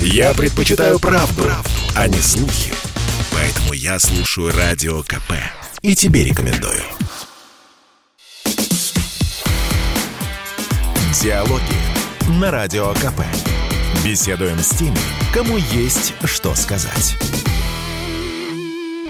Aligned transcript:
Я 0.00 0.34
предпочитаю 0.34 0.98
правду, 0.98 1.42
правду, 1.42 1.70
а 1.94 2.08
не 2.08 2.18
слухи. 2.18 2.72
Поэтому 3.32 3.72
я 3.72 3.98
слушаю 3.98 4.52
Радио 4.56 5.02
КП. 5.02 5.32
И 5.82 5.94
тебе 5.94 6.24
рекомендую. 6.24 6.82
Диалоги 11.22 11.62
на 12.28 12.50
Радио 12.50 12.92
КП. 12.94 13.22
Беседуем 14.04 14.58
с 14.58 14.70
теми, 14.70 14.98
кому 15.32 15.56
есть 15.56 16.14
что 16.24 16.54
сказать. 16.54 17.16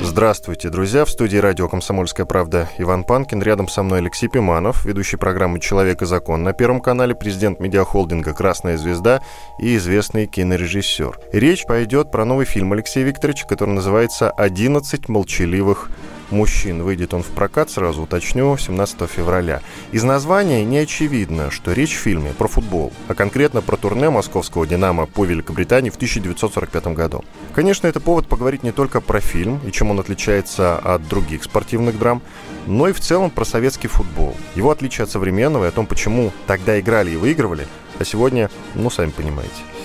Здравствуйте, 0.09 0.71
друзья. 0.71 1.05
В 1.05 1.11
студии 1.11 1.37
радио 1.37 1.69
«Комсомольская 1.69 2.27
правда» 2.27 2.69
Иван 2.79 3.03
Панкин. 3.03 3.43
Рядом 3.43 3.67
со 3.67 3.83
мной 3.83 3.99
Алексей 3.99 4.29
Пиманов, 4.29 4.85
ведущий 4.85 5.17
программы 5.17 5.59
«Человек 5.59 6.01
и 6.01 6.07
закон». 6.07 6.45
На 6.45 6.53
Первом 6.53 6.81
канале 6.81 7.17
президент 7.17 7.59
медиахолдинга 7.59 8.33
«Красная 8.33 8.79
звезда» 8.79 9.21
и 9.59 9.77
известный 9.77 10.27
кинорежиссер. 10.27 11.19
Речь 11.33 11.65
пойдет 11.67 12.13
про 12.13 12.25
новый 12.25 12.47
фильм 12.47 12.73
Алексея 12.73 13.05
Викторовича, 13.05 13.49
который 13.49 13.71
называется 13.71 14.33
«11 14.39 15.07
молчаливых 15.09 15.91
мужчин. 16.31 16.83
Выйдет 16.83 17.15
он 17.15 17.23
в 17.23 17.27
прокат, 17.27 17.71
сразу 17.71 18.03
уточню, 18.03 18.57
17 18.57 19.09
февраля. 19.11 19.63
Из 19.93 20.03
названия 20.03 20.65
не 20.65 20.79
очевидно, 20.79 21.51
что 21.51 21.73
речь 21.73 21.95
в 21.95 22.01
фильме 22.01 22.33
про 22.37 22.49
футбол, 22.49 22.93
а 23.09 23.15
конкретно 23.15 23.63
про 23.63 23.77
турне 23.77 24.11
московского 24.11 24.67
«Динамо» 24.67 25.07
по 25.07 25.25
Великобритании 25.25 25.91
в 25.91 25.97
1945 25.97 26.87
году. 26.89 27.25
Конечно, 27.55 27.87
это 27.87 28.01
повод 28.01 28.27
поговорить 28.27 28.63
не 28.63 28.73
только 28.73 29.01
про 29.01 29.21
фильм 29.21 29.61
и 29.67 29.73
чем 29.73 29.91
он 29.91 30.01
отличается 30.01 30.77
от 30.79 31.07
других 31.09 31.45
спортивных 31.45 31.99
драм, 31.99 32.23
но 32.67 32.89
и 32.89 32.93
в 32.93 33.01
целом 33.01 33.31
про 33.31 33.45
советский 33.45 33.89
футбол. 33.89 34.37
Его 34.55 34.71
отличие 34.71 35.05
от 35.05 35.11
современного 35.11 35.65
и 35.65 35.69
о 35.69 35.73
том, 35.73 35.87
почему 35.87 36.33
тогда 36.47 36.79
играли 36.79 37.13
и 37.13 37.17
выигрывали, 37.17 37.67
а 37.99 38.05
сегодня, 38.05 38.51
ну, 38.75 38.91
сами 38.91 39.11
понимаете. 39.11 39.76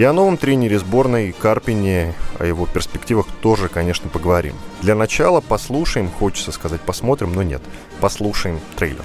И 0.00 0.02
о 0.02 0.14
новом 0.14 0.38
тренере 0.38 0.78
сборной 0.78 1.34
Карпине, 1.38 2.14
о 2.38 2.46
его 2.46 2.64
перспективах 2.64 3.26
тоже, 3.42 3.68
конечно, 3.68 4.08
поговорим. 4.08 4.54
Для 4.80 4.94
начала 4.94 5.42
послушаем, 5.42 6.08
хочется 6.08 6.52
сказать 6.52 6.80
посмотрим, 6.80 7.34
но 7.34 7.42
нет. 7.42 7.60
Послушаем 8.00 8.60
трейлер. 8.76 9.04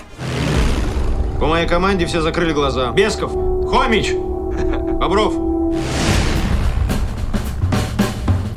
По 1.37 1.47
моей 1.47 1.67
команде 1.67 2.05
все 2.05 2.21
закрыли 2.21 2.53
глаза. 2.53 2.93
Бесков, 2.93 3.33
Хомич, 3.69 4.13
Бобров. 4.13 5.33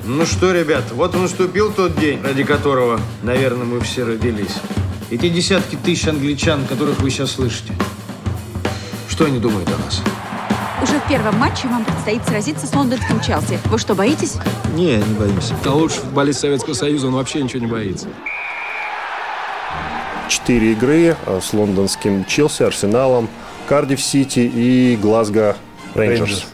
Ну 0.04 0.24
что, 0.24 0.52
ребят, 0.52 0.84
вот 0.92 1.14
наступил 1.14 1.72
тот 1.72 1.98
день, 1.98 2.22
ради 2.22 2.44
которого, 2.44 3.00
наверное, 3.24 3.66
мы 3.66 3.80
все 3.80 4.04
родились. 4.04 4.54
Эти 5.10 5.28
десятки 5.28 5.74
тысяч 5.74 6.06
англичан, 6.06 6.66
которых 6.66 7.00
вы 7.00 7.10
сейчас 7.10 7.32
слышите. 7.32 7.72
Что 9.08 9.24
они 9.24 9.40
думают 9.40 9.68
о 9.70 9.84
нас? 9.84 10.00
Уже 10.82 11.00
в 11.00 11.08
первом 11.08 11.36
матче 11.38 11.66
вам 11.68 11.84
предстоит 11.84 12.24
сразиться 12.24 12.66
с 12.66 12.74
лондонским 12.74 13.20
Челси. 13.20 13.58
Вы 13.66 13.78
что, 13.78 13.94
боитесь? 13.94 14.36
Не, 14.74 14.96
не 14.96 15.14
боимся. 15.14 15.54
Да 15.64 15.72
лучший 15.72 16.00
футболист 16.00 16.40
Советского 16.40 16.74
Союза, 16.74 17.08
он 17.08 17.14
вообще 17.14 17.42
ничего 17.42 17.60
не 17.60 17.66
боится. 17.66 18.06
Четыре 20.28 20.72
игры 20.72 21.16
э, 21.26 21.40
с 21.42 21.52
лондонским 21.52 22.24
Челси, 22.26 22.64
Арсеналом, 22.64 23.28
Кардив 23.68 24.00
Сити 24.00 24.40
и 24.40 24.96
Глазго 25.00 25.56
Рейнджерс. 25.94 26.46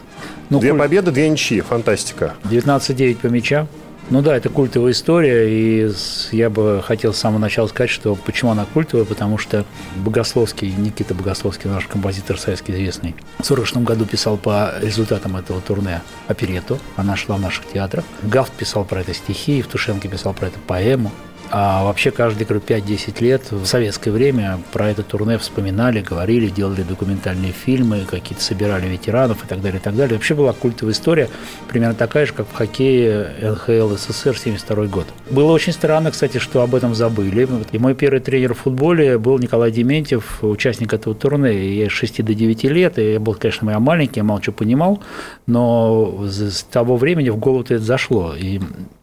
Ну, 0.49 0.59
Две 0.59 0.71
куль- 0.71 0.79
победы, 0.79 1.11
две 1.11 1.27
ничьи. 1.29 1.61
Фантастика. 1.61 2.35
19-9 2.45 3.17
по 3.17 3.27
мячам. 3.27 3.67
Ну 4.11 4.21
да, 4.21 4.37
это 4.37 4.49
культовая 4.49 4.91
история, 4.91 5.49
и 5.49 5.91
я 6.31 6.51
бы 6.51 6.83
хотел 6.85 7.11
с 7.11 7.17
самого 7.17 7.39
начала 7.39 7.65
сказать, 7.65 7.89
что 7.89 8.13
почему 8.13 8.51
она 8.51 8.65
культовая, 8.65 9.03
потому 9.03 9.39
что 9.39 9.65
Богословский, 9.95 10.71
Никита 10.77 11.15
Богословский, 11.15 11.71
наш 11.71 11.87
композитор 11.87 12.37
советский 12.37 12.73
известный, 12.73 13.15
в 13.39 13.45
46 13.45 13.77
году 13.77 14.05
писал 14.05 14.37
по 14.37 14.73
результатам 14.79 15.37
этого 15.37 15.59
турне 15.59 16.03
оперету, 16.27 16.77
она 16.95 17.15
шла 17.15 17.37
в 17.37 17.41
наших 17.41 17.65
театрах. 17.65 18.05
Гафт 18.21 18.53
писал 18.53 18.85
про 18.85 19.01
это 19.01 19.13
стихи, 19.15 19.57
Евтушенко 19.57 20.07
писал 20.07 20.35
про 20.35 20.47
это 20.47 20.59
поэму. 20.59 21.11
А 21.51 21.83
вообще 21.83 22.11
каждые 22.11 22.45
говорю, 22.45 22.63
5-10 22.65 23.23
лет 23.23 23.51
в 23.51 23.65
советское 23.65 24.11
время 24.11 24.59
про 24.73 24.89
это 24.89 25.03
турне 25.03 25.37
вспоминали, 25.37 26.01
говорили, 26.01 26.49
делали 26.49 26.81
документальные 26.83 27.51
фильмы, 27.51 28.05
какие-то 28.09 28.43
собирали 28.43 28.87
ветеранов 28.87 29.43
и 29.43 29.47
так 29.47 29.61
далее, 29.61 29.79
и 29.79 29.81
так 29.83 29.95
далее. 29.95 30.15
Вообще 30.15 30.33
была 30.33 30.53
культовая 30.53 30.93
история, 30.93 31.29
примерно 31.67 31.95
такая 31.95 32.25
же, 32.25 32.33
как 32.33 32.47
в 32.47 32.53
хоккее 32.53 33.29
НХЛ 33.41 33.95
СССР 33.95 34.37
72 34.37 34.85
год. 34.87 35.05
Было 35.29 35.51
очень 35.51 35.73
странно, 35.73 36.11
кстати, 36.11 36.39
что 36.39 36.61
об 36.61 36.75
этом 36.75 36.95
забыли. 36.95 37.47
И 37.71 37.77
мой 37.77 37.95
первый 37.95 38.19
тренер 38.19 38.53
в 38.53 38.59
футболе 38.59 39.17
был 39.17 39.37
Николай 39.37 39.71
Дементьев, 39.71 40.43
участник 40.43 40.93
этого 40.93 41.15
турне. 41.15 41.75
Я 41.75 41.89
с 41.89 41.91
6 41.91 42.23
до 42.23 42.33
9 42.33 42.63
лет, 42.65 42.97
и 42.99 43.13
я 43.13 43.19
был, 43.19 43.35
конечно, 43.35 43.69
я 43.69 43.79
маленький, 43.79 44.19
я 44.19 44.23
мало 44.23 44.41
что 44.41 44.51
понимал, 44.51 45.01
но 45.47 46.25
с 46.27 46.63
того 46.63 46.97
времени 46.97 47.29
в 47.29 47.37
голову 47.37 47.61
это 47.61 47.79
зашло. 47.79 48.33
И 48.35 48.59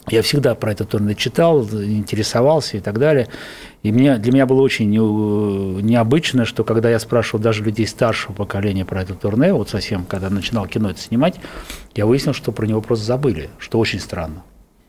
я 0.09 0.23
всегда 0.23 0.55
про 0.55 0.73
это 0.73 0.85
турне 0.85 1.15
читал, 1.15 1.63
интересовался 1.63 2.77
и 2.77 2.81
так 2.81 2.99
далее. 2.99 3.29
И 3.83 3.93
мне, 3.93 4.19
для 4.19 4.33
меня 4.33 4.47
было 4.47 4.61
очень 4.61 4.89
не- 4.91 5.83
необычно, 5.83 6.45
что 6.45 6.65
когда 6.65 6.91
я 6.91 6.99
спрашивал 6.99 7.41
даже 7.43 7.65
людей 7.65 7.87
старшего 7.87 8.33
поколения 8.33 8.85
про 8.85 9.03
это 9.03 9.15
турне, 9.15 9.53
вот 9.53 9.71
совсем, 9.71 10.05
когда 10.05 10.31
начинал 10.31 10.67
кино 10.67 10.91
это 10.91 11.01
снимать, 11.01 11.41
я 11.95 12.07
выяснил, 12.07 12.33
что 12.33 12.53
про 12.53 12.67
него 12.67 12.81
просто 12.81 13.05
забыли, 13.05 13.51
что 13.59 13.79
очень 13.79 14.01
странно. 14.01 14.43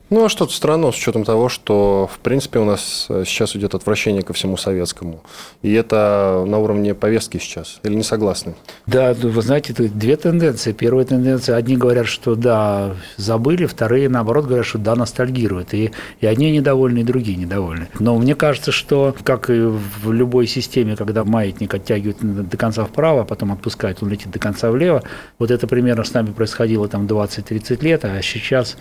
Ну, 0.10 0.26
а 0.26 0.30
что-то 0.30 0.54
странно 0.54 0.92
с 0.92 0.96
учетом 0.96 1.24
того, 1.24 1.50
что, 1.50 2.08
в 2.14 2.20
принципе, 2.20 2.60
у 2.60 2.66
нас 2.66 3.08
э, 3.10 3.24
сейчас 3.26 3.56
идет 3.56 3.74
отвращение 3.74 4.22
ко 4.22 4.34
всему 4.34 4.58
советскому. 4.58 5.24
И 5.64 5.74
это 5.74 6.44
на 6.46 6.60
уровне 6.60 6.94
повестки 6.94 7.40
сейчас. 7.40 7.80
Или 7.84 7.96
не 7.96 8.04
согласны? 8.04 8.54
Да, 8.86 9.16
ну, 9.20 9.30
вы 9.30 9.42
знаете, 9.42 9.74
тут 9.74 9.98
две 9.98 10.16
тенденции. 10.16 10.72
Первая 10.72 11.06
тенденция, 11.06 11.56
одни 11.56 11.78
говорят, 11.78 12.06
что 12.06 12.36
да, 12.36 12.96
забыли, 13.18 13.66
вторые, 13.66 14.08
наоборот, 14.08 14.46
говорят, 14.46 14.68
что 14.68 14.78
да, 14.78 14.96
ностальгируют. 14.96 15.74
И, 15.74 15.92
и 16.22 16.28
одни 16.28 16.52
недовольны, 16.52 17.00
и 17.00 17.04
другие 17.04 17.38
недовольны. 17.38 17.88
Но 18.00 18.16
мне 18.18 18.36
кажется, 18.36 18.72
что, 18.72 19.16
как 19.24 19.50
и 19.50 19.62
в 19.62 20.12
любой 20.12 20.46
системе, 20.46 20.96
когда 20.96 21.24
маятник 21.24 21.74
оттягивает 21.74 22.18
до 22.50 22.58
конца 22.58 22.86
вправо, 22.86 23.22
а 23.22 23.26
потом 23.26 23.52
отпускает, 23.52 24.04
он 24.04 24.10
летит 24.10 24.30
до 24.30 24.38
конца 24.38 24.70
влево, 24.70 25.02
вот 25.40 25.50
это 25.50 25.66
примерно 25.66 26.04
с 26.04 26.14
нами 26.14 26.32
происходило 26.32 26.88
там 26.88 27.08
20-30 27.08 27.84
лет, 27.84 28.06
а 28.06 28.22
сейчас 28.22 28.78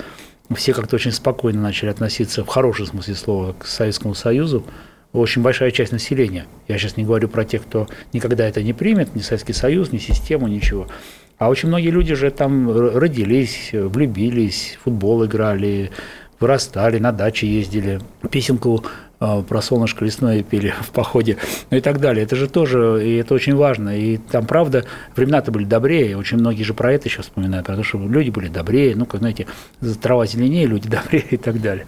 все 0.54 0.72
как-то 0.72 0.96
очень 0.96 1.12
спокойно 1.12 1.60
начали 1.60 1.90
относиться, 1.90 2.44
в 2.44 2.48
хорошем 2.48 2.86
смысле 2.86 3.14
слова, 3.14 3.54
к 3.58 3.66
Советскому 3.66 4.14
Союзу, 4.14 4.64
очень 5.12 5.42
большая 5.42 5.70
часть 5.70 5.92
населения. 5.92 6.46
Я 6.68 6.78
сейчас 6.78 6.96
не 6.96 7.04
говорю 7.04 7.28
про 7.28 7.44
тех, 7.44 7.62
кто 7.62 7.86
никогда 8.12 8.46
это 8.46 8.62
не 8.62 8.72
примет, 8.72 9.14
ни 9.14 9.20
Советский 9.20 9.52
Союз, 9.52 9.92
ни 9.92 9.98
систему, 9.98 10.48
ничего. 10.48 10.88
А 11.38 11.48
очень 11.48 11.68
многие 11.68 11.90
люди 11.90 12.14
же 12.14 12.30
там 12.30 12.70
родились, 12.70 13.70
влюбились, 13.72 14.78
футбол 14.82 15.26
играли, 15.26 15.90
вырастали, 16.40 16.98
на 16.98 17.12
даче 17.12 17.46
ездили, 17.46 18.00
песенку 18.30 18.84
про 19.48 19.62
солнышко 19.62 20.04
лесное 20.04 20.42
пели 20.42 20.74
в 20.80 20.90
походе, 20.90 21.38
ну 21.70 21.76
и 21.76 21.80
так 21.80 22.00
далее. 22.00 22.24
Это 22.24 22.36
же 22.36 22.48
тоже, 22.48 23.00
и 23.04 23.16
это 23.16 23.34
очень 23.34 23.54
важно. 23.54 23.96
И 23.96 24.16
там, 24.16 24.46
правда, 24.46 24.84
времена-то 25.16 25.52
были 25.52 25.64
добрее, 25.64 26.16
очень 26.16 26.38
многие 26.38 26.62
же 26.62 26.74
про 26.74 26.92
это 26.92 27.08
еще 27.08 27.22
вспоминают, 27.22 27.66
про 27.66 27.76
то, 27.76 27.82
что 27.82 27.98
люди 27.98 28.30
были 28.30 28.48
добрее, 28.48 28.96
ну, 28.96 29.06
как, 29.06 29.20
знаете, 29.20 29.46
трава 30.00 30.26
зеленее, 30.26 30.66
люди 30.66 30.88
добрее 31.02 31.26
и 31.30 31.36
так 31.36 31.60
далее. 31.60 31.86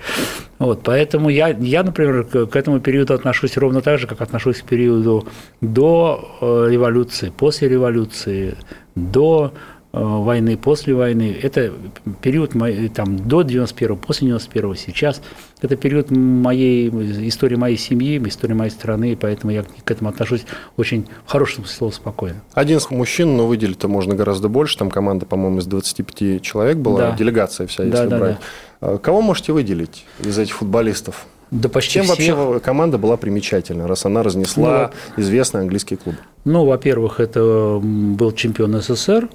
Вот, 0.59 0.83
поэтому 0.85 1.29
я, 1.29 1.49
я, 1.49 1.83
например, 1.83 2.25
к, 2.25 2.57
этому 2.57 2.81
периоду 2.81 3.15
отношусь 3.15 3.57
ровно 3.57 3.81
так 3.81 3.99
же, 3.99 4.07
как 4.07 4.21
отношусь 4.21 4.59
к 4.59 4.65
периоду 4.65 5.27
до 5.61 6.39
э, 6.41 6.69
революции, 6.71 7.33
после 7.37 7.69
революции, 7.69 8.57
до 8.95 9.53
войны, 9.95 10.57
после 10.57 10.95
войны. 10.95 11.37
Это 11.41 11.73
период 12.21 12.55
моей, 12.55 12.89
там, 12.89 13.17
до 13.17 13.43
91 13.43 13.97
после 13.97 14.27
91 14.29 14.75
сейчас. 14.77 15.23
Это 15.61 15.77
период 15.77 16.11
моей 16.11 16.89
истории 17.29 17.55
моей 17.57 17.77
семьи, 17.77 18.21
истории 18.27 18.55
моей 18.55 18.71
страны, 18.71 19.17
поэтому 19.19 19.53
я 19.53 19.63
к 19.85 19.91
этому 19.91 20.11
отношусь 20.11 20.45
очень 20.77 21.07
в 21.25 21.31
хорошем 21.31 21.65
слова 21.65 21.93
спокойно. 21.93 22.43
11 22.55 22.91
мужчин, 22.91 23.37
но 23.37 23.47
выделить-то 23.47 23.87
можно 23.89 24.15
гораздо 24.15 24.49
больше. 24.49 24.77
Там 24.79 24.91
команда, 24.91 25.27
по-моему, 25.27 25.59
из 25.61 25.67
25 25.67 26.43
человек 26.43 26.77
была, 26.79 26.99
Да. 27.11 27.17
делегация 27.17 27.67
вся, 27.69 27.85
если 27.85 27.97
Да, 27.97 28.07
да, 28.07 28.19
брать. 28.19 28.37
А 28.81 28.99
Кого 28.99 29.23
можете 29.23 29.53
выделить 29.53 30.05
из 30.23 30.37
этих 30.39 30.55
футболистов? 30.57 31.27
Да 31.51 31.69
почти 31.69 31.95
Чем 31.95 32.05
всех. 32.07 32.37
вообще 32.37 32.61
команда 32.61 32.99
была 32.99 33.17
примечательна, 33.17 33.87
раз 33.87 34.05
она 34.07 34.25
разнесла 34.25 34.91
известный 35.17 35.61
английский 35.61 35.95
клуб? 35.95 36.17
Ну, 36.45 36.65
во-первых, 36.65 37.21
это 37.21 37.79
был 37.81 38.33
чемпион 38.33 38.81
СССР 38.81 39.29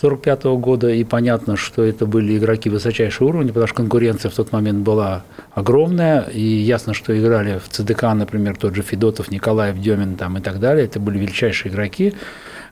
45 0.00 0.44
года, 0.58 0.88
и 0.90 1.04
понятно, 1.04 1.56
что 1.56 1.84
это 1.84 2.04
были 2.04 2.36
игроки 2.36 2.68
высочайшего 2.68 3.28
уровня, 3.28 3.48
потому 3.48 3.68
что 3.68 3.76
конкуренция 3.76 4.30
в 4.30 4.34
тот 4.34 4.50
момент 4.50 4.80
была 4.80 5.22
огромная, 5.52 6.22
и 6.22 6.40
ясно, 6.42 6.94
что 6.94 7.16
играли 7.16 7.60
в 7.64 7.68
ЦДК, 7.68 8.02
например, 8.14 8.56
тот 8.56 8.74
же 8.74 8.82
Федотов, 8.82 9.30
Николаев, 9.30 9.78
Демин 9.78 10.16
там, 10.16 10.36
и 10.38 10.40
так 10.40 10.58
далее, 10.58 10.86
это 10.86 10.98
были 10.98 11.18
величайшие 11.18 11.70
игроки, 11.70 12.12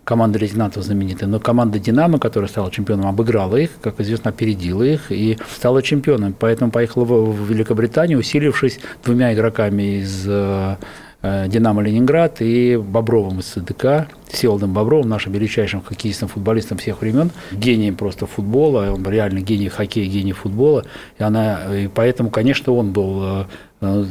команда 0.04 0.40
лейтенантов 0.40 0.82
знаменитая, 0.82 1.28
но 1.28 1.38
команда 1.38 1.78
«Динамо», 1.78 2.18
которая 2.18 2.48
стала 2.48 2.70
чемпионом, 2.70 3.06
обыграла 3.06 3.56
их, 3.56 3.70
как 3.80 4.00
известно, 4.00 4.30
опередила 4.30 4.82
их 4.82 5.10
и 5.12 5.38
стала 5.54 5.82
чемпионом. 5.82 6.34
Поэтому 6.36 6.70
поехала 6.70 7.04
в 7.04 7.48
Великобританию, 7.48 8.18
усилившись 8.18 8.80
двумя 9.04 9.32
игроками 9.32 10.00
из 10.00 10.24
э, 10.26 10.76
«Динамо 11.22 11.82
Ленинград» 11.82 12.40
и 12.40 12.76
Бобровым 12.76 13.40
из 13.40 13.46
ЦДК, 13.46 14.08
Всеволодом 14.28 14.72
Бобровым, 14.72 15.08
нашим 15.08 15.32
величайшим 15.32 15.82
хоккеистом, 15.82 16.28
футболистом 16.28 16.78
всех 16.78 17.00
времен, 17.00 17.30
гением 17.52 17.96
просто 17.96 18.26
футбола, 18.26 18.90
он 18.90 19.04
реально 19.06 19.40
гений 19.40 19.68
хоккея, 19.68 20.06
гений 20.06 20.32
футбола, 20.32 20.84
и, 21.18 21.22
она, 21.22 21.74
и 21.74 21.88
поэтому, 21.88 22.30
конечно, 22.30 22.72
он 22.72 22.92
был 22.92 23.22
э, 23.22 23.44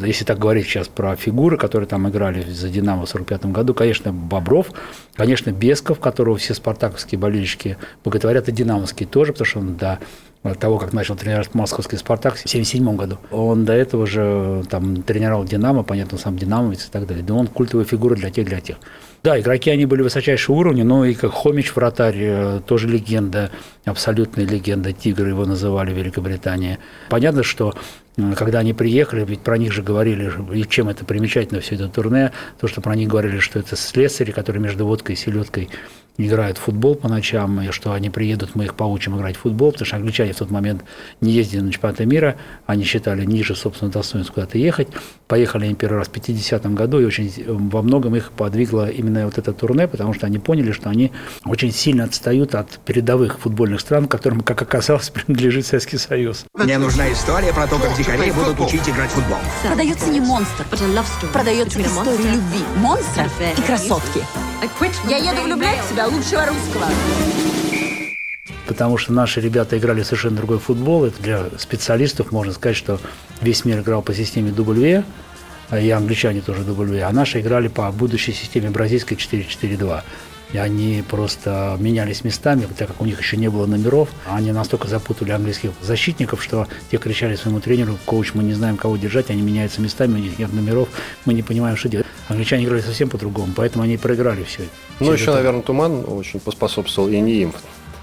если 0.03 0.25
так 0.25 0.37
говорить 0.37 0.65
сейчас 0.65 0.89
про 0.89 1.15
фигуры, 1.15 1.57
которые 1.57 1.87
там 1.87 2.07
играли 2.09 2.43
за 2.43 2.67
«Динамо» 2.67 3.05
в 3.05 3.09
1945 3.09 3.45
году, 3.53 3.73
конечно, 3.73 4.11
Бобров, 4.11 4.71
конечно, 5.15 5.51
Бесков, 5.51 5.99
которого 5.99 6.37
все 6.37 6.53
спартаковские 6.53 7.17
болельщики 7.17 7.77
боготворят, 8.03 8.49
и 8.49 8.51
динамовские 8.51 9.07
тоже, 9.07 9.31
потому 9.31 9.45
что 9.45 9.59
он 9.59 9.75
до 9.77 9.99
того, 10.59 10.79
как 10.79 10.91
начал 10.91 11.15
тренировать 11.15 11.53
московский 11.53 11.97
«Спартак» 11.97 12.33
в 12.33 12.39
1977 12.39 12.95
году. 12.95 13.17
Он 13.29 13.63
до 13.63 13.73
этого 13.73 14.07
же 14.07 14.63
там 14.69 15.03
тренировал 15.03 15.43
«Динамо», 15.43 15.83
понятно, 15.83 16.17
сам 16.17 16.37
«Динамовец» 16.37 16.87
и 16.87 16.91
так 16.91 17.05
далее. 17.05 17.23
Да 17.23 17.35
он 17.35 17.47
культовая 17.47 17.85
фигура 17.85 18.15
для 18.15 18.31
тех, 18.31 18.47
для 18.47 18.59
тех. 18.59 18.77
Да, 19.23 19.39
игроки, 19.39 19.69
они 19.69 19.85
были 19.85 20.01
высочайшего 20.01 20.55
уровня, 20.55 20.83
но 20.83 21.05
и 21.05 21.13
как 21.13 21.31
Хомич, 21.31 21.75
вратарь, 21.75 22.17
э, 22.17 22.61
тоже 22.65 22.87
легенда, 22.87 23.51
абсолютная 23.85 24.47
легенда, 24.47 24.93
тигр 24.93 25.27
его 25.27 25.45
называли 25.45 25.93
в 25.93 25.97
Великобритании. 25.97 26.79
Понятно, 27.07 27.43
что 27.43 27.75
когда 28.35 28.59
они 28.59 28.73
приехали, 28.73 29.23
ведь 29.23 29.41
про 29.41 29.57
них 29.57 29.71
же 29.71 29.83
говорили, 29.83 30.31
и 30.53 30.67
чем 30.67 30.89
это 30.89 31.05
примечательно 31.05 31.61
все 31.61 31.75
это 31.75 31.87
турне, 31.87 32.31
то, 32.59 32.67
что 32.67 32.81
про 32.81 32.95
них 32.95 33.09
говорили, 33.09 33.39
что 33.39 33.59
это 33.59 33.75
слесари, 33.75 34.31
которые 34.31 34.61
между 34.61 34.85
водкой 34.85 35.15
и 35.15 35.17
селедкой 35.17 35.69
играют 36.27 36.57
в 36.57 36.61
футбол 36.61 36.95
по 36.95 37.07
ночам, 37.07 37.61
и 37.61 37.71
что 37.71 37.93
они 37.93 38.09
приедут, 38.09 38.55
мы 38.55 38.65
их 38.65 38.75
поучим 38.75 39.17
играть 39.17 39.35
в 39.35 39.41
футбол, 39.41 39.71
потому 39.71 39.85
что 39.85 39.95
англичане 39.95 40.33
в 40.33 40.37
тот 40.37 40.51
момент 40.51 40.83
не 41.21 41.31
ездили 41.31 41.61
на 41.61 41.71
чемпионаты 41.71 42.05
мира, 42.05 42.35
они 42.65 42.83
считали 42.83 43.25
ниже 43.25 43.55
собственного 43.55 43.93
достоинства 43.93 44.33
куда-то 44.33 44.57
ехать. 44.57 44.89
Поехали 45.27 45.65
они 45.65 45.75
первый 45.75 45.97
раз 45.97 46.07
в 46.07 46.11
50-м 46.11 46.75
году, 46.75 46.99
и 46.99 47.05
очень 47.05 47.31
во 47.47 47.81
многом 47.81 48.15
их 48.15 48.31
подвигло 48.31 48.89
именно 48.89 49.25
вот 49.25 49.37
это 49.37 49.53
турне, 49.53 49.87
потому 49.87 50.13
что 50.13 50.25
они 50.25 50.39
поняли, 50.39 50.71
что 50.71 50.89
они 50.89 51.11
очень 51.45 51.71
сильно 51.71 52.03
отстают 52.03 52.55
от 52.55 52.79
передовых 52.79 53.39
футбольных 53.39 53.79
стран, 53.79 54.07
которым, 54.07 54.41
как 54.41 54.61
оказалось, 54.61 55.09
принадлежит 55.11 55.65
Советский 55.65 55.97
Союз. 55.97 56.45
Мне 56.53 56.77
нужна 56.77 57.11
история 57.11 57.53
про 57.53 57.67
то, 57.67 57.77
как 57.77 57.95
дикари 57.97 58.31
будут 58.31 58.59
учить 58.59 58.87
играть 58.87 59.09
в 59.09 59.13
футбол. 59.13 59.37
Продается 59.63 60.09
не 60.09 60.19
монстр, 60.19 60.65
продается 61.31 61.81
история 61.81 62.31
любви. 62.31 62.63
Монстр 62.77 63.29
и 63.57 63.61
красотки. 63.61 64.21
Я 65.09 65.17
еду 65.17 65.41
влюблять 65.41 65.79
в 65.83 65.89
себя 65.89 66.05
лучшего 66.05 66.45
русского. 66.45 66.85
Потому 68.67 68.97
что 68.97 69.11
наши 69.11 69.41
ребята 69.41 69.77
играли 69.77 70.03
совершенно 70.03 70.37
другой 70.37 70.59
футбол. 70.59 71.03
Это 71.05 71.21
для 71.21 71.45
специалистов 71.57 72.31
можно 72.31 72.53
сказать, 72.53 72.77
что 72.77 72.99
весь 73.41 73.65
мир 73.65 73.79
играл 73.79 74.03
по 74.03 74.13
системе 74.13 74.51
W, 74.51 75.03
и 75.79 75.89
англичане 75.89 76.41
тоже 76.41 76.61
W, 76.61 77.01
а 77.01 77.11
наши 77.11 77.39
играли 77.39 77.69
по 77.69 77.91
будущей 77.91 78.33
системе 78.33 78.69
бразильской 78.69 79.17
4-4-2. 79.17 80.03
И 80.53 80.57
они 80.57 81.03
просто 81.07 81.77
менялись 81.79 82.23
местами, 82.23 82.67
так 82.77 82.89
как 82.89 83.01
у 83.01 83.05
них 83.05 83.19
еще 83.19 83.37
не 83.37 83.49
было 83.49 83.65
номеров. 83.65 84.09
Они 84.25 84.51
настолько 84.51 84.87
запутали 84.87 85.31
английских 85.31 85.71
защитников, 85.81 86.43
что 86.43 86.67
те 86.89 86.97
кричали 86.97 87.35
своему 87.35 87.59
тренеру, 87.59 87.97
коуч, 88.05 88.33
мы 88.33 88.43
не 88.43 88.53
знаем, 88.53 88.77
кого 88.77 88.97
держать, 88.97 89.29
они 89.29 89.41
меняются 89.41 89.81
местами, 89.81 90.13
у 90.13 90.17
них 90.17 90.39
нет 90.39 90.53
номеров, 90.53 90.89
мы 91.25 91.33
не 91.33 91.43
понимаем, 91.43 91.77
что 91.77 91.89
делать. 91.89 92.07
Англичане 92.27 92.65
играли 92.65 92.81
совсем 92.81 93.09
по-другому, 93.09 93.53
поэтому 93.55 93.83
они 93.83 93.97
проиграли 93.97 94.43
все. 94.43 94.63
Ну, 94.99 95.07
все 95.07 95.13
еще, 95.13 95.23
это. 95.23 95.35
наверное, 95.35 95.61
туман 95.61 96.03
очень 96.07 96.39
поспособствовал, 96.39 97.09
и 97.09 97.19
не 97.19 97.41
им. 97.41 97.53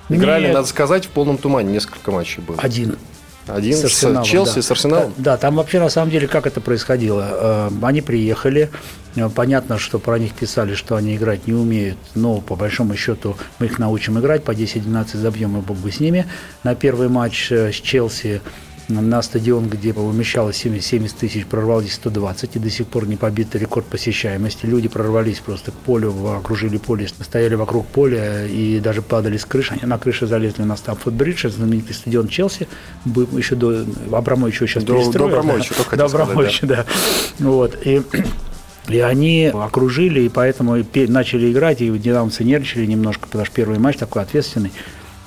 Играли, 0.08 0.46
Нет. 0.46 0.54
надо 0.54 0.66
сказать, 0.66 1.04
в 1.06 1.10
полном 1.10 1.36
тумане. 1.36 1.72
Несколько 1.72 2.10
матчей 2.10 2.42
было. 2.42 2.58
Один. 2.58 2.96
Один 3.48 3.76
с, 3.76 3.84
Арсеналом, 3.84 4.24
Челси, 4.24 4.56
да. 4.56 4.62
с 4.62 4.70
Арсеналом. 4.70 5.14
Да, 5.16 5.32
да, 5.32 5.36
там 5.36 5.56
вообще 5.56 5.80
на 5.80 5.88
самом 5.88 6.10
деле 6.10 6.28
как 6.28 6.46
это 6.46 6.60
происходило? 6.60 7.70
Э, 7.70 7.70
Они 7.82 8.00
приехали, 8.00 8.70
э, 9.16 9.28
понятно, 9.34 9.78
что 9.78 9.98
про 9.98 10.18
них 10.18 10.34
писали, 10.34 10.74
что 10.74 10.96
они 10.96 11.16
играть 11.16 11.46
не 11.46 11.54
умеют, 11.54 11.98
но 12.14 12.40
по 12.40 12.56
большому 12.56 12.96
счету 12.96 13.36
мы 13.58 13.66
их 13.66 13.78
научим 13.78 14.18
играть, 14.18 14.44
по 14.44 14.52
10-12 14.52 15.16
забьем 15.16 15.58
и 15.58 15.60
бог 15.60 15.76
бы 15.78 15.90
с 15.90 16.00
ними. 16.00 16.26
На 16.62 16.74
первый 16.74 17.08
матч 17.08 17.50
э, 17.50 17.72
с 17.72 17.76
Челси 17.76 18.40
на 18.88 19.22
стадион, 19.22 19.68
где 19.68 19.92
умещалось 19.92 20.56
70, 20.56 20.84
70 20.86 21.16
тысяч, 21.16 21.46
прорвались 21.46 21.94
120, 21.94 22.56
и 22.56 22.58
до 22.58 22.70
сих 22.70 22.86
пор 22.86 23.06
не 23.06 23.16
побитый 23.16 23.60
рекорд 23.60 23.86
посещаемости. 23.86 24.66
Люди 24.66 24.88
прорвались 24.88 25.40
просто 25.40 25.70
к 25.70 25.74
полю, 25.74 26.14
окружили 26.36 26.78
поле, 26.78 27.06
стояли 27.08 27.54
вокруг 27.54 27.86
поля 27.86 28.46
и 28.46 28.80
даже 28.80 29.02
падали 29.02 29.36
с 29.36 29.44
крыши. 29.44 29.74
Они 29.74 29.84
на 29.84 29.98
крыше 29.98 30.26
залезли 30.26 30.62
на 30.62 30.76
Стамфорд 30.76 31.14
Бридж, 31.14 31.46
знаменитый 31.48 31.94
стадион 31.94 32.28
Челси, 32.28 32.66
был 33.04 33.28
еще 33.36 33.54
до 33.54 33.84
Абрамовича 34.10 34.66
сейчас 34.66 34.84
До- 34.84 34.94
перестроил. 34.94 35.28
до 35.30 35.38
Абрамовича, 35.40 35.74
да. 35.76 35.96
До 35.96 36.04
Абрамовича, 36.06 36.66
да. 36.66 36.86
Вот. 37.38 37.78
И 37.84 38.02
и 38.88 39.00
они 39.00 39.52
окружили, 39.52 40.20
и 40.22 40.28
поэтому 40.30 40.76
начали 41.08 41.52
играть, 41.52 41.82
и 41.82 41.90
динамовцы 41.90 42.42
нервничали 42.42 42.86
немножко, 42.86 43.26
потому 43.26 43.44
что 43.44 43.54
первый 43.54 43.78
матч 43.78 43.98
такой 43.98 44.22
ответственный. 44.22 44.72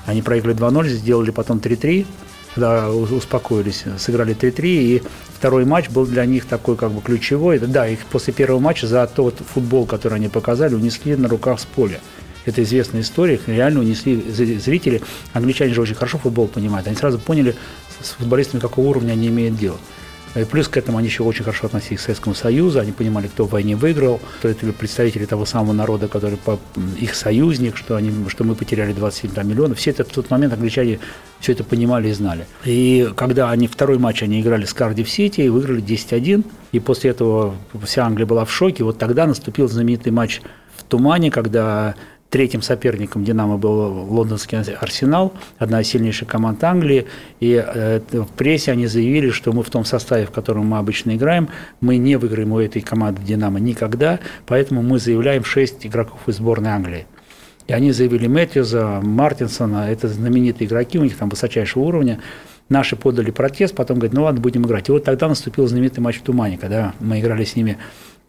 Они 0.04 0.20
проиграли 0.20 0.56
2-0, 0.56 0.88
сделали 0.88 1.30
потом 1.30 1.58
3-3, 1.58 2.06
когда 2.54 2.90
успокоились, 2.90 3.84
сыграли 3.98 4.34
3-3, 4.34 4.60
и 4.64 5.02
второй 5.34 5.64
матч 5.64 5.88
был 5.88 6.06
для 6.06 6.24
них 6.26 6.46
такой 6.46 6.76
как 6.76 6.90
бы 6.92 7.00
ключевой. 7.00 7.58
Да, 7.58 7.86
их 7.86 8.00
после 8.06 8.32
первого 8.32 8.60
матча 8.60 8.86
за 8.86 9.06
тот 9.06 9.36
футбол, 9.54 9.86
который 9.86 10.14
они 10.14 10.28
показали, 10.28 10.74
унесли 10.74 11.16
на 11.16 11.28
руках 11.28 11.60
с 11.60 11.64
поля. 11.64 12.00
Это 12.44 12.62
известная 12.62 13.02
история, 13.02 13.34
их 13.34 13.48
реально 13.48 13.80
унесли 13.80 14.16
зри- 14.16 14.58
зрители. 14.58 15.00
Англичане 15.32 15.74
же 15.74 15.80
очень 15.80 15.94
хорошо 15.94 16.18
футбол 16.18 16.48
понимают. 16.48 16.88
Они 16.88 16.96
сразу 16.96 17.18
поняли, 17.18 17.54
с 18.00 18.10
футболистами 18.10 18.60
какого 18.60 18.88
уровня 18.88 19.12
они 19.12 19.28
имеют 19.28 19.56
дело. 19.56 19.78
И 20.34 20.44
плюс 20.44 20.68
к 20.68 20.76
этому 20.76 20.98
они 20.98 21.08
еще 21.08 21.22
очень 21.22 21.44
хорошо 21.44 21.66
относились 21.66 22.00
к 22.00 22.04
Советскому 22.04 22.34
Союзу, 22.34 22.80
они 22.80 22.92
понимали, 22.92 23.26
кто 23.26 23.46
в 23.46 23.50
войне 23.50 23.76
выиграл, 23.76 24.20
что 24.38 24.48
это 24.48 24.72
представители 24.72 25.26
того 25.26 25.44
самого 25.44 25.72
народа, 25.72 26.08
который 26.08 26.38
их 26.98 27.14
союзник, 27.14 27.76
что, 27.76 27.96
они, 27.96 28.12
что 28.28 28.44
мы 28.44 28.54
потеряли 28.54 28.92
27 28.92 29.30
там, 29.30 29.48
миллионов. 29.48 29.78
Все 29.78 29.90
это 29.90 30.04
в 30.04 30.08
тот 30.08 30.30
момент 30.30 30.52
англичане 30.54 31.00
все 31.40 31.52
это 31.52 31.64
понимали 31.64 32.08
и 32.08 32.12
знали. 32.12 32.46
И 32.64 33.10
когда 33.16 33.50
они 33.50 33.66
второй 33.66 33.98
матч 33.98 34.22
они 34.22 34.40
играли 34.40 34.64
с 34.64 34.72
Кардив 34.72 35.10
Сити 35.10 35.42
и 35.42 35.48
выиграли 35.48 35.82
10-1, 35.82 36.44
и 36.72 36.80
после 36.80 37.10
этого 37.10 37.54
вся 37.84 38.06
Англия 38.06 38.26
была 38.26 38.44
в 38.44 38.52
шоке, 38.52 38.84
вот 38.84 38.98
тогда 38.98 39.26
наступил 39.26 39.68
знаменитый 39.68 40.12
матч 40.12 40.40
в 40.76 40.84
Тумане, 40.84 41.30
когда 41.30 41.94
Третьим 42.32 42.62
соперником 42.62 43.26
«Динамо» 43.26 43.58
был 43.58 43.74
лондонский 44.10 44.56
«Арсенал», 44.56 45.34
одна 45.58 45.82
из 45.82 45.88
сильнейших 45.88 46.26
команд 46.26 46.64
Англии. 46.64 47.04
И 47.40 47.62
э, 47.62 48.00
в 48.10 48.28
прессе 48.28 48.72
они 48.72 48.86
заявили, 48.86 49.28
что 49.28 49.52
мы 49.52 49.62
в 49.62 49.68
том 49.68 49.84
составе, 49.84 50.24
в 50.24 50.30
котором 50.30 50.64
мы 50.64 50.78
обычно 50.78 51.14
играем, 51.14 51.50
мы 51.82 51.98
не 51.98 52.16
выиграем 52.16 52.52
у 52.52 52.58
этой 52.58 52.80
команды 52.80 53.20
«Динамо» 53.20 53.60
никогда, 53.60 54.18
поэтому 54.46 54.80
мы 54.82 54.98
заявляем 54.98 55.44
шесть 55.44 55.84
игроков 55.86 56.20
из 56.26 56.36
сборной 56.36 56.70
Англии. 56.70 57.06
И 57.66 57.74
они 57.74 57.92
заявили 57.92 58.28
Мэтьюза, 58.28 59.00
Мартинсона, 59.02 59.90
это 59.90 60.08
знаменитые 60.08 60.68
игроки, 60.68 60.98
у 60.98 61.04
них 61.04 61.18
там 61.18 61.28
высочайшего 61.28 61.82
уровня. 61.82 62.18
Наши 62.70 62.96
подали 62.96 63.30
протест, 63.30 63.74
потом 63.74 63.98
говорят, 63.98 64.14
ну 64.14 64.22
ладно, 64.22 64.40
будем 64.40 64.64
играть. 64.64 64.88
И 64.88 64.92
вот 64.92 65.04
тогда 65.04 65.28
наступил 65.28 65.66
знаменитый 65.66 66.02
матч 66.02 66.20
в 66.20 66.22
Тумане, 66.22 66.56
когда 66.56 66.94
мы 66.98 67.20
играли 67.20 67.44
с 67.44 67.56
ними 67.56 67.76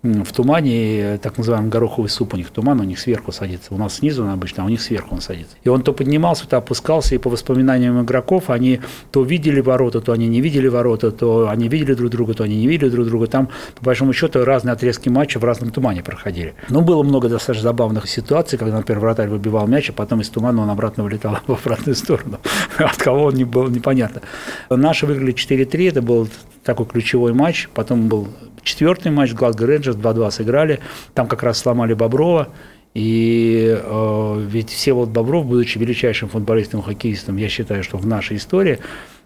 в 0.03 0.33
тумане, 0.33 1.15
и 1.15 1.17
так 1.17 1.37
называемый 1.37 1.69
гороховый 1.69 2.09
суп 2.09 2.33
у 2.33 2.37
них 2.37 2.49
туман, 2.49 2.81
у 2.81 2.83
них 2.83 2.99
сверху 2.99 3.31
садится. 3.31 3.73
У 3.73 3.77
нас 3.77 3.95
снизу 3.95 4.23
он 4.23 4.31
обычно, 4.31 4.63
а 4.63 4.65
у 4.65 4.69
них 4.69 4.81
сверху 4.81 5.15
он 5.15 5.21
садится. 5.21 5.55
И 5.63 5.69
он 5.69 5.81
то 5.81 5.93
поднимался, 5.93 6.45
то 6.45 6.57
опускался, 6.57 7.15
и 7.15 7.17
по 7.17 7.29
воспоминаниям 7.29 8.01
игроков 8.03 8.49
они 8.49 8.81
то 9.11 9.23
видели 9.23 9.61
ворота, 9.61 10.01
то 10.01 10.11
они 10.11 10.27
не 10.27 10.41
видели 10.41 10.67
ворота, 10.67 11.11
то 11.11 11.47
они 11.47 11.69
видели 11.69 11.93
друг 11.93 12.11
друга, 12.11 12.33
то 12.33 12.43
они 12.43 12.57
не 12.57 12.67
видели 12.67 12.89
друг 12.89 13.07
друга. 13.07 13.27
Там, 13.27 13.47
по 13.75 13.85
большому 13.85 14.11
счету, 14.11 14.43
разные 14.43 14.73
отрезки 14.73 15.07
матча 15.07 15.39
в 15.39 15.45
разном 15.45 15.71
тумане 15.71 16.03
проходили. 16.03 16.53
Но 16.67 16.81
было 16.81 17.01
много 17.03 17.29
достаточно 17.29 17.69
забавных 17.69 18.09
ситуаций, 18.09 18.59
когда, 18.59 18.77
например, 18.77 18.99
вратарь 18.99 19.29
выбивал 19.29 19.67
мяч, 19.67 19.89
а 19.89 19.93
потом 19.93 20.19
из 20.19 20.27
тумана 20.27 20.63
он 20.63 20.69
обратно 20.69 21.03
вылетал 21.03 21.37
в 21.47 21.53
обратную 21.53 21.95
сторону. 21.95 22.39
От 22.77 22.97
кого 22.97 23.23
он 23.25 23.35
не 23.35 23.45
был, 23.45 23.69
непонятно. 23.69 24.21
Наши 24.69 25.05
выиграли 25.05 25.33
4-3, 25.33 25.87
это 25.87 26.01
был 26.01 26.27
такой 26.65 26.85
ключевой 26.87 27.33
матч. 27.33 27.69
Потом 27.73 28.09
был 28.09 28.27
четвертый 28.63 29.11
матч, 29.11 29.33
Глазго 29.33 29.67
Рейнджерс 29.67 29.92
2-2 29.97 30.31
сыграли. 30.31 30.79
Там 31.13 31.27
как 31.27 31.43
раз 31.43 31.57
сломали 31.57 31.93
Боброва. 31.93 32.49
И 32.93 33.75
э, 33.81 34.45
ведь 34.47 34.69
Всеволод 34.69 35.09
Бобров, 35.09 35.45
будучи 35.45 35.79
величайшим 35.79 36.29
футболистом 36.29 36.81
и 36.81 36.83
хоккеистом, 36.83 37.37
я 37.37 37.49
считаю, 37.49 37.83
что 37.83 37.97
в 37.97 38.05
нашей 38.05 38.37
истории, 38.37 38.79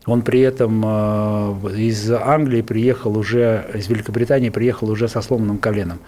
он 0.06 0.22
при 0.22 0.40
этом 0.40 0.82
э, 0.86 1.74
из 1.76 2.10
Англии 2.12 2.62
приехал 2.62 3.18
уже, 3.18 3.70
из 3.74 3.90
Великобритании 3.90 4.50
приехал 4.50 4.90
уже 4.90 5.10
со 5.10 5.22
сломанным 5.22 5.58
коленом. 5.58 6.00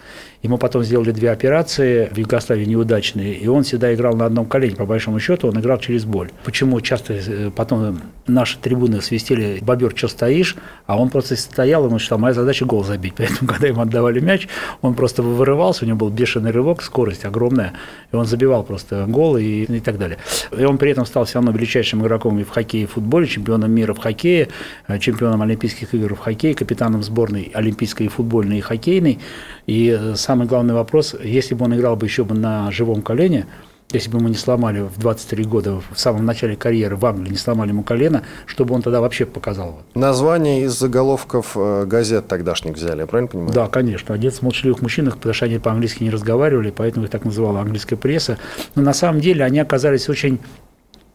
Ему 0.42 0.56
потом 0.56 0.82
сделали 0.82 1.10
две 1.10 1.30
операции 1.30 2.08
в 2.10 2.16
Югославии 2.16 2.64
неудачные, 2.64 3.34
и 3.34 3.46
он 3.46 3.62
всегда 3.62 3.92
играл 3.94 4.16
на 4.16 4.24
одном 4.24 4.46
колене. 4.46 4.74
По 4.74 4.86
большому 4.86 5.20
счету 5.20 5.48
он 5.48 5.60
играл 5.60 5.78
через 5.78 6.06
боль. 6.06 6.30
Почему 6.44 6.80
часто 6.80 7.14
э, 7.14 7.50
потом 7.54 8.00
наши 8.26 8.58
трибуны 8.58 9.02
свистели 9.02 9.58
«Бобер, 9.60 9.92
что 9.94 10.08
стоишь?», 10.08 10.56
а 10.86 10.98
он 10.98 11.10
просто 11.10 11.36
стоял, 11.36 11.86
и 11.86 11.92
он 11.92 11.98
считал, 11.98 12.18
моя 12.18 12.32
задача 12.32 12.64
гол 12.64 12.84
забить. 12.84 13.14
Поэтому, 13.18 13.50
когда 13.50 13.66
ему 13.66 13.82
отдавали 13.82 14.20
мяч, 14.20 14.48
он 14.80 14.94
просто 14.94 15.22
вырывался, 15.22 15.84
у 15.84 15.88
него 15.88 15.98
был 15.98 16.08
бешеный 16.08 16.52
рывок, 16.52 16.82
скорость 16.82 17.26
огромная, 17.26 17.74
и 18.10 18.16
он 18.16 18.24
забивал 18.24 18.62
просто 18.62 19.04
гол 19.06 19.36
и, 19.36 19.64
и 19.64 19.80
так 19.80 19.98
далее. 19.98 20.16
И 20.56 20.64
он 20.64 20.78
при 20.78 20.92
этом 20.92 21.04
стал 21.04 21.26
все 21.26 21.34
равно 21.34 21.52
величайшим 21.52 22.02
игроком 22.02 22.38
и 22.38 22.44
в 22.44 22.48
хоккее, 22.48 22.84
и 22.84 22.86
в 22.86 22.92
футболе, 22.92 23.26
чемпионом 23.26 23.70
мира 23.72 23.92
в 23.92 23.98
хоккее, 23.98 24.48
э, 24.88 24.98
чемпионом 24.98 25.42
Олимпийских 25.42 25.92
игр 25.92 26.14
в 26.14 26.18
хоккее, 26.18 26.54
капитаном 26.54 27.02
сборной 27.02 27.50
олимпийской 27.52 28.04
и 28.04 28.08
футбольной 28.08 28.58
и 28.58 28.60
хоккейной. 28.62 29.18
И 29.66 29.96
э, 30.00 30.14
самый 30.30 30.46
главный 30.46 30.74
вопрос, 30.74 31.16
если 31.20 31.56
бы 31.56 31.64
он 31.64 31.74
играл 31.74 31.96
бы 31.96 32.06
еще 32.06 32.22
бы 32.22 32.36
на 32.36 32.70
живом 32.70 33.02
колене, 33.02 33.46
если 33.90 34.08
бы 34.10 34.18
ему 34.18 34.28
не 34.28 34.36
сломали 34.36 34.82
в 34.82 34.96
23 34.96 35.42
года, 35.42 35.80
в 35.92 35.98
самом 35.98 36.24
начале 36.24 36.54
карьеры 36.54 36.94
в 36.94 37.04
Англии, 37.04 37.30
не 37.30 37.36
сломали 37.36 37.70
ему 37.70 37.82
колено, 37.82 38.22
что 38.46 38.64
бы 38.64 38.72
он 38.72 38.82
тогда 38.82 39.00
вообще 39.00 39.26
показал? 39.26 39.82
Название 39.94 40.62
из 40.62 40.78
заголовков 40.78 41.56
э, 41.56 41.84
газет 41.84 42.28
тогдашних 42.28 42.76
взяли, 42.76 43.00
я 43.00 43.06
правильно 43.08 43.26
понимаю? 43.26 43.52
Да, 43.52 43.66
конечно. 43.66 44.14
«Отец 44.14 44.38
в 44.38 44.42
молчаливых 44.42 44.82
мужчинах», 44.82 45.16
потому 45.16 45.34
что 45.34 45.46
они 45.46 45.58
по-английски 45.58 46.04
не 46.04 46.10
разговаривали, 46.10 46.70
поэтому 46.70 47.06
их 47.06 47.10
так 47.10 47.24
называла 47.24 47.58
английская 47.58 47.96
пресса. 47.96 48.38
Но 48.76 48.82
на 48.82 48.92
самом 48.92 49.20
деле 49.20 49.44
они 49.44 49.58
оказались 49.58 50.08
очень 50.08 50.38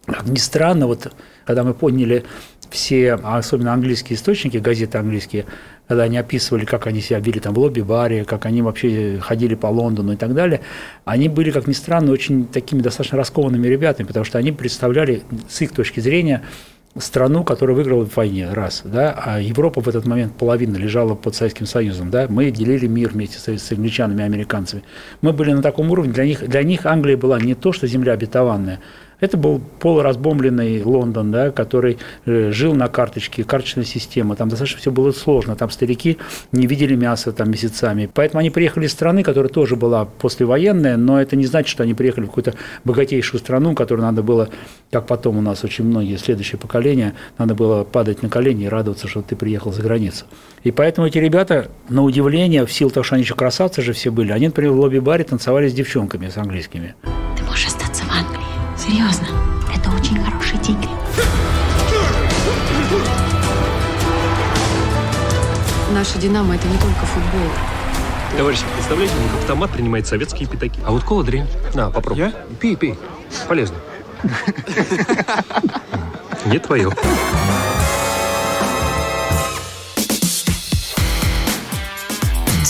как 0.06 0.28
ни 0.28 0.38
странно, 0.38 0.88
вот 0.88 1.12
когда 1.46 1.64
мы 1.64 1.74
поняли 1.74 2.26
все, 2.70 3.14
особенно 3.14 3.74
английские 3.74 4.18
источники, 4.18 4.58
газеты 4.58 4.98
английские, 4.98 5.46
когда 5.88 6.04
они 6.04 6.18
описывали, 6.18 6.66
как 6.66 6.88
они 6.88 7.02
себя 7.02 7.20
вели 7.20 7.40
там 7.40 7.54
в 7.54 7.60
лобби-баре, 7.60 8.26
как 8.26 8.46
они 8.46 8.62
вообще 8.62 9.20
ходили 9.22 9.56
по 9.56 9.68
Лондону 9.68 10.14
и 10.14 10.16
так 10.16 10.34
далее, 10.34 10.62
они 11.04 11.30
были, 11.30 11.52
как 11.52 11.68
ни 11.68 11.74
странно, 11.74 12.12
очень 12.12 12.48
такими 12.48 12.82
достаточно 12.82 13.18
раскованными 13.18 13.68
ребятами, 13.68 14.08
потому 14.08 14.26
что 14.26 14.38
они 14.38 14.52
представляли, 14.52 15.24
с 15.48 15.62
их 15.62 15.72
точки 15.72 16.00
зрения, 16.00 16.44
страну, 16.98 17.44
которая 17.44 17.76
выиграла 17.76 18.06
в 18.06 18.16
войне, 18.16 18.50
раз, 18.52 18.82
да, 18.86 19.12
а 19.12 19.40
Европа 19.40 19.82
в 19.82 19.88
этот 19.88 20.06
момент 20.06 20.34
половина 20.34 20.78
лежала 20.78 21.14
под 21.14 21.36
Советским 21.36 21.66
Союзом, 21.66 22.10
да, 22.10 22.28
мы 22.30 22.52
делили 22.52 22.88
мир 22.88 23.10
вместе 23.10 23.38
с, 23.38 23.48
с 23.62 23.72
англичанами 23.72 24.22
и 24.22 24.26
американцами. 24.26 24.84
Мы 25.22 25.34
были 25.34 25.52
на 25.52 25.62
таком 25.62 25.92
уровне, 25.92 26.14
для 26.14 26.26
них, 26.26 26.48
для 26.48 26.64
них 26.64 26.86
Англия 26.86 27.18
была 27.18 27.40
не 27.40 27.54
то, 27.54 27.74
что 27.74 27.86
земля 27.86 28.14
обетованная, 28.14 28.80
это 29.20 29.38
был 29.38 29.62
полуразбомбленный 29.80 30.84
Лондон, 30.84 31.32
да, 31.32 31.52
который 31.52 31.98
э, 32.26 32.52
жил 32.52 32.74
на 32.74 32.88
карточке, 32.88 33.44
карточная 33.44 33.86
система. 33.86 34.36
Там 34.36 34.50
достаточно 34.50 34.80
все 34.80 34.92
было 34.92 35.12
сложно. 35.12 35.56
Там 35.56 35.70
старики 35.70 36.18
не 36.52 36.68
видели 36.68 36.96
мяса 36.96 37.32
там 37.32 37.52
месяцами. 37.52 38.10
Поэтому 38.14 38.40
они 38.40 38.50
приехали 38.50 38.86
из 38.86 38.92
страны, 38.92 39.24
которая 39.24 39.50
тоже 39.50 39.76
была 39.76 40.06
послевоенная, 40.06 40.98
но 40.98 41.22
это 41.22 41.36
не 41.36 41.46
значит, 41.46 41.70
что 41.70 41.84
они 41.84 41.94
приехали 41.94 42.26
в 42.26 42.28
какую-то 42.28 42.56
богатейшую 42.84 43.40
страну, 43.40 43.76
которую 43.76 44.06
надо 44.06 44.24
было, 44.24 44.50
как 44.92 45.08
потом 45.08 45.38
у 45.38 45.42
нас 45.42 45.64
очень 45.64 45.86
многие 45.86 46.18
следующие 46.18 46.60
поколения, 46.60 47.14
надо 47.38 47.56
было 47.56 47.84
падать 47.84 48.22
на 48.24 48.30
колени 48.30 48.66
и 48.66 48.70
радоваться, 48.70 49.08
что 49.08 49.22
ты 49.22 49.36
приехал 49.36 49.72
за 49.72 49.82
границу. 49.82 50.26
И 50.64 50.72
поэтому 50.72 51.08
эти 51.08 51.18
ребята, 51.18 51.70
на 51.90 52.04
удивление, 52.04 52.66
в 52.66 52.72
силу 52.72 52.90
того, 52.90 53.04
что 53.04 53.16
они 53.16 53.24
еще 53.24 53.36
красавцы 53.36 53.82
же 53.82 53.94
все 53.94 54.12
были, 54.12 54.32
они, 54.32 54.48
например, 54.48 54.72
в 54.74 54.80
лобби-баре 54.80 55.24
танцевали 55.24 55.70
с 55.70 55.74
девчонками, 55.74 56.28
с 56.30 56.38
английскими. 56.38 56.96
Ты 57.38 57.44
можешь. 57.44 57.85
Серьезно, 58.86 59.26
это 59.74 59.90
очень 59.90 60.24
хорошие 60.24 60.60
деньги. 60.60 60.88
Наша 65.92 66.20
«Динамо»— 66.20 66.56
это 66.56 66.68
не 66.68 66.78
только 66.78 67.06
футбол. 67.06 67.50
Товарищи, 68.38 68.64
представляете, 68.76 69.16
у 69.18 69.24
них 69.24 69.34
автомат 69.40 69.72
принимает 69.72 70.06
советские 70.06 70.48
пятаки. 70.48 70.80
А 70.86 70.92
вот 70.92 71.04
кола 71.04 71.24
дрянь. 71.24 71.48
На, 71.74 71.90
попробуй. 71.90 72.26
Я? 72.26 72.34
Пей, 72.60 72.76
пей. 72.76 73.00
Полезно. 73.48 73.78
Не 76.46 76.60
твое. 76.60 76.92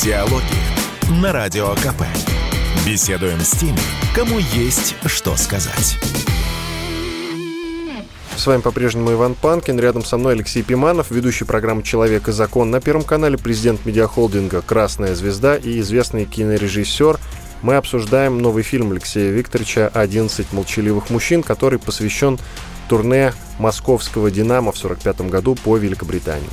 Диалоги 0.01 0.43
на 1.09 1.33
Радио 1.33 1.73
КП. 1.75 2.03
Беседуем 2.83 3.39
с 3.41 3.51
теми, 3.51 3.77
кому 4.15 4.39
есть 4.39 4.95
что 5.05 5.35
сказать. 5.35 5.97
С 8.35 8.47
вами 8.47 8.61
по-прежнему 8.61 9.11
Иван 9.11 9.35
Панкин, 9.35 9.79
рядом 9.79 10.03
со 10.03 10.17
мной 10.17 10.33
Алексей 10.33 10.61
Пиманов, 10.61 11.09
ведущий 11.09 11.45
программы 11.45 11.83
«Человек 11.83 12.27
и 12.27 12.31
закон» 12.31 12.69
на 12.69 12.81
Первом 12.81 13.03
канале, 13.03 13.37
президент 13.37 13.85
медиахолдинга 13.85 14.61
«Красная 14.61 15.15
звезда» 15.15 15.55
и 15.55 15.79
известный 15.79 16.25
кинорежиссер. 16.25 17.17
Мы 17.61 17.75
обсуждаем 17.75 18.39
новый 18.39 18.63
фильм 18.63 18.91
Алексея 18.91 19.31
Викторовича 19.31 19.89
«11 19.93 20.47
молчаливых 20.51 21.09
мужчин», 21.09 21.43
который 21.43 21.79
посвящен 21.79 22.37
турне 22.89 23.33
московского 23.57 24.29
«Динамо» 24.29 24.71
в 24.71 24.77
1945 24.77 25.31
году 25.31 25.55
по 25.55 25.77
Великобритании. 25.77 26.49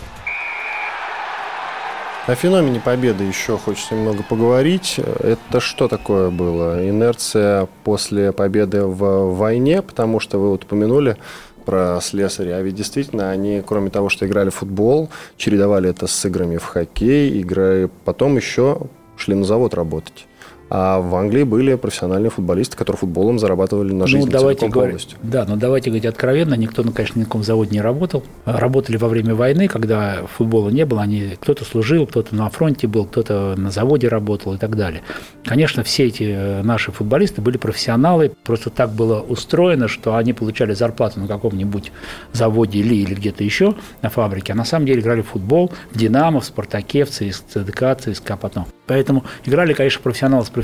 О 2.29 2.37
феномене 2.37 2.79
победы 2.79 3.25
еще 3.25 3.59
хочется 3.59 3.97
немного 3.97 4.23
поговорить. 4.23 5.00
Это 5.19 5.59
что 5.59 5.88
такое 5.88 6.31
было? 6.31 6.88
Инерция 6.88 7.69
после 7.83 8.31
победы 8.31 8.85
в 8.85 9.35
войне, 9.35 9.83
потому 9.83 10.21
что 10.21 10.38
вы 10.38 10.50
вот 10.50 10.62
упомянули 10.62 11.17
про 11.64 11.99
слесаря. 12.00 12.59
А 12.59 12.62
ведь 12.62 12.76
действительно 12.76 13.31
они, 13.33 13.61
кроме 13.67 13.91
того, 13.91 14.09
что 14.09 14.25
играли 14.25 14.50
в 14.50 14.55
футбол, 14.55 15.11
чередовали 15.37 15.91
это 15.91 16.07
с 16.07 16.25
играми 16.25 16.59
в 16.59 16.64
хоккей, 16.64 17.43
играли, 17.43 17.91
потом 18.05 18.37
еще 18.37 18.79
шли 19.17 19.35
на 19.35 19.45
завод 19.45 19.75
работать. 19.75 20.26
А 20.75 21.00
в 21.00 21.14
Англии 21.17 21.43
были 21.43 21.75
профессиональные 21.75 22.31
футболисты, 22.31 22.79
которые 22.79 22.99
футболом 22.99 23.38
зарабатывали 23.38 23.93
на 23.93 24.07
жизнь 24.07 24.25
ну, 24.25 24.33
давайте 24.33 24.69
говорить, 24.69 25.17
Да, 25.23 25.45
но 25.47 25.57
давайте 25.57 25.91
говорить 25.91 26.07
откровенно, 26.07 26.55
никто, 26.55 26.83
ну, 26.83 26.93
конечно, 26.93 27.19
ни 27.19 27.25
на 27.25 27.26
каком 27.26 27.43
заводе 27.43 27.73
не 27.73 27.83
работал. 27.83 28.25
Работали 28.47 28.97
во 28.97 29.09
время 29.09 29.35
войны, 29.35 29.69
когда 29.69 30.23
футбола 30.35 30.71
не 30.71 30.87
было, 30.87 31.02
они 31.02 31.37
кто-то 31.38 31.67
служил, 31.67 32.07
кто-то 32.07 32.35
на 32.35 32.49
фронте 32.49 32.87
был, 32.87 33.05
кто-то 33.05 33.55
на 33.55 33.71
заводе 33.71 34.09
работал 34.09 34.55
и 34.55 34.57
так 34.57 34.75
далее. 34.75 35.02
Конечно, 35.45 35.83
все 35.83 36.07
эти 36.07 36.23
э, 36.23 36.62
наши 36.62 36.91
футболисты 36.91 37.43
были 37.43 37.59
профессионалы, 37.59 38.33
просто 38.43 38.71
так 38.71 38.93
было 38.93 39.21
устроено, 39.21 39.88
что 39.88 40.17
они 40.17 40.33
получали 40.33 40.73
зарплату 40.73 41.21
на 41.21 41.29
каком-нибудь 41.29 41.93
заводе 42.33 42.79
или, 42.79 42.95
или 42.95 43.14
где-то 43.14 43.45
еще 43.45 43.75
на 44.00 44.09
фабрике, 44.09 44.55
а 44.55 44.57
на 44.57 44.64
самом 44.64 44.87
деле 44.87 45.02
играли 45.02 45.21
в 45.21 45.29
футбол 45.29 45.71
в 45.91 45.99
«Динамо», 45.99 46.41
в 46.41 46.47
«Спартаке», 46.47 47.05
в 47.05 47.11
ЦСКА, 47.11 47.95
ЦСКА 47.97 48.38
потом. 48.38 48.67
Поэтому 48.87 49.25
играли, 49.45 49.75
конечно, 49.75 50.00
профессионалы 50.02 50.45
с 50.45 50.49
профессионалами. 50.49 50.62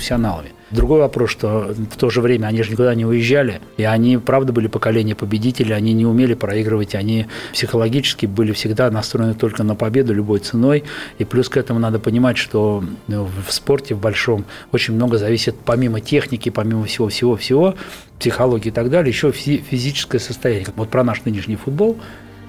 Другой 0.70 1.00
вопрос, 1.00 1.30
что 1.30 1.74
в 1.74 1.96
то 1.96 2.10
же 2.10 2.20
время 2.20 2.46
они 2.46 2.62
же 2.62 2.72
никуда 2.72 2.94
не 2.94 3.06
уезжали, 3.06 3.60
и 3.78 3.84
они, 3.84 4.18
правда, 4.18 4.52
были 4.52 4.66
поколение 4.66 5.14
победителей, 5.14 5.72
они 5.72 5.94
не 5.94 6.04
умели 6.04 6.34
проигрывать, 6.34 6.94
они 6.94 7.26
психологически 7.52 8.26
были 8.26 8.52
всегда 8.52 8.90
настроены 8.90 9.32
только 9.34 9.62
на 9.62 9.74
победу 9.74 10.12
любой 10.12 10.40
ценой, 10.40 10.84
и 11.16 11.24
плюс 11.24 11.48
к 11.48 11.56
этому 11.56 11.78
надо 11.78 11.98
понимать, 11.98 12.36
что 12.36 12.84
ну, 13.06 13.26
в 13.46 13.50
спорте 13.50 13.94
в 13.94 14.00
большом 14.00 14.44
очень 14.70 14.94
много 14.94 15.16
зависит 15.16 15.56
помимо 15.64 16.00
техники, 16.00 16.50
помимо 16.50 16.84
всего-всего-всего, 16.84 17.74
психологии 18.18 18.68
и 18.68 18.72
так 18.72 18.90
далее, 18.90 19.10
еще 19.10 19.32
физическое 19.32 20.18
состояние. 20.18 20.66
Вот 20.76 20.90
про 20.90 21.02
наш 21.02 21.24
нынешний 21.24 21.56
футбол 21.56 21.96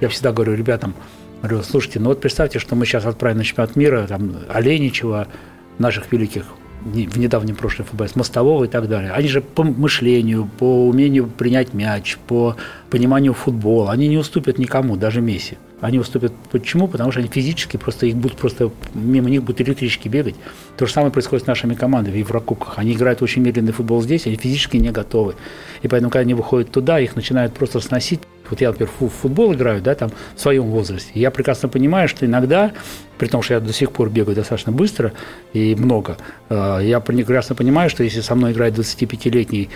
я 0.02 0.10
всегда 0.10 0.34
говорю 0.34 0.56
ребятам, 0.56 0.94
говорю, 1.42 1.64
слушайте, 1.64 2.02
ну 2.02 2.10
вот 2.10 2.20
представьте, 2.20 2.60
что 2.60 2.76
мы 2.76 2.86
сейчас 2.86 3.06
отправим 3.06 3.38
на 3.38 3.44
чемпионат 3.46 3.78
мира, 3.78 4.06
там, 4.08 4.36
Оленичева, 4.50 5.28
наших 5.78 6.12
великих 6.12 6.44
в 6.82 7.20
недавнем 7.20 7.56
прошлом 7.56 7.86
футболист, 7.86 8.16
Мостового 8.16 8.64
и 8.64 8.68
так 8.68 8.88
далее. 8.88 9.12
Они 9.12 9.28
же 9.28 9.42
по 9.42 9.64
мышлению, 9.64 10.50
по 10.58 10.88
умению 10.88 11.28
принять 11.28 11.74
мяч, 11.74 12.18
по 12.28 12.56
пониманию 12.90 13.34
футбола, 13.34 13.92
они 13.92 14.08
не 14.08 14.18
уступят 14.18 14.58
никому, 14.58 14.96
даже 14.96 15.22
Месси. 15.22 15.58
Они 15.82 15.98
уступят 15.98 16.34
почему? 16.52 16.88
Потому 16.88 17.12
что 17.12 17.22
они 17.22 17.30
физически 17.30 17.78
просто 17.78 18.06
их 18.06 18.16
будут 18.18 18.38
просто 18.38 18.72
мимо 18.94 19.30
них 19.30 19.44
будут 19.44 19.62
электрички 19.62 20.10
бегать. 20.10 20.36
То 20.78 20.86
же 20.86 20.92
самое 20.92 21.12
происходит 21.12 21.46
с 21.46 21.48
нашими 21.48 21.74
командами 21.74 22.16
в 22.16 22.18
Еврокубках. 22.18 22.78
Они 22.78 22.94
играют 22.94 23.22
очень 23.22 23.42
медленный 23.42 23.72
футбол 23.72 24.02
здесь, 24.02 24.28
они 24.28 24.36
физически 24.36 24.78
не 24.78 24.92
готовы. 24.92 25.36
И 25.82 25.88
поэтому, 25.88 26.10
когда 26.10 26.22
они 26.22 26.34
выходят 26.34 26.72
туда, 26.72 27.00
их 27.00 27.16
начинают 27.16 27.54
просто 27.54 27.80
сносить. 27.80 28.20
Вот 28.50 28.62
я, 28.62 28.70
например, 28.70 28.92
в 29.00 29.10
футбол 29.10 29.54
играю, 29.54 29.82
да, 29.82 29.96
там, 29.96 30.12
в 30.36 30.40
своем 30.40 30.66
возрасте. 30.66 31.12
Я 31.14 31.32
прекрасно 31.32 31.70
понимаю, 31.70 32.08
что 32.08 32.26
иногда, 32.26 32.72
при 33.18 33.28
том, 33.28 33.42
что 33.42 33.56
я 33.56 33.60
до 33.60 33.74
сих 33.74 33.92
пор 33.92 34.10
бегаю 34.10 34.36
достаточно 34.36 34.72
быстро 34.72 35.14
и 35.54 35.76
много, 35.76 36.18
э, 36.50 36.80
я 36.84 37.00
прекрасно 37.00 37.56
понимаю, 37.56 37.90
что 37.90 38.04
если 38.04 38.22
со 38.22 38.36
мной 38.36 38.52
играет 38.52 38.78
25-летний 38.78 39.70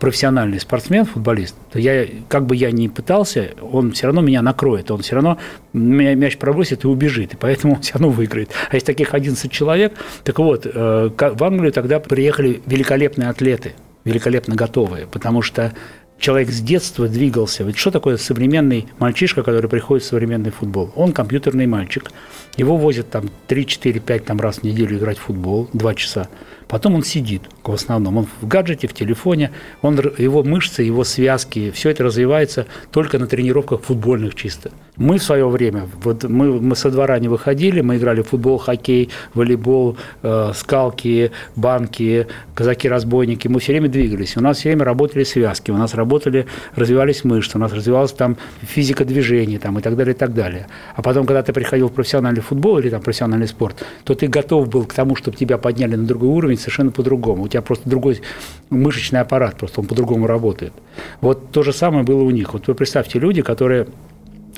профессиональный 0.00 0.58
спортсмен, 0.58 1.04
футболист, 1.04 1.54
то 1.70 1.78
я, 1.78 2.06
как 2.28 2.46
бы 2.46 2.56
я 2.56 2.72
ни 2.72 2.88
пытался, 2.88 3.50
он 3.60 3.92
все 3.92 4.06
равно 4.06 4.22
меня 4.22 4.42
накроет, 4.42 4.90
он 4.90 5.02
все 5.02 5.14
равно 5.14 5.38
мяч 5.72 6.38
пробросит 6.38 6.84
и 6.84 6.88
убежит, 6.88 7.34
и 7.34 7.36
поэтому 7.36 7.74
он 7.76 7.82
все 7.82 7.92
равно 7.92 8.08
выиграет. 8.08 8.50
А 8.70 8.76
из 8.76 8.82
таких 8.82 9.14
11 9.14 9.52
человек, 9.52 9.92
так 10.24 10.38
вот, 10.38 10.66
э, 10.66 11.10
в 11.16 11.44
Англию 11.44 11.72
тогда 11.72 12.00
приехали 12.00 12.62
великолепные 12.66 13.28
атлеты, 13.28 13.74
великолепно 14.04 14.56
готовые, 14.56 15.06
потому 15.06 15.42
что 15.42 15.72
человек 16.20 16.50
с 16.50 16.60
детства 16.60 17.08
двигался. 17.08 17.64
Ведь 17.64 17.76
что 17.76 17.90
такое 17.90 18.16
современный 18.16 18.86
мальчишка, 18.98 19.42
который 19.42 19.68
приходит 19.68 20.04
в 20.04 20.08
современный 20.08 20.50
футбол? 20.50 20.92
Он 20.94 21.12
компьютерный 21.12 21.66
мальчик. 21.66 22.12
Его 22.56 22.76
возят 22.76 23.10
там 23.10 23.30
3, 23.48 23.66
4, 23.66 24.00
5 24.00 24.24
там, 24.24 24.40
раз 24.40 24.58
в 24.58 24.62
неделю 24.62 24.98
играть 24.98 25.18
в 25.18 25.22
футбол, 25.22 25.68
2 25.72 25.94
часа. 25.94 26.28
Потом 26.68 26.94
он 26.94 27.02
сидит, 27.02 27.42
в 27.64 27.72
основном. 27.72 28.18
Он 28.18 28.28
в 28.40 28.46
гаджете, 28.46 28.86
в 28.86 28.92
телефоне. 28.92 29.50
Он, 29.82 29.98
его 30.18 30.44
мышцы, 30.44 30.82
его 30.82 31.02
связки, 31.04 31.70
все 31.72 31.90
это 31.90 32.04
развивается 32.04 32.66
только 32.92 33.18
на 33.18 33.26
тренировках 33.26 33.82
футбольных 33.82 34.34
чисто. 34.34 34.70
Мы 35.00 35.16
в 35.16 35.22
свое 35.22 35.48
время, 35.48 35.88
вот 36.04 36.24
мы, 36.24 36.60
мы 36.60 36.76
со 36.76 36.90
двора 36.90 37.18
не 37.18 37.28
выходили, 37.28 37.80
мы 37.80 37.96
играли 37.96 38.20
в 38.20 38.28
футбол, 38.28 38.58
хоккей, 38.58 39.08
волейбол, 39.32 39.96
э, 40.22 40.52
скалки, 40.54 41.32
банки, 41.56 42.26
казаки-разбойники. 42.54 43.48
Мы 43.48 43.60
все 43.60 43.72
время 43.72 43.88
двигались. 43.88 44.36
У 44.36 44.42
нас 44.42 44.58
все 44.58 44.68
время 44.68 44.84
работали 44.84 45.24
связки, 45.24 45.70
у 45.70 45.76
нас 45.78 45.94
работали, 45.94 46.44
развивались 46.76 47.24
мышцы, 47.24 47.56
у 47.56 47.60
нас 47.60 47.72
развивалась 47.72 48.12
там 48.12 48.36
физика 48.60 49.06
движений 49.06 49.56
там, 49.56 49.78
и 49.78 49.80
так 49.80 49.96
далее, 49.96 50.14
и 50.14 50.18
так 50.18 50.34
далее. 50.34 50.66
А 50.94 51.00
потом, 51.00 51.24
когда 51.24 51.42
ты 51.42 51.54
приходил 51.54 51.88
в 51.88 51.92
профессиональный 51.94 52.42
футбол 52.42 52.78
или 52.78 52.90
там 52.90 53.00
профессиональный 53.00 53.48
спорт, 53.48 53.82
то 54.04 54.14
ты 54.14 54.26
готов 54.26 54.68
был 54.68 54.84
к 54.84 54.92
тому, 54.92 55.16
чтобы 55.16 55.34
тебя 55.34 55.56
подняли 55.56 55.96
на 55.96 56.04
другой 56.04 56.28
уровень 56.28 56.58
совершенно 56.58 56.90
по-другому. 56.90 57.44
У 57.44 57.48
тебя 57.48 57.62
просто 57.62 57.88
другой 57.88 58.20
мышечный 58.68 59.20
аппарат, 59.20 59.56
просто 59.56 59.80
он 59.80 59.86
по-другому 59.86 60.26
работает. 60.26 60.74
Вот 61.22 61.52
то 61.52 61.62
же 61.62 61.72
самое 61.72 62.04
было 62.04 62.22
у 62.22 62.30
них. 62.30 62.52
Вот 62.52 62.68
вы 62.68 62.74
представьте, 62.74 63.18
люди, 63.18 63.40
которые 63.40 63.86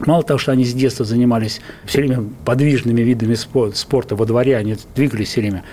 Мало 0.00 0.22
того, 0.22 0.38
что 0.38 0.52
они 0.52 0.64
с 0.64 0.72
детства 0.72 1.04
занимались 1.04 1.60
все 1.84 2.00
время 2.00 2.24
подвижными 2.44 3.02
видами 3.02 3.34
спорта 3.34 4.16
во 4.16 4.24
дворе, 4.24 4.56
они 4.56 4.76
двигались 4.94 5.28
все 5.28 5.40
время, 5.42 5.64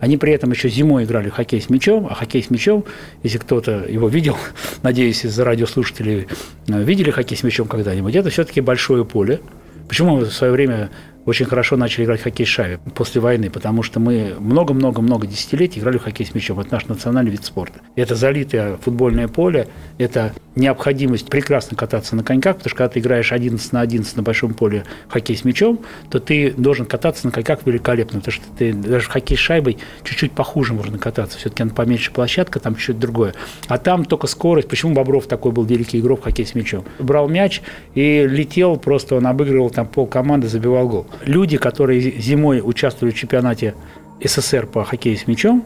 они 0.00 0.16
при 0.16 0.32
этом 0.32 0.50
еще 0.50 0.68
зимой 0.68 1.04
играли 1.04 1.28
в 1.28 1.34
хоккей 1.34 1.60
с 1.60 1.70
мячом, 1.70 2.06
а 2.08 2.14
хоккей 2.14 2.42
с 2.42 2.50
мячом, 2.50 2.84
если 3.22 3.38
кто-то 3.38 3.84
его 3.88 4.08
видел, 4.08 4.36
надеюсь, 4.82 5.24
из 5.24 5.38
радиослушателей 5.38 6.26
э, 6.68 6.82
видели 6.82 7.10
хоккей 7.10 7.36
с 7.36 7.42
мячом 7.42 7.66
когда-нибудь, 7.66 8.14
это 8.14 8.30
все-таки 8.30 8.60
большое 8.60 9.04
поле. 9.04 9.40
Почему 9.88 10.18
в 10.18 10.30
свое 10.30 10.52
время 10.52 10.90
очень 11.28 11.44
хорошо 11.44 11.76
начали 11.76 12.06
играть 12.06 12.20
в 12.20 12.24
хоккей 12.24 12.46
с 12.46 12.48
шайбой 12.48 12.78
после 12.94 13.20
войны, 13.20 13.50
потому 13.50 13.82
что 13.82 14.00
мы 14.00 14.34
много-много-много 14.38 15.26
десятилетий 15.26 15.78
играли 15.78 15.98
в 15.98 16.02
хоккей 16.02 16.24
с 16.24 16.34
мячом. 16.34 16.58
Это 16.58 16.72
наш 16.72 16.86
национальный 16.86 17.30
вид 17.30 17.44
спорта. 17.44 17.80
Это 17.96 18.14
залитое 18.14 18.78
футбольное 18.78 19.28
поле, 19.28 19.68
это 19.98 20.32
необходимость 20.56 21.28
прекрасно 21.28 21.76
кататься 21.76 22.16
на 22.16 22.24
коньках, 22.24 22.56
потому 22.56 22.70
что 22.70 22.78
когда 22.78 22.88
ты 22.88 23.00
играешь 23.00 23.30
11 23.30 23.72
на 23.72 23.82
11 23.82 24.16
на 24.16 24.22
большом 24.22 24.54
поле 24.54 24.84
хоккей 25.08 25.36
с 25.36 25.44
мячом, 25.44 25.80
то 26.08 26.18
ты 26.18 26.52
должен 26.52 26.86
кататься 26.86 27.26
на 27.26 27.30
коньках 27.30 27.60
великолепно, 27.66 28.20
потому 28.20 28.32
что 28.32 28.44
ты 28.56 28.72
даже 28.72 29.04
в 29.04 29.08
хоккей 29.08 29.36
с 29.36 29.40
шайбой 29.40 29.76
чуть-чуть 30.04 30.32
похуже 30.32 30.72
можно 30.72 30.96
кататься. 30.96 31.38
Все-таки 31.38 31.62
она 31.62 31.72
поменьше 31.74 32.10
площадка, 32.10 32.58
там 32.58 32.74
чуть-чуть 32.74 32.98
другое. 32.98 33.34
А 33.68 33.76
там 33.76 34.06
только 34.06 34.26
скорость. 34.28 34.68
Почему 34.68 34.94
Бобров 34.94 35.26
такой 35.26 35.52
был 35.52 35.64
великий 35.64 36.00
игрок 36.00 36.20
в 36.20 36.24
хоккей 36.24 36.46
с 36.46 36.54
мячом? 36.54 36.84
Брал 36.98 37.28
мяч 37.28 37.60
и 37.94 38.26
летел, 38.26 38.76
просто 38.78 39.16
он 39.16 39.26
обыгрывал 39.26 39.68
там 39.68 39.86
пол 39.86 40.06
команды, 40.06 40.48
забивал 40.48 40.88
гол. 40.88 41.06
Люди, 41.24 41.56
которые 41.56 42.00
зимой 42.00 42.60
участвовали 42.64 43.12
в 43.12 43.16
чемпионате 43.16 43.74
СССР 44.22 44.66
по 44.66 44.84
хоккею 44.84 45.16
с 45.16 45.26
мячом, 45.26 45.64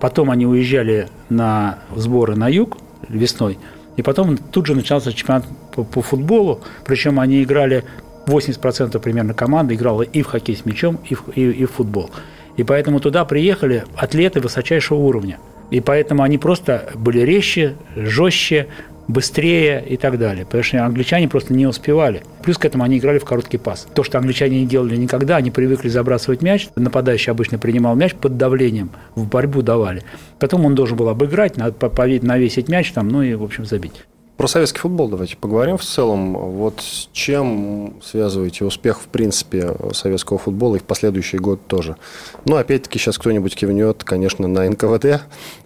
потом 0.00 0.30
они 0.30 0.46
уезжали 0.46 1.08
на 1.28 1.78
сборы 1.94 2.36
на 2.36 2.48
юг 2.48 2.78
весной– 3.08 3.58
и 3.96 4.02
потом 4.02 4.36
тут 4.36 4.66
же 4.66 4.74
начался 4.74 5.12
чемпионат 5.12 5.44
по, 5.74 5.84
по 5.84 6.02
футболу, 6.02 6.60
причем 6.84 7.20
они 7.20 7.42
играли, 7.42 7.84
80% 8.26 8.98
примерно 9.00 9.34
команды 9.34 9.74
играла 9.74 10.02
и 10.02 10.22
в 10.22 10.26
хоккей 10.26 10.56
с 10.56 10.64
мячом, 10.64 10.98
и 11.08 11.14
в, 11.14 11.28
и, 11.34 11.50
и 11.50 11.64
в 11.64 11.72
футбол. 11.72 12.10
И 12.56 12.64
поэтому 12.64 13.00
туда 13.00 13.24
приехали 13.24 13.84
атлеты 13.96 14.40
высочайшего 14.40 14.98
уровня. 14.98 15.38
И 15.70 15.80
поэтому 15.80 16.22
они 16.22 16.38
просто 16.38 16.90
были 16.94 17.20
резче, 17.20 17.76
жестче, 17.96 18.68
быстрее 19.08 19.84
и 19.86 19.96
так 19.96 20.18
далее. 20.18 20.44
Потому 20.44 20.62
что 20.62 20.84
англичане 20.84 21.28
просто 21.28 21.52
не 21.54 21.66
успевали. 21.66 22.22
Плюс 22.42 22.58
к 22.58 22.64
этому 22.64 22.84
они 22.84 22.98
играли 22.98 23.18
в 23.18 23.24
короткий 23.24 23.58
пас. 23.58 23.86
То, 23.94 24.02
что 24.02 24.18
англичане 24.18 24.60
не 24.60 24.66
делали 24.66 24.96
никогда, 24.96 25.36
они 25.36 25.50
привыкли 25.50 25.88
забрасывать 25.88 26.42
мяч. 26.42 26.68
Нападающий 26.76 27.30
обычно 27.30 27.58
принимал 27.58 27.94
мяч 27.94 28.14
под 28.14 28.36
давлением, 28.36 28.90
в 29.14 29.26
борьбу 29.26 29.62
давали. 29.62 30.02
Потом 30.38 30.64
он 30.64 30.74
должен 30.74 30.96
был 30.96 31.08
обыграть, 31.08 31.56
навесить 31.56 32.68
мяч 32.68 32.92
там, 32.92 33.08
ну 33.08 33.22
и, 33.22 33.34
в 33.34 33.42
общем, 33.42 33.64
забить. 33.64 34.04
Про 34.36 34.48
советский 34.48 34.80
футбол 34.80 35.08
давайте 35.08 35.36
поговорим 35.36 35.76
в 35.76 35.84
целом. 35.84 36.32
Вот 36.32 36.80
с 36.80 37.08
чем 37.12 38.00
связываете 38.02 38.64
успех, 38.64 39.00
в 39.00 39.06
принципе, 39.06 39.76
советского 39.92 40.38
футбола 40.38 40.76
и 40.76 40.78
в 40.78 40.84
последующий 40.84 41.38
год 41.38 41.60
тоже? 41.66 41.96
Ну, 42.44 42.56
опять-таки, 42.56 42.98
сейчас 42.98 43.18
кто-нибудь 43.18 43.54
кивнет, 43.54 44.02
конечно, 44.04 44.48
на 44.48 44.68
НКВД, 44.68 45.22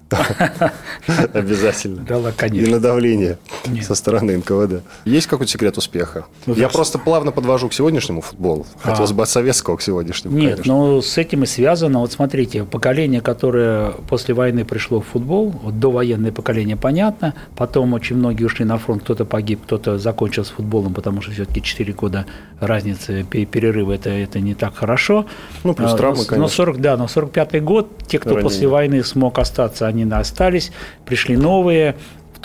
Обязательно. 1.33 2.05
Да, 2.09 2.33
конечно. 2.37 2.69
И 2.69 2.71
на 2.71 2.81
давление 2.81 3.39
со 3.83 3.95
стороны 3.95 4.37
НКВД. 4.37 4.83
Есть 5.05 5.27
какой-то 5.27 5.51
секрет 5.51 5.77
успеха? 5.77 6.27
Ну, 6.47 6.55
Я 6.55 6.69
просто 6.69 6.99
плавно 6.99 7.33
подвожу 7.33 7.69
к 7.69 7.75
сегодняшнему 7.75 8.21
футболу. 8.21 8.67
Хотелось 8.81 9.11
а. 9.11 9.15
бы 9.15 9.23
от 9.23 9.29
советского 9.29 9.77
к 9.77 9.83
сегодняшнему. 9.83 10.37
Нет, 10.37 10.67
но 10.67 11.03
с 11.03 11.19
этим 11.19 11.43
и 11.43 11.47
связано. 11.47 12.01
Вот 12.01 12.13
смотрите, 12.13 12.65
поколение, 12.65 13.21
которое 13.21 13.93
после 14.09 14.35
войны 14.35 14.65
пришло 14.65 15.01
в 15.01 15.07
футбол, 15.07 15.51
вот 15.51 15.81
довоенное 15.81 16.33
поколение, 16.33 16.77
понятно. 16.77 17.35
Потом 17.57 17.93
очень 17.93 18.17
многие 18.17 18.45
ушли 18.45 18.65
на 18.65 18.79
фронт, 18.79 19.03
кто-то 19.03 19.25
погиб, 19.25 19.63
кто-то 19.65 19.99
закончил 19.99 20.45
с 20.45 20.51
футболом, 20.51 20.95
потому 20.95 21.21
что 21.21 21.33
все-таки 21.33 21.63
4 21.63 21.93
года 21.95 22.27
разницы, 22.61 23.25
перерыва, 23.25 23.93
это, 23.93 24.11
это 24.11 24.41
не 24.41 24.55
так 24.55 24.77
хорошо. 24.77 25.27
Ну, 25.65 25.75
плюс 25.75 25.93
а, 25.93 25.97
травмы, 25.97 26.25
конечно. 26.25 26.39
Но 26.39 26.49
40, 26.49 26.81
да, 26.81 26.97
но 26.97 27.07
45-й 27.07 27.61
год, 27.61 27.89
те, 28.07 28.19
кто 28.19 28.31
Ранее. 28.31 28.43
после 28.43 28.69
войны 28.69 29.05
смог 29.05 29.39
остаться, 29.39 29.87
они 29.87 29.96
остались, 30.05 30.73
пришли 31.05 31.37
новые, 31.37 31.97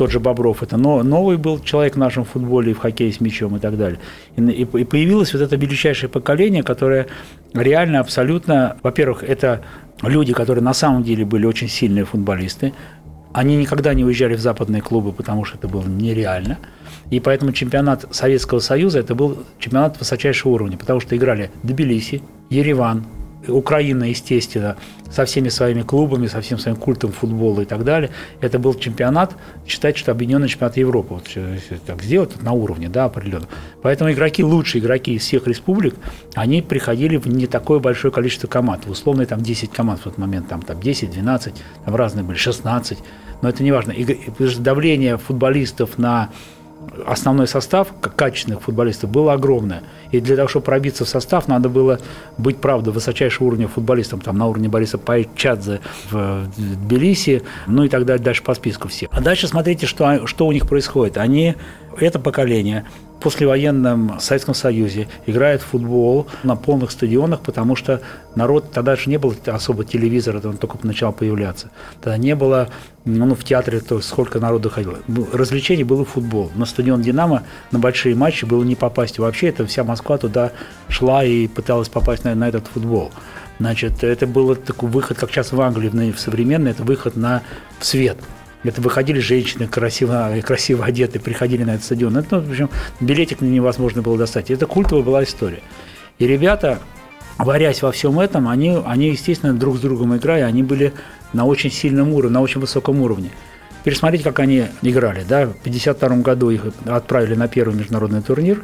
тот 0.02 0.10
же 0.10 0.20
Бобров, 0.20 0.64
это 0.64 0.78
новый 0.78 1.38
был 1.38 1.60
человек 1.60 1.94
в 1.94 2.00
нашем 2.00 2.26
футболе, 2.26 2.74
в 2.74 2.80
хоккее 2.80 3.14
с 3.14 3.22
мячом 3.22 3.58
и 3.58 3.60
так 3.60 3.78
далее. 3.78 4.00
И, 4.36 4.42
и, 4.42 4.64
и 4.64 4.84
появилось 4.84 5.32
вот 5.32 5.44
это 5.44 5.56
величайшее 5.56 6.10
поколение, 6.10 6.64
которое 6.64 7.06
реально 7.54 8.00
абсолютно, 8.00 8.78
во-первых, 8.82 9.22
это 9.22 9.62
люди, 10.02 10.34
которые 10.34 10.64
на 10.64 10.74
самом 10.74 11.04
деле 11.04 11.24
были 11.24 11.46
очень 11.46 11.70
сильные 11.70 12.06
футболисты, 12.06 12.74
они 13.32 13.56
никогда 13.56 13.94
не 13.94 14.04
уезжали 14.04 14.34
в 14.34 14.40
западные 14.40 14.82
клубы, 14.82 15.14
потому 15.14 15.46
что 15.46 15.60
это 15.60 15.68
было 15.68 15.84
нереально. 15.84 16.58
И 17.12 17.20
поэтому 17.20 17.52
чемпионат 17.52 18.08
Советского 18.10 18.58
Союза 18.58 19.02
это 19.02 19.14
был 19.14 19.44
чемпионат 19.60 20.00
высочайшего 20.00 20.54
уровня, 20.54 20.78
потому 20.78 21.00
что 21.00 21.16
играли 21.16 21.52
Тбилиси, 21.62 22.24
Ереван, 22.50 23.06
Украина, 23.47 24.06
естественно, 24.06 24.77
со 25.10 25.25
всеми 25.25 25.49
своими 25.49 25.82
клубами, 25.82 26.27
со 26.27 26.41
всем 26.41 26.58
своим 26.60 26.77
культом 26.77 27.12
футбола 27.12 27.62
и 27.62 27.65
так 27.65 27.84
далее. 27.84 28.12
Это 28.39 28.60
был 28.60 28.73
чемпионат, 28.73 29.36
считать, 29.67 29.97
что 29.97 30.12
объединенный 30.12 30.47
чемпионат 30.47 30.77
Европы. 30.77 31.15
Вот, 31.15 31.30
так 31.86 32.01
сделать, 32.04 32.41
на 32.41 32.54
уровне, 32.54 32.88
да, 32.89 33.06
определенно. 33.06 33.47
Поэтому 33.82 34.12
игроки, 34.12 34.43
лучшие 34.43 34.82
игроки 34.82 35.13
из 35.13 35.23
всех 35.23 35.47
республик, 35.47 35.95
они 36.36 36.62
приходили 36.62 37.17
в 37.17 37.27
не 37.27 37.47
такое 37.47 37.80
большое 37.80 38.13
количество 38.13 38.47
команд. 38.47 38.88
Условно 38.88 39.25
там 39.25 39.41
10 39.41 39.71
команд 39.71 39.99
в 39.99 40.04
тот 40.04 40.17
момент, 40.17 40.47
там, 40.47 40.62
там 40.62 40.80
10, 40.80 41.12
12, 41.12 41.54
там 41.86 41.95
разные 41.95 42.23
были, 42.23 42.38
16. 42.38 42.99
Но 43.41 43.49
это 43.49 43.63
не 43.63 43.71
важно. 43.71 43.93
Давление 44.60 45.17
футболистов 45.17 45.97
на 45.97 46.30
основной 47.06 47.48
состав 47.48 47.89
качественных 48.15 48.62
футболистов 48.62 49.10
было 49.10 49.34
огромное. 49.34 49.84
И 50.12 50.20
для 50.20 50.36
того, 50.36 50.48
чтобы 50.48 50.65
пробиться 50.65 51.06
в 51.06 51.10
состав, 51.10 51.48
надо 51.48 51.70
было 51.70 52.00
быть, 52.38 52.58
правда, 52.58 52.91
высочайшего 52.91 53.48
уровня 53.48 53.67
футболистом, 53.67 54.20
там, 54.20 54.38
на 54.38 54.48
уровне 54.48 54.70
Бориса 54.70 54.98
Пайчадзе 54.98 55.80
в 56.10 56.48
Тбилиси, 56.58 57.44
ну 57.67 57.84
и 57.84 57.89
так 57.89 58.06
далее, 58.06 58.24
дальше 58.24 58.44
по 58.44 58.54
списку 58.54 58.88
всех. 58.88 59.10
А 59.12 59.22
дальше 59.22 59.48
смотрите, 59.48 59.86
что, 59.86 60.28
что 60.28 60.48
у 60.48 60.52
них 60.52 60.67
происходит. 60.67 61.17
Они, 61.17 61.56
это 61.98 62.20
поколение, 62.20 62.86
послевоенном 63.22 64.20
Советском 64.20 64.54
Союзе 64.54 65.08
играет 65.26 65.62
в 65.62 65.66
футбол 65.66 66.28
на 66.44 66.56
полных 66.56 66.92
стадионах, 66.92 67.42
потому 67.42 67.76
что 67.76 68.02
народ, 68.36 68.72
тогда 68.72 68.96
же 68.96 69.10
не 69.10 69.18
было 69.18 69.36
особо 69.46 69.86
телевизора, 69.86 70.42
он 70.44 70.58
только 70.58 70.78
начал 70.86 71.14
появляться. 71.14 71.70
Тогда 72.02 72.18
не 72.18 72.36
было, 72.36 72.70
ну, 73.06 73.34
в 73.36 73.44
театре 73.44 73.80
то 73.80 74.02
сколько 74.02 74.40
народу 74.40 74.70
ходило. 74.70 74.98
Развлечений 75.32 75.84
было 75.84 76.04
футбол. 76.04 76.52
На 76.56 76.66
стадион 76.66 77.02
«Динамо» 77.02 77.44
на 77.72 77.80
большие 77.80 78.16
матчи 78.16 78.44
было 78.46 78.64
не 78.64 78.76
попасть. 78.76 79.20
Вообще 79.20 79.48
это 79.50 79.66
вся 79.66 79.84
Москва 79.84 80.18
туда 80.18 80.52
шла 80.90 81.24
и 81.24 81.48
пыталась 81.48 81.90
попасть 81.90 82.24
на, 82.24 82.36
на 82.36 82.50
этот 82.50 82.68
футбол. 82.68 83.12
Значит, 83.60 84.04
это 84.04 84.26
был 84.26 84.56
такой 84.56 84.90
выход, 84.90 85.20
как 85.20 85.30
сейчас 85.30 85.52
в 85.52 85.62
Англии, 85.62 86.12
в 86.12 86.20
современный, 86.20 86.72
это 86.72 86.84
выход 86.84 87.16
на 87.16 87.44
в 87.80 87.86
свет. 87.86 88.18
Это 88.63 88.80
выходили 88.82 89.19
женщины 89.19 89.67
красиво, 89.67 90.32
красиво 90.43 90.86
одетые, 90.86 91.21
приходили 91.21 91.63
на 91.63 91.71
этот 91.71 91.86
стадион. 91.86 92.17
Это, 92.17 92.38
ну, 92.38 92.41
в 92.47 92.52
общем, 92.52 92.69
билетик 93.00 93.41
невозможно 93.41 94.02
было 94.02 94.17
достать. 94.17 94.52
Это 94.52 94.67
культовая 94.67 95.04
была 95.04 95.24
история. 95.24 95.62
И 96.19 96.28
ребята, 96.28 96.80
варясь 97.39 97.82
во 97.82 97.91
всем 97.91 98.19
этом, 98.19 98.47
они, 98.47 98.80
они, 98.86 99.10
естественно, 99.10 99.54
друг 99.54 99.78
с 99.78 99.80
другом 99.80 100.15
играя, 100.15 100.45
они 100.45 100.62
были 100.62 100.93
на 101.34 101.45
очень 101.45 101.71
сильном 101.71 102.13
уровне, 102.13 102.36
на 102.36 102.41
очень 102.41 102.62
высоком 102.62 103.02
уровне. 103.02 103.32
Пересмотрите, 103.84 104.24
как 104.24 104.39
они 104.39 104.67
играли. 104.84 105.24
Да? 105.28 105.47
В 105.47 105.58
1952 105.62 106.17
году 106.17 106.52
их 106.52 106.65
отправили 106.86 107.34
на 107.34 107.47
первый 107.47 107.76
международный 107.76 108.21
турнир, 108.21 108.63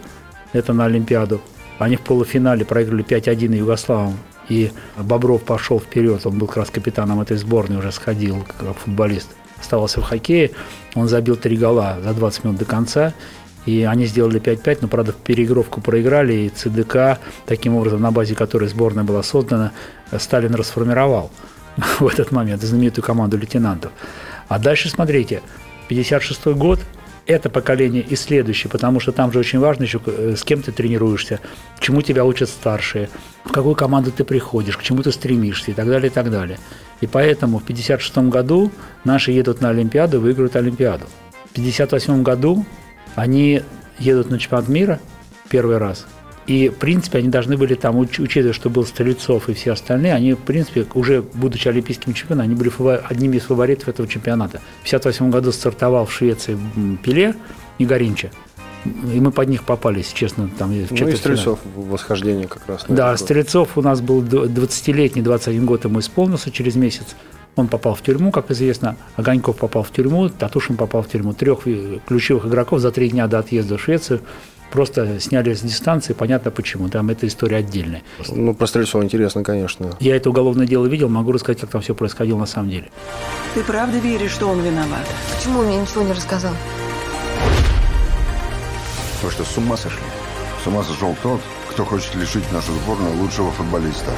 это 0.53 0.73
на 0.73 0.86
Олимпиаду. 0.86 1.41
Они 1.79 1.95
в 1.95 2.01
полуфинале 2.01 2.65
проиграли 2.65 3.03
5-1 3.03 3.55
Югославам. 3.55 4.17
И 4.47 4.71
Бобров 4.95 5.43
пошел 5.43 5.79
вперед, 5.79 6.25
он 6.25 6.38
был 6.38 6.47
как 6.47 6.57
раз 6.57 6.69
капитаном 6.69 7.19
этой 7.19 7.36
сборной, 7.36 7.79
уже 7.79 7.91
сходил 7.91 8.45
как 8.57 8.77
футболист 8.77 9.27
оставался 9.60 10.02
в 10.02 10.04
хоккее. 10.04 10.52
Он 10.96 11.08
забил 11.08 11.36
три 11.36 11.58
гола 11.58 11.98
за 12.04 12.13
20 12.13 12.43
минут 12.43 12.58
до 12.58 12.65
конца. 12.65 13.13
И 13.65 13.84
они 13.84 14.06
сделали 14.06 14.39
5-5, 14.39 14.78
но, 14.82 14.88
правда, 14.88 15.12
в 15.12 15.17
переигровку 15.17 15.82
проиграли, 15.82 16.34
и 16.34 16.50
ЦДК, 16.50 17.20
таким 17.46 17.76
образом, 17.76 18.02
на 18.02 18.12
базе 18.12 18.34
которой 18.34 18.70
сборная 18.70 19.04
была 19.04 19.24
создана, 19.24 19.74
Сталин 20.17 20.56
расформировал. 20.56 21.32
в 22.00 22.08
этот 22.08 22.32
момент, 22.32 22.62
знаменитую 22.62 23.04
команду 23.04 23.38
лейтенантов. 23.38 23.91
А 24.48 24.60
дальше 24.60 24.89
смотрите, 24.89 25.41
56 25.88 26.48
год, 26.48 26.80
это 27.27 27.49
поколение 27.49 28.01
и 28.01 28.15
следующее, 28.15 28.71
потому 28.71 28.99
что 28.99 29.11
там 29.11 29.31
же 29.31 29.39
очень 29.39 29.59
важно 29.59 29.83
еще, 29.83 29.99
э, 30.05 30.35
с 30.37 30.43
кем 30.43 30.61
ты 30.61 30.71
тренируешься, 30.71 31.39
чему 31.79 32.01
тебя 32.01 32.25
учат 32.25 32.49
старшие, 32.49 33.09
в 33.43 33.51
какую 33.51 33.75
команду 33.75 34.11
ты 34.11 34.23
приходишь, 34.23 34.77
к 34.77 34.83
чему 34.83 35.03
ты 35.03 35.11
стремишься 35.11 35.71
и 35.71 35.73
так 35.73 35.87
далее, 35.87 36.09
и 36.09 36.13
так 36.13 36.31
далее. 36.31 36.57
И 37.01 37.07
поэтому 37.07 37.59
в 37.59 37.63
56 37.63 38.29
году 38.29 38.71
наши 39.03 39.31
едут 39.31 39.61
на 39.61 39.69
Олимпиаду, 39.69 40.19
выиграют 40.19 40.55
Олимпиаду. 40.55 41.05
В 41.51 41.53
58 41.53 42.23
году 42.23 42.65
они 43.15 43.61
едут 43.99 44.29
на 44.29 44.39
чемпионат 44.39 44.67
мира 44.67 44.99
первый 45.49 45.77
раз– 45.77 46.05
и, 46.47 46.69
в 46.69 46.75
принципе, 46.75 47.17
они 47.19 47.27
должны 47.27 47.57
были 47.57 47.75
там, 47.75 47.97
учитывая, 47.97 48.53
что 48.53 48.69
был 48.69 48.86
Стрельцов 48.86 49.49
и 49.49 49.53
все 49.53 49.73
остальные, 49.73 50.13
они, 50.13 50.33
в 50.33 50.39
принципе, 50.39 50.88
уже 50.93 51.21
будучи 51.21 51.67
олимпийским 51.67 52.13
чемпионом, 52.13 52.45
они 52.45 52.55
были 52.55 52.71
одними 53.10 53.36
из 53.36 53.43
фаворитов 53.43 53.89
этого 53.89 54.07
чемпионата. 54.07 54.62
В 54.83 54.88
1958 54.88 55.29
году 55.29 55.51
стартовал 55.51 56.05
в 56.05 56.13
Швеции 56.13 56.57
Пеле 57.03 57.36
и 57.77 57.86
Горинча. 57.86 58.31
И 58.86 59.19
мы 59.19 59.31
под 59.31 59.49
них 59.49 59.63
попались, 59.63 60.13
честно, 60.13 60.49
там 60.57 60.69
в 60.69 60.91
Ну 60.91 61.07
и 61.10 61.15
Стрельцов 61.17 61.60
в 61.75 61.89
восхождении 61.89 62.45
как 62.45 62.62
раз. 62.67 62.86
Да, 62.88 63.17
Стрельцов 63.17 63.77
у 63.77 63.81
нас 63.81 63.99
был 63.99 64.23
20-летний, 64.23 65.21
21 65.21 65.65
год 65.65 65.83
ему 65.83 65.99
исполнился 65.99 66.49
через 66.49 66.75
месяц. 66.75 67.17
Он 67.57 67.67
попал 67.67 67.95
в 67.95 68.01
тюрьму, 68.01 68.31
как 68.31 68.51
известно. 68.51 68.95
Огоньков 69.15 69.57
попал 69.57 69.83
в 69.83 69.91
тюрьму, 69.91 70.29
Татушин 70.29 70.77
попал 70.77 71.01
в 71.01 71.10
тюрьму. 71.10 71.33
Трех 71.33 71.63
ключевых 72.05 72.45
игроков 72.45 72.79
за 72.79 72.91
три 72.91 73.10
дня 73.10 73.27
до 73.27 73.39
отъезда 73.39 73.77
в 73.77 73.81
Швецию 73.81 74.21
просто 74.71 75.19
сняли 75.19 75.53
с 75.53 75.62
дистанции, 75.62 76.13
понятно 76.13 76.51
почему, 76.51 76.89
там 76.89 77.10
эта 77.10 77.27
история 77.27 77.58
отдельная. 77.58 78.03
Ну, 78.30 78.53
про 78.53 78.67
Стрельцова 78.67 79.03
интересно, 79.03 79.43
конечно. 79.43 79.95
Я 79.99 80.15
это 80.15 80.30
уголовное 80.30 80.67
дело 80.67 80.86
видел, 80.86 81.10
могу 81.10 81.32
рассказать, 81.32 81.62
как 81.62 81.69
там 81.69 81.82
все 81.82 81.95
происходило 81.95 82.38
на 82.38 82.45
самом 82.45 82.69
деле. 82.69 82.89
Ты 83.53 83.63
правда 83.63 83.97
веришь, 83.97 84.32
что 84.32 84.47
он 84.47 84.62
виноват? 84.62 85.06
Почему 85.36 85.63
мне 85.63 85.77
ничего 85.77 86.03
не 86.03 86.13
рассказал? 86.13 86.53
Вы 89.23 89.32
что, 89.32 89.43
с 89.43 89.58
ума 89.58 89.77
сошли? 89.77 90.03
С 90.63 90.67
ума 90.67 90.84
сошел 90.84 91.15
тот, 91.23 91.41
кто 91.71 91.86
хочет 91.86 92.13
лишить 92.15 92.51
нашу 92.51 92.71
сборную 92.73 93.15
лучшего 93.15 93.51
футболиста. 93.51 94.12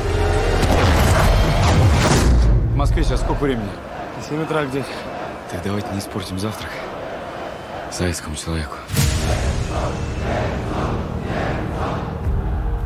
В 2.73 2.75
Москве 2.75 3.03
сейчас 3.03 3.21
сколько 3.21 3.43
времени? 3.43 3.69
7 4.27 4.43
утра 4.43 4.65
где-то. 4.65 4.88
Так 5.51 5.62
давайте 5.63 5.88
не 5.93 5.99
испортим 5.99 6.38
завтрак 6.39 6.71
советскому 7.91 8.35
человеку. 8.35 8.75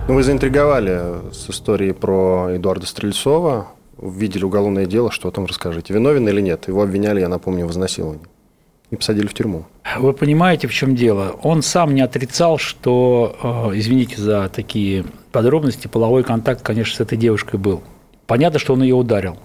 Ну, 0.05 0.15
вы 0.15 0.23
заинтриговали 0.23 1.31
с 1.31 1.49
историей 1.49 1.93
про 1.93 2.49
Эдуарда 2.55 2.85
Стрельцова. 2.85 3.67
Видели 4.01 4.43
уголовное 4.43 4.85
дело, 4.85 5.11
что 5.11 5.31
там 5.31 5.45
расскажите. 5.45 5.93
Виновен 5.93 6.27
или 6.27 6.41
нет? 6.41 6.67
Его 6.67 6.83
обвиняли, 6.83 7.21
я 7.21 7.29
напомню, 7.29 7.65
в 7.65 7.71
изнасиловании. 7.71 8.25
И 8.89 8.97
посадили 8.97 9.27
в 9.27 9.33
тюрьму. 9.33 9.65
Вы 9.97 10.11
понимаете, 10.11 10.67
в 10.67 10.73
чем 10.73 10.93
дело? 10.93 11.35
Он 11.41 11.61
сам 11.61 11.95
не 11.95 12.01
отрицал, 12.01 12.57
что, 12.57 13.71
э, 13.71 13.77
извините 13.79 14.21
за 14.21 14.49
такие 14.49 15.05
подробности, 15.31 15.87
половой 15.87 16.23
контакт, 16.23 16.61
конечно, 16.61 16.97
с 16.97 16.99
этой 16.99 17.17
девушкой 17.17 17.57
был. 17.57 17.81
Понятно, 18.27 18.59
что 18.59 18.73
он 18.73 18.83
ее 18.83 18.95
ударил. 18.95 19.37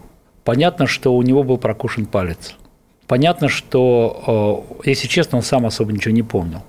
Понятно, 0.43 0.87
что 0.89 1.15
у 1.15 1.23
него 1.23 1.45
был 1.45 1.59
прокушен 1.59 2.05
палец. 2.07 2.57
Понятно, 3.07 3.49
что, 3.49 4.67
э, 4.85 4.89
если 4.91 5.07
честно, 5.07 5.39
он 5.39 5.45
сам 5.45 5.67
особо 5.67 5.93
ничего 5.93 6.13
не 6.13 6.25
помнил. 6.25 6.63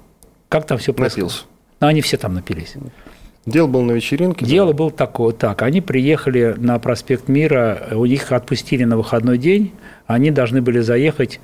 Как 0.50 0.66
там 0.66 0.78
все 0.78 0.94
происходило? 0.94 1.28
Напился. 1.28 1.46
Ну, 1.80 1.88
они 1.88 2.02
все 2.02 2.18
там 2.18 2.34
напились. 2.34 2.74
Дело 3.46 3.68
было 3.68 3.84
на 3.84 3.92
вечеринке? 3.94 4.46
Дело 4.46 4.74
да? 4.74 4.78
было 4.78 4.92
такое, 4.92 5.34
так, 5.34 5.62
они 5.62 5.82
приехали 5.82 6.56
на 6.58 6.78
проспект 6.80 7.28
Мира, 7.28 7.88
у 7.92 8.06
них 8.06 8.32
отпустили 8.32 8.84
на 8.84 8.98
выходной 8.98 9.38
день, 9.38 9.72
они 10.08 10.30
должны 10.30 10.62
были 10.62 10.80
заехать 10.80 11.40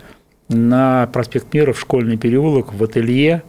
на 0.50 1.08
проспект 1.08 1.54
Мира 1.54 1.74
в 1.74 1.80
школьный 1.80 2.18
переулок, 2.18 2.74
в 2.74 2.84
ателье, 2.84 3.44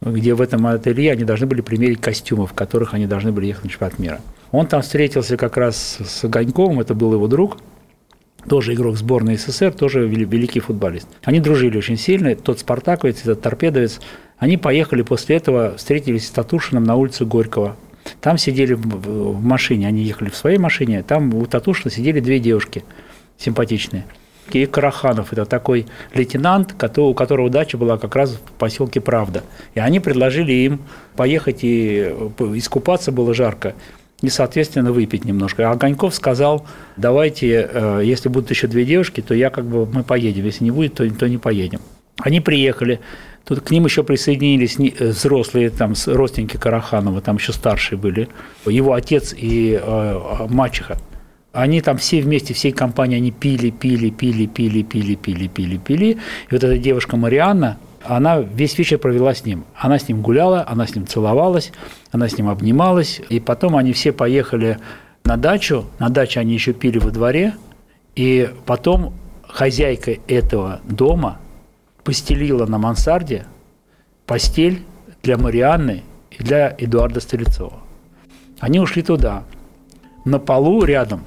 где 0.00 0.34
в 0.34 0.40
этом 0.40 0.66
ателье 0.66 1.12
они 1.12 1.24
должны 1.24 1.46
были 1.46 1.60
примерить 1.60 2.00
костюмы, 2.00 2.46
в 2.46 2.52
которых 2.52 2.94
они 2.94 3.06
должны 3.06 3.32
были 3.32 3.46
ехать 3.46 3.64
на 3.64 3.70
чемпионат 3.70 3.98
мира. 3.98 4.20
Он 4.50 4.66
там 4.66 4.82
встретился 4.82 5.36
как 5.36 5.56
раз 5.56 5.98
с 6.04 6.24
Огоньковым, 6.24 6.80
это 6.80 6.94
был 6.94 7.14
его 7.14 7.26
друг, 7.26 7.58
тоже 8.48 8.74
игрок 8.74 8.96
сборной 8.96 9.36
СССР, 9.36 9.72
тоже 9.72 10.06
великий 10.06 10.60
футболист. 10.60 11.08
Они 11.22 11.40
дружили 11.40 11.78
очень 11.78 11.96
сильно, 11.96 12.34
тот 12.34 12.60
спартаковец, 12.60 13.22
этот 13.22 13.40
торпедовец. 13.40 14.00
Они 14.38 14.56
поехали 14.56 15.02
после 15.02 15.36
этого, 15.36 15.76
встретились 15.76 16.26
с 16.26 16.30
Татушиным 16.30 16.84
на 16.84 16.96
улице 16.96 17.24
Горького. 17.24 17.76
Там 18.20 18.36
сидели 18.36 18.74
в 18.74 19.40
машине, 19.40 19.88
они 19.88 20.02
ехали 20.02 20.28
в 20.28 20.36
своей 20.36 20.58
машине, 20.58 21.02
там 21.02 21.34
у 21.34 21.46
Татушина 21.46 21.90
сидели 21.90 22.20
две 22.20 22.38
девушки 22.38 22.84
симпатичные. 23.38 24.04
И 24.52 24.66
Караханов, 24.66 25.32
это 25.32 25.46
такой 25.46 25.86
лейтенант, 26.12 26.74
у 26.98 27.14
которого 27.14 27.48
дача 27.48 27.78
была 27.78 27.96
как 27.96 28.14
раз 28.14 28.32
в 28.32 28.52
поселке 28.52 29.00
Правда. 29.00 29.42
И 29.74 29.80
они 29.80 30.00
предложили 30.00 30.52
им 30.52 30.82
поехать 31.16 31.60
и 31.62 32.14
искупаться, 32.54 33.10
было 33.10 33.32
жарко, 33.32 33.74
и, 34.24 34.30
соответственно, 34.30 34.92
выпить 34.92 35.24
немножко. 35.24 35.68
А 35.68 35.72
Огоньков 35.72 36.14
сказал, 36.14 36.66
давайте, 36.96 37.68
э, 37.70 38.00
если 38.04 38.28
будут 38.28 38.50
еще 38.50 38.66
две 38.66 38.84
девушки, 38.84 39.20
то 39.20 39.34
я 39.34 39.50
как 39.50 39.66
бы, 39.66 39.86
мы 39.86 40.02
поедем, 40.02 40.44
если 40.44 40.64
не 40.64 40.70
будет, 40.70 40.94
то, 40.94 41.08
то 41.10 41.28
не 41.28 41.38
поедем. 41.38 41.80
Они 42.18 42.40
приехали, 42.40 43.00
Тут 43.44 43.60
к 43.60 43.70
ним 43.70 43.84
еще 43.84 44.02
присоединились 44.02 44.76
э, 44.78 45.08
взрослые 45.08 45.70
там 45.70 45.92
родственники 46.06 46.56
Караханова, 46.56 47.20
там 47.20 47.36
еще 47.36 47.52
старшие 47.52 47.98
были, 47.98 48.28
его 48.64 48.94
отец 48.94 49.34
и 49.36 49.78
э, 49.80 50.46
мачеха. 50.48 50.98
Они 51.52 51.80
там 51.82 51.98
все 51.98 52.20
вместе, 52.20 52.52
всей 52.54 52.72
компанией, 52.72 53.18
они 53.18 53.30
пили, 53.30 53.70
пили, 53.70 54.10
пили, 54.10 54.46
пили, 54.46 54.82
пили, 54.82 55.14
пили, 55.14 55.46
пили, 55.46 55.76
пили. 55.76 56.06
И 56.12 56.18
вот 56.50 56.64
эта 56.64 56.78
девушка 56.78 57.16
Марианна, 57.16 57.78
она 58.06 58.38
весь 58.40 58.78
вечер 58.78 58.98
провела 58.98 59.34
с 59.34 59.44
ним. 59.44 59.64
Она 59.76 59.98
с 59.98 60.08
ним 60.08 60.20
гуляла, 60.22 60.64
она 60.66 60.86
с 60.86 60.94
ним 60.94 61.06
целовалась, 61.06 61.72
она 62.12 62.28
с 62.28 62.36
ним 62.36 62.48
обнималась. 62.48 63.20
И 63.28 63.40
потом 63.40 63.76
они 63.76 63.92
все 63.92 64.12
поехали 64.12 64.78
на 65.24 65.36
дачу. 65.36 65.86
На 65.98 66.08
даче 66.08 66.40
они 66.40 66.54
еще 66.54 66.72
пили 66.72 66.98
во 66.98 67.10
дворе. 67.10 67.54
И 68.16 68.50
потом 68.66 69.14
хозяйка 69.48 70.16
этого 70.28 70.80
дома– 70.84 71.38
постелила 72.04 72.66
на 72.66 72.78
мансарде 72.78 73.46
постель 74.26 74.84
для 75.22 75.38
Марианны 75.38 76.02
и 76.30 76.42
для 76.42 76.74
Эдуарда 76.78 77.20
Стрельцова. 77.20 77.80
Они 78.60 78.78
ушли 78.78 79.02
туда. 79.02 79.44
На 80.24 80.38
полу 80.38 80.84
рядом 80.84 81.24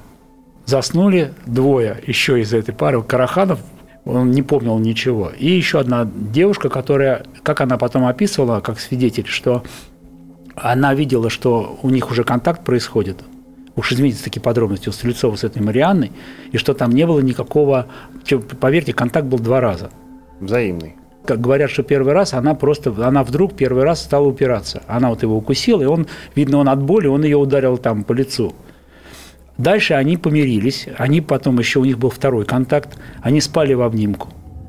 заснули 0.64 1.34
двое 1.46 2.02
еще 2.06 2.40
из 2.40 2.54
этой 2.54 2.74
пары. 2.74 3.02
Караханов, 3.02 3.60
он 4.08 4.30
не 4.30 4.42
помнил 4.42 4.78
ничего. 4.78 5.30
И 5.38 5.46
еще 5.46 5.80
одна 5.80 6.08
девушка, 6.12 6.68
которая, 6.68 7.24
как 7.42 7.60
она 7.60 7.76
потом 7.76 8.06
описывала, 8.06 8.60
как 8.60 8.80
свидетель, 8.80 9.26
что 9.26 9.62
она 10.56 10.94
видела, 10.94 11.30
что 11.30 11.78
у 11.82 11.90
них 11.90 12.10
уже 12.10 12.24
контакт 12.24 12.64
происходит. 12.64 13.22
Уж 13.76 13.92
извините, 13.92 14.24
такие 14.24 14.40
подробности 14.40 14.88
у 14.88 14.92
Стрельцова 14.92 15.36
с 15.36 15.44
этой 15.44 15.62
Марианной, 15.62 16.10
и 16.50 16.56
что 16.56 16.74
там 16.74 16.90
не 16.90 17.06
было 17.06 17.20
никакого... 17.20 17.86
Поверьте, 18.60 18.92
контакт 18.92 19.26
был 19.26 19.38
два 19.38 19.60
раза– 19.60 19.90
Взаимный. 20.40 20.94
Как 21.24 21.40
говорят, 21.40 21.70
что 21.70 21.82
первый 21.82 22.14
раз 22.14 22.32
она 22.32 22.54
просто, 22.54 22.94
она 23.06 23.22
вдруг 23.22 23.54
первый 23.54 23.84
раз 23.84 24.02
стала 24.02 24.26
упираться. 24.26 24.82
Она 24.86 25.10
вот 25.10 25.22
его 25.22 25.36
укусила, 25.36 25.82
и 25.82 25.86
он, 25.86 26.06
видно, 26.34 26.58
он 26.58 26.68
от 26.68 26.82
боли, 26.82 27.06
он 27.06 27.24
ее 27.24 27.36
ударил 27.36 27.76
там 27.76 28.04
по 28.04 28.12
лицу. 28.12 28.54
Дальше 29.58 29.94
они 29.94 30.16
помирились, 30.16 30.86
они 30.96 31.20
потом 31.20 31.58
еще 31.58 31.80
у 31.80 31.84
них 31.84 31.98
был 31.98 32.10
второй 32.10 32.44
контакт, 32.44 32.96
они 33.20 33.40
спали 33.40 33.74
в 33.74 33.82
обнимку. 33.82 34.28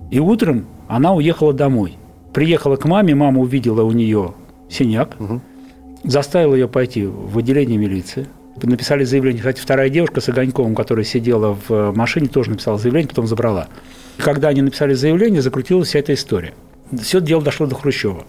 И 0.10 0.20
утром 0.20 0.66
она 0.88 1.14
уехала 1.14 1.54
домой. 1.54 1.98
Приехала 2.34 2.76
к 2.76 2.86
маме, 2.86 3.14
мама 3.14 3.40
увидела 3.40 3.84
у 3.84 3.92
нее 3.92 4.34
синяк, 4.68 5.16
угу. 5.20 5.42
заставила 6.04 6.56
ее 6.56 6.68
пойти 6.68 7.06
в 7.06 7.38
отделение 7.38 7.78
милиции. 7.78 8.28
Написали 8.62 9.04
заявление. 9.04 9.40
Кстати, 9.40 9.62
вторая 9.62 9.90
девушка 9.90 10.20
с 10.22 10.28
Огоньковым, 10.28 10.76
которая 10.76 11.06
сидела 11.06 11.58
в 11.68 11.94
машине, 11.96 12.28
тоже 12.28 12.50
написала 12.50 12.78
заявление, 12.78 13.08
потом 13.08 13.28
забрала. 13.28 13.68
Когда 14.18 14.50
они 14.50 14.62
написали 14.62 14.96
заявление, 14.96 15.42
закрутилась 15.42 15.90
вся 15.90 16.00
эта 16.00 16.14
история. 16.14 16.54
Все 17.00 17.22
дело 17.22 17.42
дошло 17.42 17.68
до 17.68 17.76
Хрущева. 17.76 18.26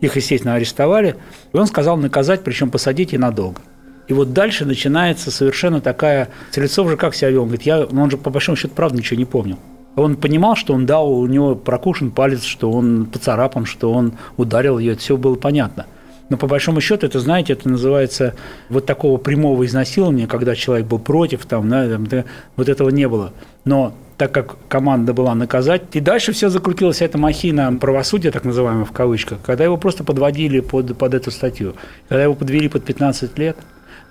Их, 0.00 0.16
естественно, 0.16 0.54
арестовали, 0.54 1.16
и 1.52 1.56
он 1.56 1.66
сказал 1.66 1.96
наказать, 1.96 2.44
причем 2.44 2.70
посадить 2.70 3.14
и 3.14 3.18
надолго. 3.18 3.62
И 4.08 4.12
вот 4.12 4.32
дальше 4.32 4.64
начинается 4.64 5.30
совершенно 5.30 5.80
такая... 5.80 6.28
Стрельцов 6.50 6.88
же 6.90 6.96
как 6.96 7.14
себя 7.14 7.30
вел? 7.30 7.42
Он 7.42 7.48
говорит, 7.48 7.66
я, 7.66 7.86
ну, 7.90 8.02
он 8.02 8.10
же 8.10 8.18
по 8.18 8.30
большому 8.30 8.56
счету 8.56 8.74
правда 8.74 8.98
ничего 8.98 9.18
не 9.18 9.24
помнил. 9.24 9.58
Он 9.96 10.16
понимал, 10.16 10.56
что 10.56 10.74
он 10.74 10.86
дал, 10.86 11.12
у 11.12 11.26
него 11.26 11.54
прокушен 11.54 12.10
палец, 12.10 12.42
что 12.42 12.70
он 12.70 13.06
поцарапан, 13.06 13.64
что 13.64 13.92
он 13.92 14.14
ударил 14.36 14.78
ее, 14.78 14.92
это 14.92 15.00
все 15.00 15.16
было 15.16 15.36
понятно. 15.36 15.86
Но 16.30 16.36
по 16.36 16.46
большому 16.46 16.80
счету, 16.80 17.06
это, 17.06 17.20
знаете, 17.20 17.52
это 17.52 17.68
называется 17.68 18.34
вот 18.68 18.86
такого 18.86 19.18
прямого 19.18 19.64
изнасилования, 19.66 20.26
когда 20.26 20.56
человек 20.56 20.86
был 20.86 20.98
против, 20.98 21.46
там, 21.46 21.68
да, 21.68 21.88
там, 21.88 22.08
вот 22.56 22.68
этого 22.68 22.88
не 22.88 23.06
было. 23.08 23.32
Но 23.64 23.94
так 24.16 24.32
как 24.32 24.56
команда 24.68 25.12
была 25.12 25.34
наказать. 25.34 25.82
И 25.92 26.00
дальше 26.00 26.32
все 26.32 26.48
закрутилась 26.48 27.02
эта 27.02 27.18
махина 27.18 27.76
правосудия, 27.80 28.30
так 28.30 28.44
называемая 28.44 28.84
в 28.84 28.92
кавычках, 28.92 29.38
когда 29.44 29.64
его 29.64 29.76
просто 29.76 30.04
подводили 30.04 30.60
под, 30.60 30.96
под 30.96 31.14
эту 31.14 31.30
статью. 31.30 31.74
Когда 32.08 32.22
его 32.24 32.34
подвели 32.34 32.68
под 32.68 32.84
15 32.84 33.36
лет, 33.38 33.56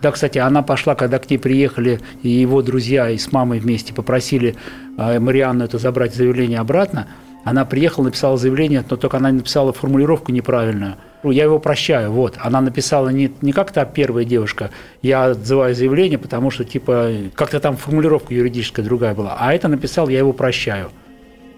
Да, 0.03 0.11
кстати, 0.11 0.37
она 0.37 0.61
пошла, 0.63 0.95
когда 0.95 1.17
к 1.17 1.29
ней 1.29 1.37
приехали 1.37 2.01
и 2.23 2.27
его 2.27 2.61
друзья, 2.61 3.09
и 3.09 3.17
с 3.17 3.31
мамой 3.31 3.59
вместе 3.59 3.93
попросили 3.93 4.57
э, 4.97 5.17
Марианну 5.17 5.63
это 5.63 5.77
забрать 5.77 6.13
заявление 6.13 6.59
обратно. 6.59 7.07
Она 7.45 7.63
приехала, 7.63 8.03
написала 8.03 8.35
заявление, 8.35 8.83
но 8.89 8.97
только 8.97 9.15
она 9.15 9.31
написала 9.31 9.71
формулировку 9.71 10.33
неправильную. 10.33 10.97
Ну, 11.23 11.31
я 11.31 11.45
его 11.45 11.57
прощаю, 11.57 12.11
вот. 12.11 12.37
Она 12.37 12.59
написала 12.59 13.07
не, 13.07 13.31
не 13.41 13.53
как 13.53 13.71
та 13.71 13.85
первая 13.85 14.25
девушка, 14.25 14.71
я 15.01 15.23
отзываю 15.27 15.73
заявление, 15.73 16.17
потому 16.17 16.51
что, 16.51 16.65
типа, 16.65 17.11
как-то 17.33 17.61
там 17.61 17.77
формулировка 17.77 18.33
юридическая 18.33 18.83
другая 18.83 19.15
была. 19.15 19.37
А 19.39 19.53
это 19.53 19.69
написал, 19.69 20.09
я 20.09 20.19
его 20.19 20.33
прощаю. 20.33 20.89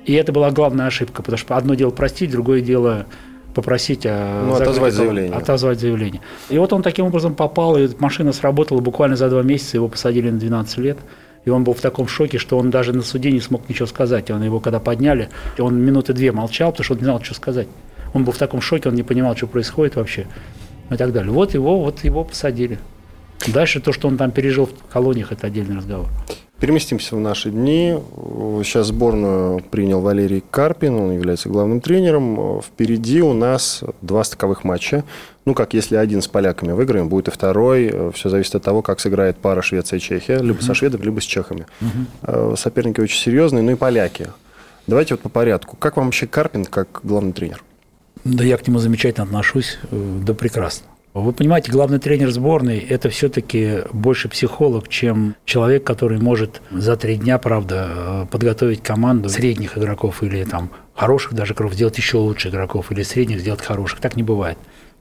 И 0.06 0.14
это 0.14 0.32
была 0.32 0.52
главная 0.52 0.86
ошибка, 0.86 1.24
потому 1.24 1.40
что 1.40 1.58
одно 1.58 1.74
дело 1.74 1.90
простить, 1.90 2.30
другое 2.30 2.62
дело 2.62 3.08
попросить 3.56 4.04
ну, 4.04 4.54
отозвать 4.54 4.94
заявление. 4.94 5.36
Отозвать 5.36 5.80
заявление. 5.80 6.22
И 6.50 6.58
вот 6.60 6.74
он 6.74 6.84
таким 6.84 7.06
образом 7.06 7.34
попал, 7.34 7.78
и 7.78 7.89
машина 7.98 8.34
сработала 8.34 8.82
буквально 8.82 9.15
за 9.15 9.30
два 9.30 9.41
месяца, 9.41 9.78
его 9.78 9.88
посадили 9.88 10.30
на 10.30 10.38
12 10.38 10.78
лет. 10.78 10.98
И 11.46 11.50
он 11.50 11.63
был 11.63 11.74
в 11.74 11.82
таком 11.82 12.08
шоке, 12.08 12.38
что 12.38 12.58
он 12.58 12.70
даже 12.70 12.91
на 12.91 13.04
суде 13.04 13.32
не 13.32 13.39
смог 13.39 13.70
ничего 13.70 13.86
сказать. 13.86 14.30
Он 14.32 14.44
его 14.44 14.60
когда 14.60 14.80
подняли, 14.80 15.30
он 15.58 15.80
минуты 15.80 16.13
две 16.13 16.32
молчал, 16.32 16.72
потому 16.72 16.84
что 16.84 16.94
он 16.94 17.00
не 17.00 17.06
знал, 17.06 17.24
что 17.24 17.34
сказать. 17.34 17.68
Он 18.13 18.24
был 18.24 18.34
в 18.34 18.38
таком 18.38 18.62
шоке, 18.62 18.89
он 18.89 18.96
не 18.96 19.04
понимал, 19.04 19.36
что 19.36 19.48
происходит 19.48 19.96
вообще. 19.96 20.28
И 20.91 20.96
так 20.96 21.12
далее. 21.13 21.32
Вот 21.32 21.54
его, 21.54 21.80
вот 21.80 22.04
его 22.04 22.24
посадили. 22.24 22.80
Дальше 23.48 23.80
то, 23.80 23.91
что 23.94 24.08
он 24.08 24.18
там 24.18 24.32
пережил 24.32 24.65
в 24.65 24.91
колониях, 24.91 25.32
это 25.32 25.48
отдельный 25.48 25.78
разговор. 25.78 26.08
Переместимся 26.60 27.15
в 27.15 27.20
наши 27.20 27.52
дни. 27.52 27.98
Сейчас 28.63 28.88
сборную 28.88 29.62
принял 29.62 30.00
Валерий 30.00 30.44
Карпин, 30.52 30.96
он 30.96 31.12
является 31.12 31.50
главным 31.50 31.82
тренером. 31.82 32.62
Впереди 32.62 33.22
у 33.22 33.34
нас 33.34 33.84
два 34.02 34.24
стыковых 34.24 34.63
матча. 34.63 35.04
Ну, 35.46 35.54
как 35.54 35.74
если 35.74 35.96
один 35.96 36.22
с 36.22 36.28
поляками 36.28 36.72
выиграем, 36.72 37.10
будет 37.10 37.28
и 37.28 37.32
второй. 37.32 38.12
Все 38.13 38.30
зависит 38.30 38.56
от 38.56 38.63
того, 38.63 38.82
как 38.82 39.00
сыграет 39.00 39.38
пара 39.38 39.62
Швеция 39.62 39.98
и 39.98 40.00
Чехия. 40.00 40.38
Либо 40.38 40.62
со 40.62 40.74
шведами, 40.74 41.04
либо 41.04 41.20
с 41.20 41.26
чехами. 41.26 41.68
Угу. 41.82 42.56
Соперники 42.56 43.02
очень 43.02 43.20
серьезные, 43.20 43.62
ну 43.62 43.72
и 43.72 43.76
поляки. 43.76 44.30
Давайте 44.88 45.15
вот 45.15 45.22
по 45.22 45.30
порядку. 45.30 45.76
Как 45.78 45.98
вам 45.98 46.06
вообще 46.06 46.26
Карпин 46.26 46.65
как 46.65 47.02
главный 47.04 47.34
тренер? 47.34 47.63
Да 48.24 48.44
я 48.44 48.58
к 48.58 48.68
нему 48.68 48.80
замечательно 48.80 49.26
отношусь, 49.26 49.78
э, 49.91 50.20
да 50.26 50.34
прекрасно. 50.34 50.88
Вы 51.15 51.32
понимаете, 51.32 51.71
главный 51.71 51.99
тренер 51.99 52.30
сборной– 52.30 52.78
это 52.89 53.10
все-таки 53.10 53.84
больше 53.93 54.28
психолог, 54.28 54.89
чем 54.89 55.38
человек, 55.45 55.86
который 55.86 56.19
может 56.19 56.62
за 56.71 56.97
три 56.97 57.15
дня, 57.15 57.38
правда, 57.38 57.88
э, 57.88 58.25
подготовить 58.30 58.84
команду 58.84 59.30
средних 59.30 59.78
игроков 59.78 60.23
или 60.23 60.43
там 60.43 60.71
хороших 60.93 61.34
даже 61.34 61.54
игроков, 61.54 61.75
сделать 61.75 61.97
еще 61.97 62.17
лучше 62.17 62.49
игроков, 62.49 62.91
или 62.91 63.01
средних 63.01 63.39
сделать 63.39 63.62
хороших. 63.62 64.01
Так 64.01 64.17
не 64.17 64.23
бывает. 64.23 64.58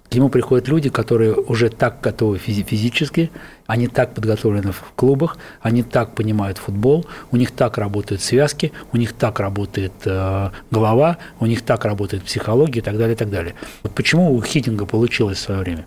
К 0.09 0.15
нему 0.15 0.29
приходят 0.29 0.69
люди, 0.69 0.89
которые 0.89 1.35
уже 1.35 1.69
так 1.69 2.01
готовы 2.01 2.39
физически, 2.39 3.33
они 3.67 3.89
так 3.89 4.15
подготовлены 4.15 4.71
в 4.71 4.85
клубах, 4.95 5.37
они 5.63 5.83
так 5.83 6.15
понимают 6.15 6.59
футбол, 6.59 7.07
у 7.33 7.37
них 7.37 7.51
так 7.51 7.77
работают 7.77 8.23
связки, 8.23 8.71
у 8.93 8.99
них 8.99 9.15
так 9.15 9.41
работает 9.41 9.95
э, 10.05 10.51
голова, 10.71 11.19
у 11.41 11.47
них 11.47 11.63
так 11.63 11.85
работает 11.85 12.23
психология 12.23 12.79
и 12.79 12.83
так 12.85 12.99
далее, 12.99 13.15
и 13.15 13.19
так 13.19 13.31
далее. 13.31 13.57
Вот 13.83 13.97
почему 13.97 14.33
у 14.33 14.41
Хитинга 14.41 14.87
получилось 14.87 15.39
в 15.39 15.41
свое 15.41 15.59
время? 15.59 15.87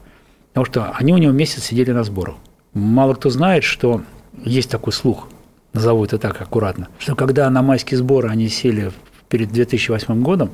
Потому 0.58 0.74
что 0.74 0.92
они 0.98 1.14
у 1.14 1.18
него 1.18 1.32
месяц 1.34 1.66
сидели 1.66 1.92
на 1.92 2.04
сборах. 2.04 2.34
Мало 2.74 3.14
кто 3.14 3.30
знает, 3.30 3.64
что 3.64 4.02
есть 4.44 4.72
такой 4.72 4.92
слух, 4.92 5.28
назову 5.74 6.04
это 6.04 6.18
так 6.18 6.42
аккуратно, 6.42 6.88
что 6.98 7.16
когда 7.16 7.48
на 7.52 7.62
майские 7.62 8.00
сборы 8.00 8.30
они 8.30 8.50
сели 8.50 8.92
перед 9.30 9.52
2008 9.52 10.24
годом, 10.24 10.50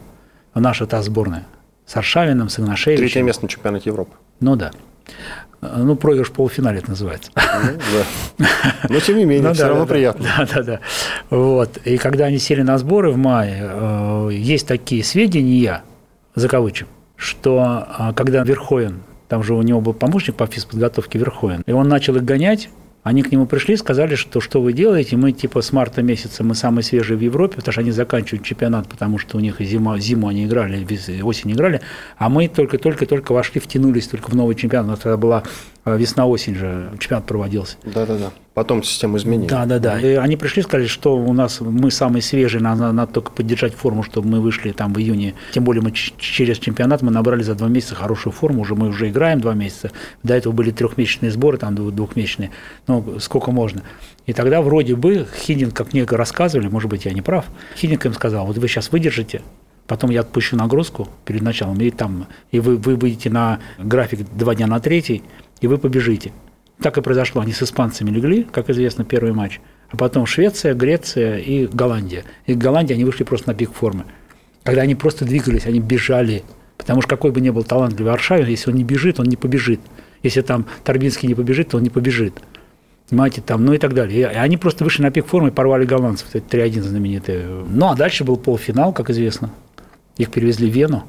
наша 0.53 0.87
та 0.87 1.01
сборная, 1.03 1.47
с 1.85 1.95
Аршавиным, 1.95 2.49
с 2.49 2.59
Игнашевичем. 2.59 3.01
Третье 3.01 3.21
место 3.21 3.43
на 3.43 3.47
чемпионате 3.47 3.91
Европы. 3.91 4.11
Ну 4.41 4.57
да. 4.57 4.71
Ну, 5.61 5.95
проигрыш 5.95 6.27
в 6.27 6.33
полуфинале 6.33 6.79
это 6.79 6.89
называется. 6.89 7.31
Ну, 7.37 7.79
да. 8.37 8.47
Но, 8.89 8.99
тем 8.99 9.17
не 9.17 9.23
менее, 9.23 9.43
ну, 9.47 9.53
все 9.53 9.63
да, 9.63 9.69
равно 9.69 9.85
да, 9.85 9.93
приятно. 9.93 10.25
Да, 10.37 10.47
да, 10.53 10.63
да. 10.63 10.79
Вот. 11.29 11.77
И 11.85 11.95
когда 11.95 12.25
они 12.25 12.39
сели 12.39 12.61
на 12.61 12.77
сборы 12.77 13.09
в 13.09 13.15
мае, 13.15 13.71
э, 13.71 14.29
есть 14.33 14.67
такие 14.67 15.01
сведения, 15.01 15.81
за 16.35 16.49
кавычек, 16.49 16.89
что 17.15 17.87
э, 17.97 18.13
когда 18.15 18.43
Верховен 18.43 18.99
там 19.27 19.43
же 19.43 19.53
у 19.53 19.61
него 19.61 19.81
был 19.81 19.93
помощник 19.93 20.35
по 20.35 20.45
физподготовке 20.45 21.19
Верховен. 21.19 21.63
И 21.65 21.71
он 21.71 21.87
начал 21.87 22.15
их 22.15 22.23
гонять, 22.23 22.69
они 23.03 23.21
к 23.21 23.31
нему 23.31 23.45
пришли, 23.45 23.75
сказали, 23.75 24.15
что 24.15 24.39
что 24.39 24.61
вы 24.61 24.71
делаете, 24.71 25.17
мы 25.17 25.33
типа 25.33 25.61
с 25.61 25.73
марта 25.73 26.01
месяца, 26.01 26.41
мы 26.43 26.55
самые 26.55 26.83
свежие 26.83 27.17
в 27.17 27.21
Европе, 27.21 27.57
потому 27.57 27.73
что 27.73 27.81
они 27.81 27.91
заканчивают 27.91 28.45
чемпионат, 28.45 28.87
потому 28.87 29.17
что 29.17 29.37
у 29.37 29.41
них 29.41 29.59
зима, 29.59 29.99
зиму 29.99 30.29
они 30.29 30.45
играли, 30.45 30.87
осень 31.21 31.51
играли, 31.51 31.81
а 32.17 32.29
мы 32.29 32.47
только-только-только 32.47 33.33
вошли, 33.33 33.59
втянулись 33.59 34.07
только 34.07 34.29
в 34.29 34.35
новый 34.35 34.55
чемпионат. 34.55 34.87
У 34.87 34.91
нас 34.91 34.99
тогда 34.99 35.17
была 35.17 35.43
весна-осень 35.85 36.55
же, 36.55 36.91
чемпионат 36.99 37.25
проводился. 37.25 37.77
Да-да-да. 37.83 38.31
Потом 38.53 38.83
система 38.83 39.17
изменилась. 39.17 39.49
Да, 39.49 39.65
да, 39.65 39.79
да. 39.79 39.99
И 39.99 40.13
они 40.13 40.37
пришли, 40.37 40.61
сказали, 40.61 40.87
что 40.87 41.17
у 41.17 41.33
нас 41.33 41.59
мы 41.59 41.89
самые 41.89 42.21
свежие, 42.21 42.61
надо, 42.61 42.91
надо 42.91 43.11
только 43.11 43.31
поддержать 43.31 43.73
форму, 43.73 44.03
чтобы 44.03 44.27
мы 44.27 44.41
вышли 44.41 44.71
там 44.71 44.93
в 44.93 44.99
июне. 44.99 45.33
Тем 45.51 45.63
более 45.63 45.81
мы 45.81 45.91
через 45.91 46.59
чемпионат 46.59 47.01
мы 47.01 47.11
набрали 47.11 47.41
за 47.41 47.55
два 47.55 47.67
месяца 47.67 47.95
хорошую 47.95 48.31
форму, 48.31 48.61
уже 48.61 48.75
мы 48.75 48.89
уже 48.89 49.09
играем 49.09 49.41
два 49.41 49.55
месяца. 49.55 49.91
До 50.21 50.35
этого 50.35 50.53
были 50.53 50.69
трехмесячные 50.69 51.31
сборы, 51.31 51.57
там 51.57 51.75
двухмесячные. 51.75 52.51
Ну, 52.87 53.19
сколько 53.19 53.51
можно. 53.51 53.81
И 54.27 54.33
тогда 54.33 54.61
вроде 54.61 54.95
бы 54.95 55.27
Хидин, 55.35 55.71
как 55.71 55.91
мне 55.93 56.05
рассказывали, 56.05 56.67
может 56.67 56.89
быть, 56.89 57.05
я 57.05 57.11
не 57.11 57.21
прав, 57.21 57.45
Хидин 57.75 57.99
им 58.03 58.13
сказал, 58.13 58.45
вот 58.45 58.57
вы 58.57 58.67
сейчас 58.67 58.91
выдержите, 58.91 59.41
потом 59.93 60.09
я 60.09 60.21
отпущу 60.21 60.57
нагрузку 60.57 61.07
перед 61.23 61.43
началом, 61.43 61.79
и 61.79 61.91
там, 61.91 62.25
и 62.49 62.59
вы, 62.59 62.77
вы 62.77 62.95
выйдете 62.95 63.29
на 63.29 63.59
график 63.77 64.25
два 64.35 64.55
дня 64.55 64.65
на 64.65 64.79
третий, 64.79 65.21
и 65.61 65.67
вы 65.67 65.77
побежите. 65.77 66.31
Так 66.81 66.97
и 66.97 67.01
произошло. 67.01 67.41
Они 67.41 67.53
с 67.53 67.61
испанцами 67.61 68.09
легли, 68.09 68.43
как 68.43 68.71
известно, 68.71 69.05
первый 69.05 69.33
матч. 69.33 69.61
А 69.91 69.95
потом 69.95 70.25
Швеция, 70.25 70.73
Греция 70.73 71.37
и 71.37 71.67
Голландия. 71.67 72.23
И 72.47 72.55
Голландия 72.55 72.95
они 72.95 73.05
вышли 73.05 73.23
просто 73.23 73.49
на 73.49 73.53
пик 73.53 73.71
формы. 73.71 74.05
Когда 74.63 74.81
они 74.81 74.95
просто 74.95 75.25
двигались, 75.25 75.67
они 75.67 75.79
бежали. 75.79 76.41
Потому 76.75 77.01
что 77.01 77.09
какой 77.09 77.29
бы 77.29 77.39
ни 77.39 77.51
был 77.51 77.63
талантливый 77.63 78.11
Аршавин, 78.11 78.47
если 78.47 78.71
он 78.71 78.77
не 78.77 78.83
бежит, 78.83 79.19
он 79.19 79.27
не 79.27 79.35
побежит. 79.35 79.79
Если 80.23 80.41
там 80.41 80.65
Торбинский 80.83 81.27
не 81.27 81.35
побежит, 81.35 81.69
то 81.69 81.77
он 81.77 81.83
не 81.83 81.91
побежит. 81.91 82.33
Понимаете, 83.09 83.41
там, 83.41 83.63
ну 83.63 83.73
и 83.73 83.77
так 83.77 83.93
далее. 83.93 84.21
И 84.21 84.23
они 84.23 84.57
просто 84.57 84.83
вышли 84.83 85.03
на 85.03 85.11
пик 85.11 85.27
формы 85.27 85.49
и 85.49 85.51
порвали 85.51 85.85
голландцев. 85.85 86.33
Это 86.33 86.57
3-1 86.57 86.81
знаменитый. 86.81 87.43
Ну, 87.45 87.89
а 87.89 87.95
дальше 87.95 88.23
был 88.23 88.37
полуфинал, 88.37 88.91
как 88.91 89.11
известно. 89.11 89.51
Их 90.17 90.31
перевезли 90.31 90.69
в 90.69 90.73
Вену. 90.73 91.03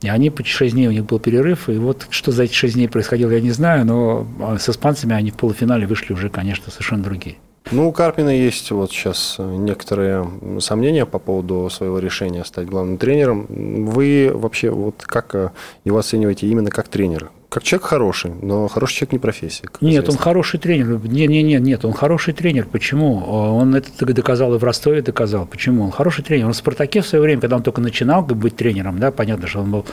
И 0.00 0.08
они 0.08 0.28
по 0.30 0.44
6 0.44 0.74
дней 0.74 0.88
у 0.88 0.90
них 0.90 1.06
был 1.06 1.18
перерыв, 1.18 1.68
и 1.68 1.78
вот 1.78 2.06
что 2.10 2.30
за 2.30 2.44
эти 2.44 2.52
6 2.52 2.74
дней 2.74 2.88
происходило, 2.88 3.30
я 3.30 3.40
не 3.40 3.52
знаю, 3.52 3.86
но 3.86 4.26
а, 4.40 4.58
с 4.58 4.68
испанцами 4.68 5.14
они 5.14 5.30
в 5.30 5.34
полуфинале 5.34 5.86
вышли 5.86 6.12
уже, 6.12 6.28
конечно, 6.28 6.70
совершенно 6.70 7.02
другие. 7.02 7.36
Ну, 7.70 7.88
у 7.88 7.92
Карпина 7.92 8.28
есть 8.28 8.70
вот 8.70 8.90
сейчас 8.92 9.36
некоторые 9.38 10.28
сомнения 10.60 11.06
по 11.06 11.18
поводу 11.18 11.70
своего 11.70 11.98
решения 11.98 12.44
стать 12.44 12.66
главным 12.66 12.98
тренером. 12.98 13.46
Вы 13.48 14.30
вообще 14.34 14.68
вот 14.68 15.02
как 15.06 15.34
э, 15.34 15.50
его 15.84 15.96
оцениваете 15.96 16.46
именно 16.46 16.70
как 16.70 16.88
тренера? 16.88 17.30
Как 17.54 17.62
человек 17.62 17.86
хороший, 17.86 18.32
но 18.42 18.66
хороший 18.66 18.96
человек 18.96 19.12
не 19.12 19.18
профессия. 19.20 19.68
Нет, 19.80 19.92
известно. 19.92 20.12
он 20.14 20.18
хороший 20.18 20.58
тренер. 20.58 21.00
Нет, 21.04 21.30
нет, 21.30 21.44
нет, 21.44 21.62
нет, 21.62 21.84
он 21.84 21.92
хороший 21.92 22.34
тренер. 22.34 22.66
Почему? 22.66 23.18
Он 23.18 23.76
это 23.76 24.04
доказал 24.06 24.52
и 24.56 24.58
в 24.58 24.64
Ростове 24.64 25.02
доказал. 25.02 25.46
Почему? 25.46 25.84
Он 25.84 25.92
хороший 25.92 26.24
тренер. 26.24 26.46
Он 26.46 26.52
в 26.52 26.56
«Спартаке» 26.56 27.00
в 27.00 27.06
свое 27.06 27.22
время, 27.22 27.40
когда 27.40 27.54
он 27.54 27.62
только 27.62 27.80
начинал 27.80 28.22
быть 28.22 28.56
тренером, 28.56 28.98
да, 28.98 29.12
понятно, 29.12 29.46
что 29.46 29.60
он 29.60 29.70
был 29.70 29.86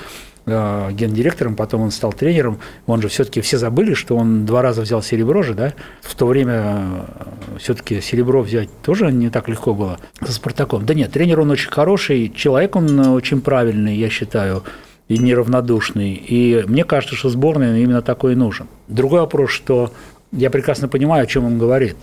э, 0.48 0.90
гендиректором, 0.94 1.56
потом 1.56 1.82
он 1.82 1.92
стал 1.92 2.14
тренером. 2.14 2.58
Он 2.88 3.00
же 3.00 3.10
все-таки 3.10 3.42
все 3.42 3.60
забыли, 3.60 3.94
что 3.94 4.18
он 4.18 4.48
два 4.48 4.64
раза 4.64 4.82
взял 4.82 5.04
серебро 5.04 5.44
же, 5.44 5.54
да. 5.54 5.74
В 6.02 6.16
то 6.16 6.26
время 6.26 6.64
э, 6.66 7.60
все-таки 7.60 8.02
серебро 8.02 8.42
взять 8.42 8.70
тоже 8.82 9.12
не 9.12 9.30
так 9.30 9.48
легко 9.48 9.76
было 9.76 10.00
со 10.26 10.32
Спартаком. 10.32 10.84
Да 10.88 10.96
нет, 10.96 11.12
тренер 11.12 11.42
он 11.42 11.52
очень 11.52 11.70
хороший, 11.70 12.34
человек 12.36 12.76
он 12.76 13.00
очень 13.00 13.40
правильный, 13.40 13.96
я 13.98 14.10
считаю 14.10 14.64
и 15.12 15.18
неравнодушный. 15.18 16.14
И 16.14 16.64
мне 16.68 16.86
кажется, 16.86 17.18
что 17.18 17.28
сборной 17.28 17.84
именно 17.84 18.02
такой 18.02 18.32
и 18.32 18.36
нужен. 18.36 18.68
Другой 18.88 19.20
вопрос, 19.20 19.50
что 19.52 19.92
я 20.32 20.50
прекрасно 20.50 20.88
понимаю, 20.88 21.24
о 21.24 21.28
чем 21.28 21.44
он 21.44 21.60
говорит. 21.60 21.98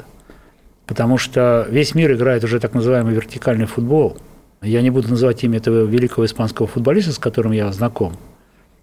Потому 0.85 1.16
что 1.16 1.66
весь 1.71 1.94
мир 1.94 2.12
играет 2.12 2.44
уже 2.44 2.61
так 2.61 2.75
называемый 2.75 3.14
вертикальный 3.14 3.64
футбол. 3.64 4.18
Я 4.61 4.83
не 4.83 4.90
буду 4.90 5.09
называть 5.09 5.42
имя 5.42 5.57
этого 5.57 5.87
великого 5.87 6.27
испанского 6.27 6.68
футболиста, 6.68 7.12
с 7.12 7.18
которым 7.18 7.53
я 7.53 7.73
знаком. 7.73 8.14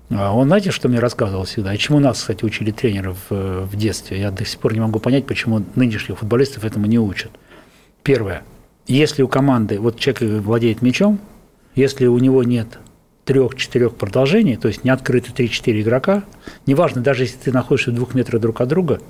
А 0.10 0.36
он, 0.36 0.48
знаете, 0.48 0.72
что 0.72 0.90
мне 0.90 0.98
рассказывал 0.98 1.44
всегда? 1.44 1.76
И 1.76 1.78
чему 1.78 2.00
нас, 2.00 2.20
кстати, 2.20 2.44
учили 2.44 2.72
тренеры 2.72 3.14
в, 3.30 3.68
в 3.68 3.76
детстве? 3.76 4.20
Я 4.20 4.32
до 4.32 4.44
сих 4.44 4.60
пор 4.60 4.74
не 4.74 4.80
могу 4.80 4.98
понять, 4.98 5.28
почему 5.28 5.64
нынешних 5.76 6.18
футболистов 6.18 6.66
этому 6.66 6.88
не 6.88 6.98
учат. 6.98 7.30
Первое. 8.02 8.42
Если 8.88 9.22
у 9.22 9.28
команды, 9.28 9.80
вот 9.80 10.00
человек 10.00 10.44
владеет 10.44 10.82
мячом, 10.82 11.20
если 11.76 12.08
у 12.08 12.18
него 12.18 12.42
нет 12.44 12.80
трех-четырех 13.26 13.96
продолжений, 13.96 14.56
то 14.56 14.68
есть 14.68 14.84
не 14.84 14.90
открыты 14.90 15.32
3-4 15.32 15.82
игрока, 15.82 16.24
неважно, 16.66 17.02
даже 17.02 17.24
если 17.24 17.38
ты 17.38 17.52
находишься 17.52 17.92
в 17.92 17.96
двух 17.96 18.14
метрах 18.14 18.42
друг 18.42 18.62
от 18.62 18.70
друга, 18.70 19.02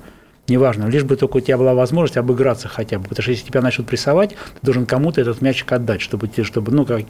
Неважно, 0.47 0.85
лишь 0.85 1.03
бы 1.03 1.15
только 1.15 1.37
у 1.37 1.39
тебя 1.39 1.57
была 1.57 1.73
возможность 1.73 2.17
обыграться 2.17 2.67
хотя 2.67 2.99
бы. 2.99 3.05
Потому 3.05 3.23
что 3.23 3.31
если 3.31 3.47
тебя 3.47 3.61
начнут 3.61 3.87
прессовать, 3.87 4.29
ты 4.29 4.59
должен 4.61 4.85
кому-то 4.85 5.19
этот 5.19 5.41
мячик 5.41 5.71
отдать, 5.71 6.01
чтобы, 6.01 6.29
чтобы 6.43 6.71
ну, 6.71 6.85
как, 6.85 7.01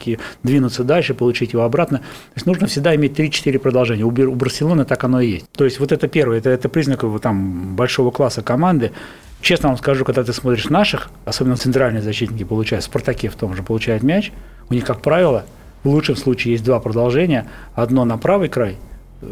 двинуться 0.42 0.84
дальше, 0.84 1.12
получить 1.12 1.52
его 1.52 1.62
обратно. 1.64 1.98
То 1.98 2.04
есть 2.36 2.46
нужно 2.46 2.66
всегда 2.66 2.94
иметь 2.96 3.18
3-4 3.18 3.58
продолжения. 3.58 4.04
У, 4.04 4.08
у 4.08 4.34
Барселоны 4.34 4.86
так 4.86 5.04
оно 5.04 5.20
и 5.20 5.32
есть. 5.32 5.50
То 5.50 5.64
есть 5.64 5.80
вот 5.80 5.92
это 5.92 6.08
первое, 6.08 6.38
это, 6.38 6.48
это 6.48 6.70
признак 6.70 7.04
там, 7.20 7.76
большого 7.76 8.10
класса 8.10 8.40
команды. 8.40 8.92
Честно 9.42 9.68
вам 9.68 9.76
скажу, 9.76 10.06
когда 10.06 10.24
ты 10.24 10.32
смотришь 10.32 10.70
наших, 10.70 11.10
особенно 11.26 11.58
центральные 11.58 12.02
защитники 12.02 12.44
получают, 12.44 12.84
в 12.84 12.86
«Спартаке» 12.86 13.28
в 13.28 13.34
том 13.34 13.54
же 13.54 13.62
получают 13.62 14.02
мяч, 14.02 14.32
у 14.70 14.74
них, 14.74 14.84
как 14.86 15.02
правило, 15.02 15.44
в 15.84 15.88
лучшем 15.88 16.16
случае 16.16 16.52
есть 16.52 16.64
два 16.64 16.80
продолжения. 16.80 17.46
Одно 17.74 18.04
на 18.04 18.18
правый 18.18 18.48
край– 18.48 18.76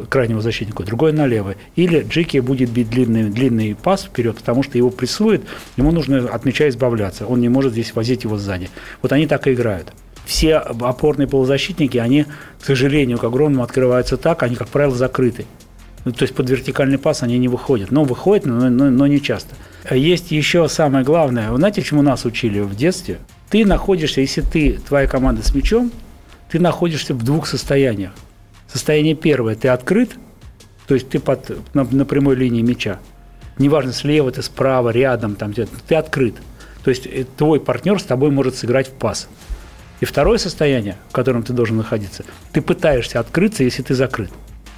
крайнего 0.08 0.40
защитника, 0.40 0.82
другой 0.84 1.12
на 1.12 1.26
левый. 1.26 1.56
Или 1.76 2.02
Джеки 2.02 2.38
будет 2.38 2.70
бить 2.70 2.90
длинный, 2.90 3.24
длинный 3.24 3.74
пас 3.74 4.04
вперед, 4.04 4.36
потому 4.36 4.62
что 4.62 4.78
его 4.78 4.90
прессует, 4.90 5.42
ему 5.76 5.92
нужно 5.92 6.28
от 6.28 6.44
мяча 6.44 6.68
избавляться. 6.68 7.26
Он 7.26 7.40
не 7.40 7.48
может 7.48 7.72
здесь 7.72 7.94
возить 7.94 8.24
его 8.24 8.38
сзади. 8.38 8.70
Вот 9.02 9.12
они 9.12 9.26
так 9.26 9.46
и 9.46 9.52
играют. 9.52 9.92
Все 10.24 10.56
опорные 10.56 11.28
полузащитники, 11.28 11.98
они, 11.98 12.24
к 12.60 12.64
сожалению, 12.64 13.18
к 13.18 13.24
огромному 13.24 13.62
открываются 13.62 14.16
так, 14.16 14.42
они, 14.42 14.56
как 14.56 14.68
правило, 14.68 14.96
закрыты. 14.96 15.44
Ну, 16.06 16.12
то 16.12 16.22
есть 16.22 16.34
под 16.34 16.48
вертикальный 16.48 16.98
пас 16.98 17.22
они 17.22 17.38
не 17.38 17.48
выходят. 17.48 17.90
Но 17.90 18.04
выходят, 18.04 18.46
но, 18.46 18.70
но, 18.70 18.90
но 18.90 19.06
не 19.06 19.20
часто. 19.20 19.54
Есть 19.90 20.30
еще 20.30 20.68
самое 20.68 21.04
главное. 21.04 21.50
Вы 21.50 21.56
знаете, 21.56 21.82
чему 21.82 22.00
нас 22.02 22.24
учили 22.24 22.60
в 22.60 22.74
детстве? 22.74 23.18
Ты 23.50 23.66
находишься, 23.66 24.22
если 24.22 24.40
ты, 24.40 24.78
твоя 24.86 25.06
команда 25.06 25.46
с 25.46 25.54
мячом, 25.54 25.92
ты 26.54 26.60
находишься 26.60 27.14
в 27.14 27.24
двух 27.24 27.48
состояниях. 27.48 28.12
Состояние 28.72 29.16
первое, 29.16 29.56
ты 29.56 29.66
открыт, 29.66 30.12
то 30.86 30.94
есть 30.94 31.08
ты 31.08 31.18
под, 31.18 31.50
на, 31.74 31.82
на 31.82 32.04
прямой 32.04 32.36
линии 32.36 32.62
мяча. 32.62 33.00
Неважно, 33.58 33.92
слева 33.92 34.30
ты, 34.30 34.40
справа, 34.40 34.90
рядом, 34.90 35.34
там, 35.34 35.50
где 35.50 35.66
ты 35.88 35.96
открыт. 35.96 36.36
То 36.84 36.90
есть 36.90 37.08
э, 37.08 37.26
твой 37.36 37.58
партнер 37.58 37.98
с 37.98 38.04
тобой 38.04 38.30
может 38.30 38.54
сыграть 38.54 38.86
в 38.86 38.92
пас. 38.92 39.26
И 39.98 40.04
второе 40.04 40.38
состояние, 40.38 40.96
в 41.08 41.12
котором 41.12 41.42
ты 41.42 41.52
должен 41.52 41.76
находиться, 41.76 42.24
ты 42.52 42.62
пытаешься 42.62 43.18
открыться, 43.18 43.64
если 43.64 43.82
ты 43.82 43.96
закрыт. 43.96 44.30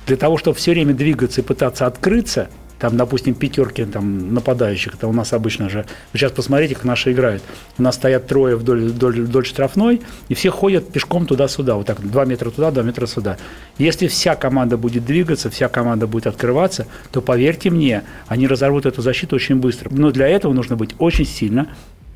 Для 0.07 0.17
того, 0.17 0.39
чтобы 0.39 0.57
все 0.57 0.71
время 0.71 0.95
двигаться 0.95 1.43
и 1.43 1.45
пытаться 1.45 1.85
открыться– 1.85 2.49
там, 2.79 2.97
допустим, 2.97 3.35
пятерки 3.35 3.85
там, 3.85 4.35
нападающих, 4.35 4.95
это 4.95 5.09
у 5.09 5.12
нас 5.12 5.33
обычно 5.33 5.69
же, 5.69 5.87
сейчас 6.12 6.33
посмотрите, 6.33 6.75
как 6.75 6.85
наши 6.85 7.12
играют. 7.12 7.43
У 7.79 7.83
нас 7.83 7.95
стоят 7.95 8.27
трое 8.27 8.57
вдоль, 8.57 8.87
вдоль, 8.87 9.23
вдоль 9.23 9.47
штрафной, 9.47 10.03
и 10.29 10.35
все 10.35 10.51
ходят 10.51 10.91
пешком 10.93 11.27
туда-сюда, 11.27 11.75
вот 11.75 11.87
так, 11.87 12.01
два 12.01 12.25
метра 12.25 12.51
туда, 12.51 12.71
два 12.71 12.83
метра 12.83 13.07
сюда. 13.07 13.39
Если 13.79 14.09
вся 14.09 14.37
команда 14.37 14.77
будет 14.77 15.05
двигаться, 15.05 15.51
вся 15.51 15.69
команда 15.69 16.07
будет 16.07 16.27
открываться, 16.27 16.87
то, 17.11 17.21
поверьте 17.21 17.71
мне, 17.71 18.03
они 18.29 18.47
разорвут 18.47 18.87
эту 18.87 19.03
защиту 19.03 19.37
очень 19.37 19.57
быстро. 19.57 19.91
Но 19.91 20.11
для 20.11 20.29
этого 20.29 20.53
нужно 20.53 20.77
быть 20.77 20.95
очень 20.99 21.27
сильно 21.27 21.69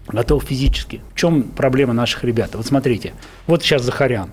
готов 0.07 0.45
физически. 0.45 1.01
В 1.15 1.19
чем 1.19 1.45
проблема 1.45 1.93
наших 1.93 2.25
ребят? 2.25 2.51
Вот 2.55 2.67
смотрите, 2.67 3.15
вот 3.47 3.63
сейчас 3.63 3.83
Захарян, 3.83 4.31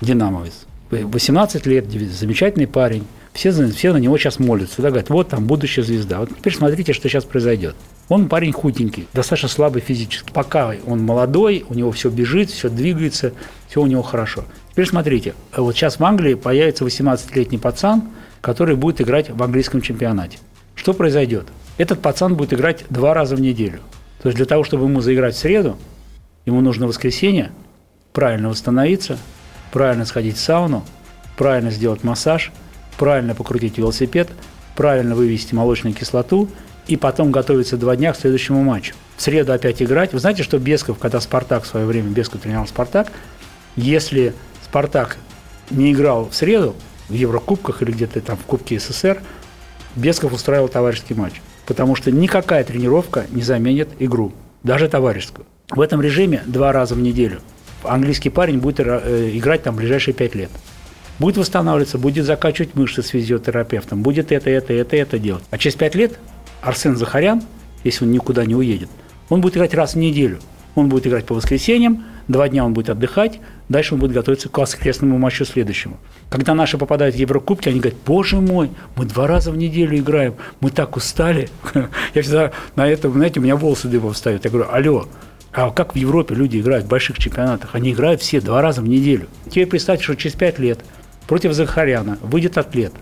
динамовец, 0.00 0.66
18 0.90 1.66
лет, 1.66 1.86
замечательный 1.90 2.66
парень, 2.66 3.04
все, 3.32 3.52
все 3.52 3.92
на 3.92 3.98
него 3.98 4.18
сейчас 4.18 4.38
молятся, 4.38 4.82
да, 4.82 4.88
говорят, 4.88 5.08
вот 5.08 5.28
там 5.28 5.46
будущая 5.46 5.84
звезда. 5.84 6.20
Вот 6.20 6.30
теперь 6.30 6.54
смотрите, 6.54 6.92
что 6.92 7.08
сейчас 7.08 7.24
произойдет. 7.24 7.76
Он 8.08 8.28
парень 8.28 8.52
худенький, 8.52 9.06
достаточно 9.12 9.48
слабый 9.48 9.82
физически. 9.82 10.30
Пока 10.32 10.74
он 10.86 11.02
молодой, 11.04 11.64
у 11.68 11.74
него 11.74 11.92
все 11.92 12.10
бежит, 12.10 12.50
все 12.50 12.68
двигается, 12.68 13.32
все 13.68 13.80
у 13.80 13.86
него 13.86 14.02
хорошо. 14.02 14.44
Теперь 14.72 14.86
смотрите, 14.86 15.34
вот 15.56 15.76
сейчас 15.76 16.00
в 16.00 16.04
Англии 16.04 16.34
появится 16.34 16.84
18-летний 16.84 17.58
пацан, 17.58 18.08
который 18.40 18.74
будет 18.74 19.00
играть 19.00 19.30
в 19.30 19.40
английском 19.42 19.80
чемпионате. 19.80 20.38
Что 20.74 20.92
произойдет? 20.92 21.46
Этот 21.78 22.00
пацан 22.00 22.34
будет 22.34 22.52
играть 22.52 22.84
два 22.90 23.14
раза 23.14 23.36
в 23.36 23.40
неделю. 23.40 23.80
То 24.22 24.28
есть 24.28 24.36
для 24.36 24.46
того, 24.46 24.64
чтобы 24.64 24.86
ему 24.86 25.00
заиграть 25.00 25.36
в 25.36 25.38
среду, 25.38 25.76
ему 26.46 26.60
нужно 26.60 26.88
воскресенье 26.88 27.52
правильно 28.12 28.48
восстановиться, 28.48 29.18
правильно 29.72 30.04
сходить 30.04 30.36
в 30.36 30.40
сауну, 30.40 30.84
правильно 31.36 31.70
сделать 31.70 32.02
массаж– 32.02 32.50
правильно 33.00 33.34
покрутить 33.34 33.78
велосипед, 33.78 34.28
правильно 34.76 35.14
вывести 35.14 35.54
молочную 35.54 35.94
кислоту 35.94 36.50
и 36.86 36.98
потом 36.98 37.32
готовиться 37.32 37.78
два 37.78 37.96
дня 37.96 38.12
к 38.12 38.16
следующему 38.18 38.62
матчу. 38.62 38.94
В 39.16 39.22
среду 39.22 39.54
опять 39.54 39.80
играть. 39.80 40.12
Вы 40.12 40.18
знаете, 40.18 40.42
что 40.42 40.58
Бесков, 40.58 40.98
когда 40.98 41.18
Спартак 41.18 41.64
в 41.64 41.66
свое 41.66 41.86
время, 41.86 42.10
Бесков 42.10 42.42
тренировал 42.42 42.68
Спартак, 42.68 43.10
если 43.74 44.34
Спартак 44.62 45.16
не 45.70 45.94
играл 45.94 46.28
в 46.28 46.34
среду, 46.34 46.74
в 47.08 47.14
Еврокубках 47.14 47.80
или 47.80 47.90
где-то 47.90 48.20
там 48.20 48.36
в 48.36 48.42
Кубке 48.42 48.78
СССР, 48.78 49.22
Бесков 49.96 50.34
устраивал 50.34 50.68
товарищеский 50.68 51.16
матч. 51.16 51.40
Потому 51.64 51.94
что 51.94 52.10
никакая 52.10 52.64
тренировка 52.64 53.24
не 53.30 53.40
заменит 53.40 53.88
игру, 53.98 54.34
даже 54.62 54.90
товарищескую. 54.90 55.46
В 55.70 55.80
этом 55.80 56.02
режиме 56.02 56.42
два 56.44 56.70
раза 56.70 56.96
в 56.96 57.00
неделю 57.00 57.40
английский 57.82 58.30
парень 58.30 58.58
будет 58.58 58.80
э, 58.80 59.30
играть 59.32 59.62
там 59.62 59.76
ближайшие 59.76 60.14
пять 60.14 60.34
лет 60.34 60.50
будет 61.20 61.36
восстанавливаться, 61.36 61.98
будет 61.98 62.24
закачивать 62.24 62.74
мышцы 62.74 63.02
с 63.02 63.08
физиотерапевтом, 63.08 64.02
будет 64.02 64.32
это, 64.32 64.50
это, 64.50 64.72
это, 64.72 64.96
это 64.96 65.18
делать. 65.18 65.44
А 65.50 65.58
через 65.58 65.76
пять 65.76 65.94
лет 65.94 66.18
Арсен 66.62 66.96
Захарян, 66.96 67.42
если 67.84 68.04
он 68.04 68.10
никуда 68.10 68.44
не 68.46 68.56
уедет, 68.56 68.88
он 69.28 69.40
будет 69.40 69.56
играть 69.56 69.74
раз 69.74 69.94
в 69.94 69.98
неделю. 69.98 70.40
Он 70.74 70.88
будет 70.88 71.06
играть 71.06 71.26
по 71.26 71.34
воскресеньям, 71.34 72.04
два 72.26 72.48
дня 72.48 72.64
он 72.64 72.72
будет 72.72 72.90
отдыхать, 72.90 73.40
дальше 73.68 73.94
он 73.94 74.00
будет 74.00 74.12
готовиться 74.12 74.48
к 74.48 74.56
воскресному 74.56 75.18
матчу 75.18 75.44
следующему. 75.44 75.98
Когда 76.30 76.54
наши 76.54 76.78
попадают 76.78 77.16
в 77.16 77.18
Еврокубки, 77.18 77.68
они 77.68 77.80
говорят, 77.80 77.98
боже 78.06 78.40
мой, 78.40 78.70
мы 78.96 79.04
два 79.04 79.26
раза 79.26 79.50
в 79.50 79.56
неделю 79.56 79.98
играем, 79.98 80.36
мы 80.60 80.70
так 80.70 80.96
устали. 80.96 81.50
Я 82.14 82.22
всегда 82.22 82.52
на 82.76 82.88
это, 82.88 83.10
знаете, 83.10 83.40
у 83.40 83.42
меня 83.42 83.56
волосы 83.56 83.88
дыбом 83.88 84.12
встают. 84.12 84.44
Я 84.44 84.50
говорю, 84.50 84.68
алло, 84.70 85.08
а 85.52 85.70
как 85.70 85.94
в 85.94 85.98
Европе 85.98 86.36
люди 86.36 86.60
играют 86.60 86.86
в 86.86 86.88
больших 86.88 87.18
чемпионатах? 87.18 87.74
Они 87.74 87.90
играют 87.90 88.22
все 88.22 88.40
два 88.40 88.62
раза 88.62 88.80
в 88.80 88.88
неделю. 88.88 89.26
Теперь 89.48 89.66
представьте, 89.66 90.04
что 90.04 90.14
через 90.14 90.36
пять 90.36 90.58
лет– 90.58 90.78
против 91.30 91.52
Захаряна 91.52 92.18
выйдет 92.22 92.58
атлет, 92.58 92.92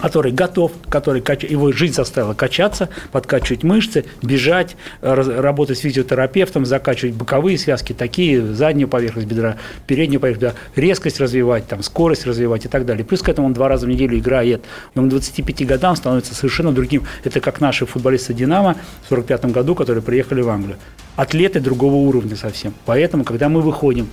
который 0.00 0.30
готов, 0.30 0.70
который 0.88 1.20
его 1.50 1.72
жизнь 1.72 1.94
заставила 1.94 2.32
качаться, 2.32 2.88
подкачивать 3.10 3.64
мышцы, 3.64 4.04
бежать, 4.22 4.76
работать 5.00 5.78
с 5.78 5.80
физиотерапевтом, 5.80 6.64
закачивать 6.64 7.16
боковые 7.16 7.58
связки, 7.58 7.92
такие, 7.92 8.40
заднюю 8.54 8.86
поверхность 8.86 9.26
бедра, 9.26 9.56
переднюю 9.88 10.20
поверхность 10.20 10.54
бедра, 10.54 10.60
резкость 10.76 11.18
развивать, 11.18 11.66
там, 11.66 11.82
скорость 11.82 12.24
развивать 12.24 12.66
и 12.66 12.68
так 12.68 12.86
далее. 12.86 13.04
Плюс 13.04 13.20
к 13.20 13.28
этому 13.28 13.48
он 13.48 13.52
два 13.52 13.66
раза 13.66 13.86
в 13.86 13.88
неделю 13.88 14.16
играет. 14.16 14.62
Он 14.94 15.08
к 15.08 15.10
25 15.10 15.66
годам 15.66 15.96
становится 15.96 16.36
совершенно 16.36 16.70
другим. 16.70 17.02
Это 17.24 17.40
как 17.40 17.60
наши 17.60 17.84
футболисты 17.84 18.32
«Динамо» 18.32 18.76
в 19.06 19.08
45 19.08 19.46
году, 19.46 19.74
которые 19.74 20.04
приехали 20.04 20.40
в 20.40 20.48
Англию. 20.50 20.76
Атлеты 21.16 21.58
другого 21.58 21.96
уровня 21.96 22.36
совсем. 22.36 22.74
Поэтому, 22.86 23.24
когда 23.24 23.48
мы 23.48 23.60
выходим 23.60 24.08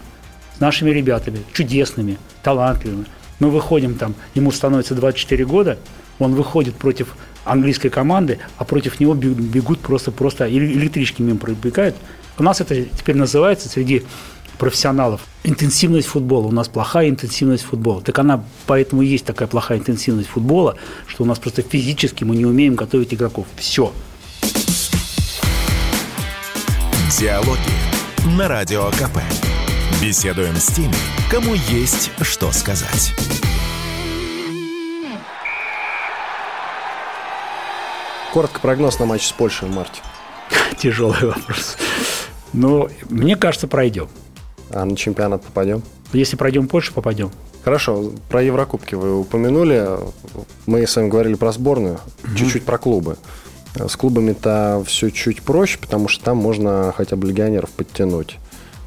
с 0.57 0.59
нашими 0.59 0.89
ребятами, 0.89 1.37
чудесными, 1.53 2.17
талантливыми, 2.41 3.05
мы 3.39 3.49
выходим 3.49 3.95
там, 3.95 4.15
ему 4.35 4.51
становится 4.51 4.95
24 4.95 5.45
года, 5.45 5.77
он 6.19 6.35
выходит 6.35 6.75
против 6.75 7.15
английской 7.45 7.89
команды, 7.89 8.39
а 8.57 8.65
против 8.65 8.99
него 8.99 9.13
бегут 9.13 9.79
просто, 9.79 10.11
просто 10.11 10.49
электрички 10.49 11.21
мимо 11.21 11.39
пробегают. 11.39 11.95
У 12.37 12.43
нас 12.43 12.61
это 12.61 12.83
теперь 12.83 13.15
называется 13.15 13.69
среди 13.69 14.03
профессионалов 14.57 15.21
интенсивность 15.43 16.07
футбола. 16.07 16.47
У 16.47 16.51
нас 16.51 16.67
плохая 16.67 17.09
интенсивность 17.09 17.63
футбола. 17.63 18.01
Так 18.01 18.19
она 18.19 18.43
поэтому 18.67 19.01
есть 19.01 19.25
такая 19.25 19.47
плохая 19.47 19.79
интенсивность 19.79 20.29
футбола, 20.29 20.75
что 21.07 21.23
у 21.23 21.25
нас 21.25 21.39
просто 21.39 21.61
физически 21.61 22.23
мы 22.23 22.35
не 22.35 22.45
умеем 22.45 22.75
готовить 22.75 23.13
игроков. 23.13 23.47
Все. 23.55 23.91
Диалоги 27.17 28.37
на 28.37 28.47
Радио 28.47 28.89
КП. 28.91 29.19
Беседуем 30.01 30.55
с 30.55 30.67
теми, 30.67 30.93
кому 31.29 31.53
есть 31.53 32.11
что 32.21 32.51
сказать. 32.51 33.13
Коротко 38.33 38.59
прогноз 38.59 38.99
на 38.99 39.05
матч 39.05 39.27
с 39.27 39.31
Польшей 39.31 39.67
в 39.67 39.75
марте. 39.75 40.01
Тяжелый 40.77 41.25
вопрос. 41.25 41.77
Но 42.53 42.89
мне 43.09 43.35
кажется, 43.35 43.67
пройдем. 43.67 44.07
А 44.69 44.85
на 44.85 44.95
чемпионат 44.95 45.43
попадем? 45.43 45.83
Если 46.13 46.37
пройдем 46.37 46.67
Польшу, 46.67 46.93
попадем. 46.93 47.31
Хорошо, 47.63 48.11
про 48.29 48.41
Еврокубки 48.41 48.95
вы 48.95 49.19
упомянули. 49.19 49.85
Мы 50.65 50.87
с 50.87 50.95
вами 50.95 51.09
говорили 51.09 51.35
про 51.35 51.51
сборную, 51.51 51.95
mm-hmm. 51.95 52.35
чуть-чуть 52.35 52.63
про 52.63 52.77
клубы. 52.77 53.17
С 53.75 53.95
клубами-то 53.95 54.83
все 54.85 55.09
чуть 55.09 55.41
проще, 55.41 55.77
потому 55.77 56.07
что 56.07 56.23
там 56.23 56.37
можно 56.37 56.93
хотя 56.95 57.15
бы 57.15 57.27
легионеров 57.27 57.69
подтянуть. 57.71 58.37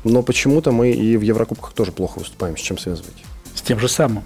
Но 0.04 0.22
почему-то 0.22 0.72
мы 0.72 0.90
и 0.90 1.16
в 1.16 1.22
Еврокубках 1.22 1.72
тоже 1.72 1.92
плохо 1.92 2.18
выступаем. 2.18 2.56
С 2.56 2.60
чем 2.60 2.78
связывать? 2.78 3.24
С 3.54 3.62
тем 3.62 3.78
же 3.78 3.88
самым. 3.88 4.24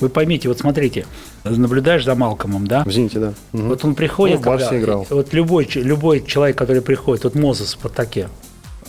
Вы 0.00 0.08
поймите, 0.08 0.48
вот 0.48 0.58
смотрите, 0.58 1.06
наблюдаешь 1.44 2.04
за 2.04 2.14
Малкомом, 2.14 2.66
да? 2.68 2.84
В 2.84 2.90
«Зените», 2.90 3.18
да. 3.18 3.34
Угу. 3.52 3.62
Вот 3.64 3.84
он 3.84 3.94
приходит, 3.96 4.36
ну, 4.36 4.42
в 4.42 4.44
когда, 4.44 4.78
играл. 4.78 5.06
вот 5.10 5.32
любой, 5.32 5.68
любой 5.74 6.24
человек, 6.24 6.56
который 6.56 6.82
приходит, 6.82 7.24
вот 7.24 7.34
Мозес 7.34 7.66
в 7.66 7.70
«Спартаке», 7.70 8.28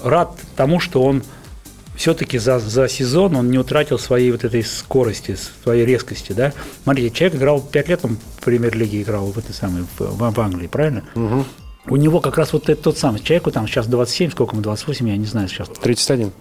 рад 0.04 0.38
тому, 0.56 0.80
что 0.80 1.02
он 1.02 1.23
все-таки 1.95 2.38
за, 2.38 2.60
за 2.60 2.88
сезон 2.88 3.36
он 3.36 3.52
не 3.52 3.58
утратил 3.58 3.99
своей 3.99 4.32
вот 4.32 4.43
этой 4.43 4.63
скорости, 4.63 5.36
своей 5.63 5.86
резкости, 5.86 6.32
да? 6.32 6.54
Смотрите, 6.84 7.13
человек 7.13 7.38
играл 7.38 7.62
5 7.62 7.89
лет, 7.89 7.99
он 8.04 8.17
в 8.38 8.45
премьер-лиге 8.45 9.02
играл 9.02 9.25
в 9.25 9.38
этой 9.38 9.54
самой, 9.54 9.84
в, 9.97 9.99
в 9.99 10.39
Англии, 10.39 10.67
правильно? 10.67 11.04
Угу. 11.15 11.45
У 11.89 11.95
него 11.95 12.21
как 12.21 12.38
раз 12.38 12.54
вот 12.54 12.69
этот 12.69 12.84
тот 12.84 12.97
самый 12.97 13.19
человеку, 13.19 13.52
там 13.52 13.67
сейчас 13.67 13.88
27, 13.88 14.32
сколько 14.32 14.54
ему, 14.54 14.62
28, 14.62 15.10
я 15.10 15.17
не 15.17 15.25
знаю 15.25 15.47
сейчас. 15.47 15.69
31. 15.69 16.32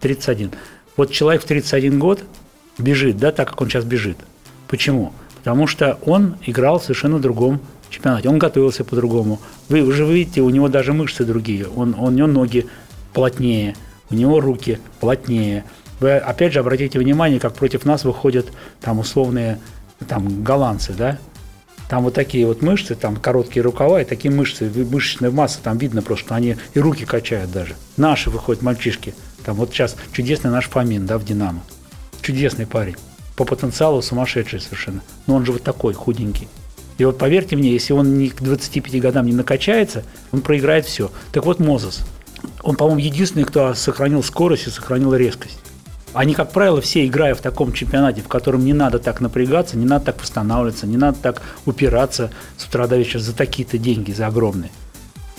31. 0.00 0.52
Вот 0.96 1.10
человек 1.10 1.42
в 1.42 1.46
31 1.46 1.98
год 1.98 2.24
бежит, 2.78 3.18
да, 3.18 3.32
так 3.32 3.50
как 3.50 3.60
он 3.60 3.68
сейчас 3.68 3.84
бежит. 3.84 4.16
Почему? 4.68 5.12
Потому 5.38 5.66
что 5.66 5.98
он 6.06 6.36
играл 6.46 6.78
в 6.78 6.82
совершенно 6.82 7.18
другом 7.18 7.60
чемпионате, 7.90 8.28
он 8.28 8.38
готовился 8.38 8.84
по-другому. 8.84 9.40
Вы 9.68 9.82
уже 9.82 10.04
видите, 10.04 10.40
у 10.40 10.50
него 10.50 10.68
даже 10.68 10.92
мышцы 10.92 11.24
другие, 11.24 11.68
он, 11.68 11.94
он, 11.98 12.14
у 12.14 12.16
него 12.16 12.26
ноги 12.26 12.66
плотнее, 13.12 13.76
у 14.10 14.14
него 14.14 14.40
руки 14.40 14.78
плотнее. 15.00 15.64
Вы 16.00 16.16
опять 16.16 16.52
же 16.52 16.60
обратите 16.60 16.98
внимание, 16.98 17.38
как 17.38 17.54
против 17.54 17.84
нас 17.84 18.04
выходят 18.04 18.46
там 18.80 18.98
условные 18.98 19.60
там 20.08 20.42
голландцы, 20.42 20.92
да, 20.92 21.18
там 21.88 22.04
вот 22.04 22.14
такие 22.14 22.46
вот 22.46 22.62
мышцы, 22.62 22.94
там 22.94 23.16
короткие 23.16 23.62
рукава 23.62 24.00
и 24.00 24.04
такие 24.04 24.32
мышцы, 24.32 24.70
мышечная 24.70 25.30
масса, 25.30 25.58
там 25.62 25.78
видно 25.78 26.02
просто, 26.02 26.26
что 26.26 26.34
они 26.34 26.56
и 26.74 26.78
руки 26.80 27.04
качают 27.04 27.52
даже. 27.52 27.74
Наши 27.96 28.30
выходят 28.30 28.62
мальчишки. 28.62 29.14
Там 29.44 29.56
вот 29.56 29.70
сейчас 29.70 29.96
чудесный 30.12 30.50
наш 30.50 30.68
Фомин, 30.68 31.06
да, 31.06 31.18
в 31.18 31.24
«Динамо». 31.24 31.62
Чудесный 32.22 32.66
парень. 32.66 32.96
По 33.36 33.44
потенциалу 33.44 34.00
сумасшедший 34.00 34.60
совершенно. 34.60 35.02
Но 35.26 35.34
он 35.34 35.44
же 35.44 35.52
вот 35.52 35.62
такой, 35.62 35.92
худенький. 35.92 36.48
И 36.96 37.04
вот 37.04 37.18
поверьте 37.18 37.56
мне, 37.56 37.72
если 37.72 37.92
он 37.92 38.16
не 38.16 38.28
к 38.28 38.40
25 38.40 39.00
годам 39.00 39.26
не 39.26 39.32
накачается, 39.32 40.04
он 40.32 40.40
проиграет 40.40 40.86
все. 40.86 41.10
Так 41.32 41.44
вот 41.44 41.58
Мозес. 41.58 42.00
Он, 42.62 42.76
по-моему, 42.76 43.00
единственный, 43.00 43.44
кто 43.44 43.74
сохранил 43.74 44.22
скорость 44.22 44.68
и 44.68 44.70
сохранил 44.70 45.14
резкость. 45.14 45.58
Они, 46.14 46.34
как 46.34 46.52
правило, 46.52 46.80
все 46.80 47.04
играя 47.06 47.34
в 47.34 47.40
таком 47.40 47.72
чемпионате, 47.72 48.22
в 48.22 48.28
котором 48.28 48.64
не 48.64 48.72
надо 48.72 49.00
так 49.00 49.20
напрягаться, 49.20 49.76
не 49.76 49.84
надо 49.84 50.06
так 50.06 50.20
восстанавливаться, 50.20 50.86
не 50.86 50.96
надо 50.96 51.18
так 51.20 51.42
упираться 51.66 52.30
с 52.56 52.64
утра 52.64 52.86
до 52.86 52.96
вечера 52.96 53.20
за 53.20 53.34
такие-то 53.34 53.78
деньги, 53.78 54.12
за 54.12 54.28
огромные. 54.28 54.70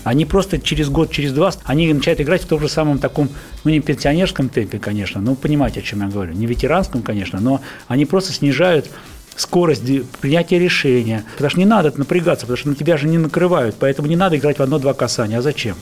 Они 0.04 0.26
просто 0.26 0.60
через 0.60 0.90
год, 0.90 1.12
через 1.12 1.32
два, 1.32 1.52
они 1.64 1.92
начинают 1.92 2.22
играть 2.22 2.44
в 2.44 2.48
том 2.48 2.60
же 2.60 2.70
самом 2.70 3.00
таком, 3.00 3.30
ну 3.64 3.72
не 3.72 3.80
пенсионерском 3.80 4.50
темпе, 4.50 4.78
конечно, 4.78 5.20
ну 5.20 5.36
понимаете, 5.36 5.80
о 5.80 5.84
чем 5.84 6.02
я 6.02 6.10
говорю, 6.10 6.34
не 6.34 6.46
ветеранском, 6.46 7.02
конечно, 7.02 7.40
но 7.40 7.62
они 7.88 8.06
просто 8.06 8.34
снижают 8.34 8.92
скорость 9.36 9.84
принятия 10.22 10.60
решения. 10.60 11.24
Потому 11.34 11.50
что 11.50 11.60
не 11.60 11.66
надо 11.66 11.94
напрягаться, 11.98 12.46
потому 12.46 12.58
что 12.58 12.70
на 12.70 12.76
тебя 12.76 12.98
же 12.98 13.08
не 13.08 13.18
накрывают. 13.18 13.76
Поэтому 13.80 14.08
не 14.08 14.16
надо 14.16 14.38
играть 14.38 14.60
в 14.60 14.62
одно-два 14.62 14.94
касания. 14.94 15.40
А 15.40 15.42
зачем? 15.42 15.76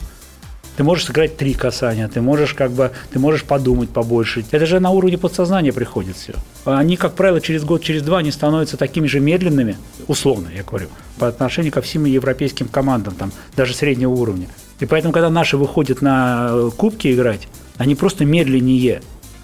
Ты 0.76 0.84
можешь 0.84 1.06
сыграть 1.06 1.38
три 1.38 1.54
касания, 1.54 2.08
ты 2.08 2.22
можешь 2.22 2.54
как 2.54 2.72
бы, 2.72 2.92
ты 3.12 3.20
можешь 3.20 3.44
подумать 3.44 3.90
побольше. 3.90 4.44
Это 4.52 4.66
же 4.66 4.80
на 4.80 4.90
уровне 4.90 5.18
подсознания 5.18 5.72
приходит 5.72 6.16
все. 6.18 6.34
Они, 6.66 6.98
как 6.98 7.14
правило, 7.14 7.40
через 7.42 7.64
год, 7.64 7.84
через 7.84 8.02
два, 8.02 8.20
они 8.20 8.32
становятся 8.32 8.78
такими 8.78 9.06
же 9.08 9.20
медленными, 9.20 9.78
условно, 10.08 10.50
я 10.56 10.64
говорю, 10.64 10.88
по 11.20 11.28
отношению 11.28 11.72
ко 11.72 11.82
всем 11.82 12.06
европейским 12.06 12.68
командам, 12.68 13.14
там, 13.14 13.32
даже 13.56 13.74
среднего 13.74 14.12
уровня. 14.12 14.48
И 14.80 14.86
поэтому, 14.86 15.14
когда 15.14 15.30
наши 15.30 15.58
выходят 15.58 16.02
на 16.02 16.50
э, 16.52 16.72
кубки 16.76 17.14
играть, 17.14 17.48
они 17.78 17.96
просто 17.96 18.26
медленнее 18.26 19.02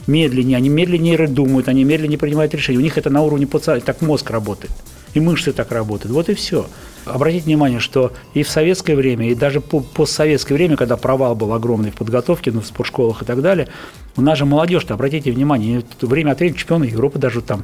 медленнее, 0.07 0.57
они 0.57 0.69
медленнее 0.69 1.27
думают, 1.27 1.67
они 1.67 1.83
медленнее 1.83 2.17
принимают 2.17 2.53
решения. 2.53 2.79
У 2.79 2.81
них 2.81 2.97
это 2.97 3.09
на 3.09 3.21
уровне 3.21 3.47
подсознания, 3.47 3.85
так 3.85 4.01
мозг 4.01 4.29
работает, 4.31 4.71
и 5.13 5.19
мышцы 5.19 5.53
так 5.53 5.71
работают. 5.71 6.11
Вот 6.11 6.29
и 6.29 6.33
все. 6.33 6.67
Обратите 7.05 7.45
внимание, 7.45 7.79
что 7.79 8.11
и 8.33 8.43
в 8.43 8.49
советское 8.49 8.95
время, 8.95 9.29
и 9.29 9.35
даже 9.35 9.61
по 9.61 9.79
постсоветское 9.79 10.55
время, 10.55 10.77
когда 10.77 10.97
провал 10.97 11.35
был 11.35 11.53
огромный 11.53 11.91
в 11.91 11.95
подготовке, 11.95 12.51
ну, 12.51 12.61
в 12.61 12.65
спортшколах 12.65 13.21
и 13.21 13.25
так 13.25 13.41
далее, 13.41 13.67
у 14.15 14.21
нас 14.21 14.37
же 14.37 14.45
молодежь-то, 14.45 14.93
обратите 14.93 15.31
внимание, 15.31 15.83
время 16.01 16.31
от 16.31 16.39
времени 16.39 16.57
чемпионы 16.57 16.85
Европы 16.85 17.19
даже 17.19 17.41
там 17.41 17.63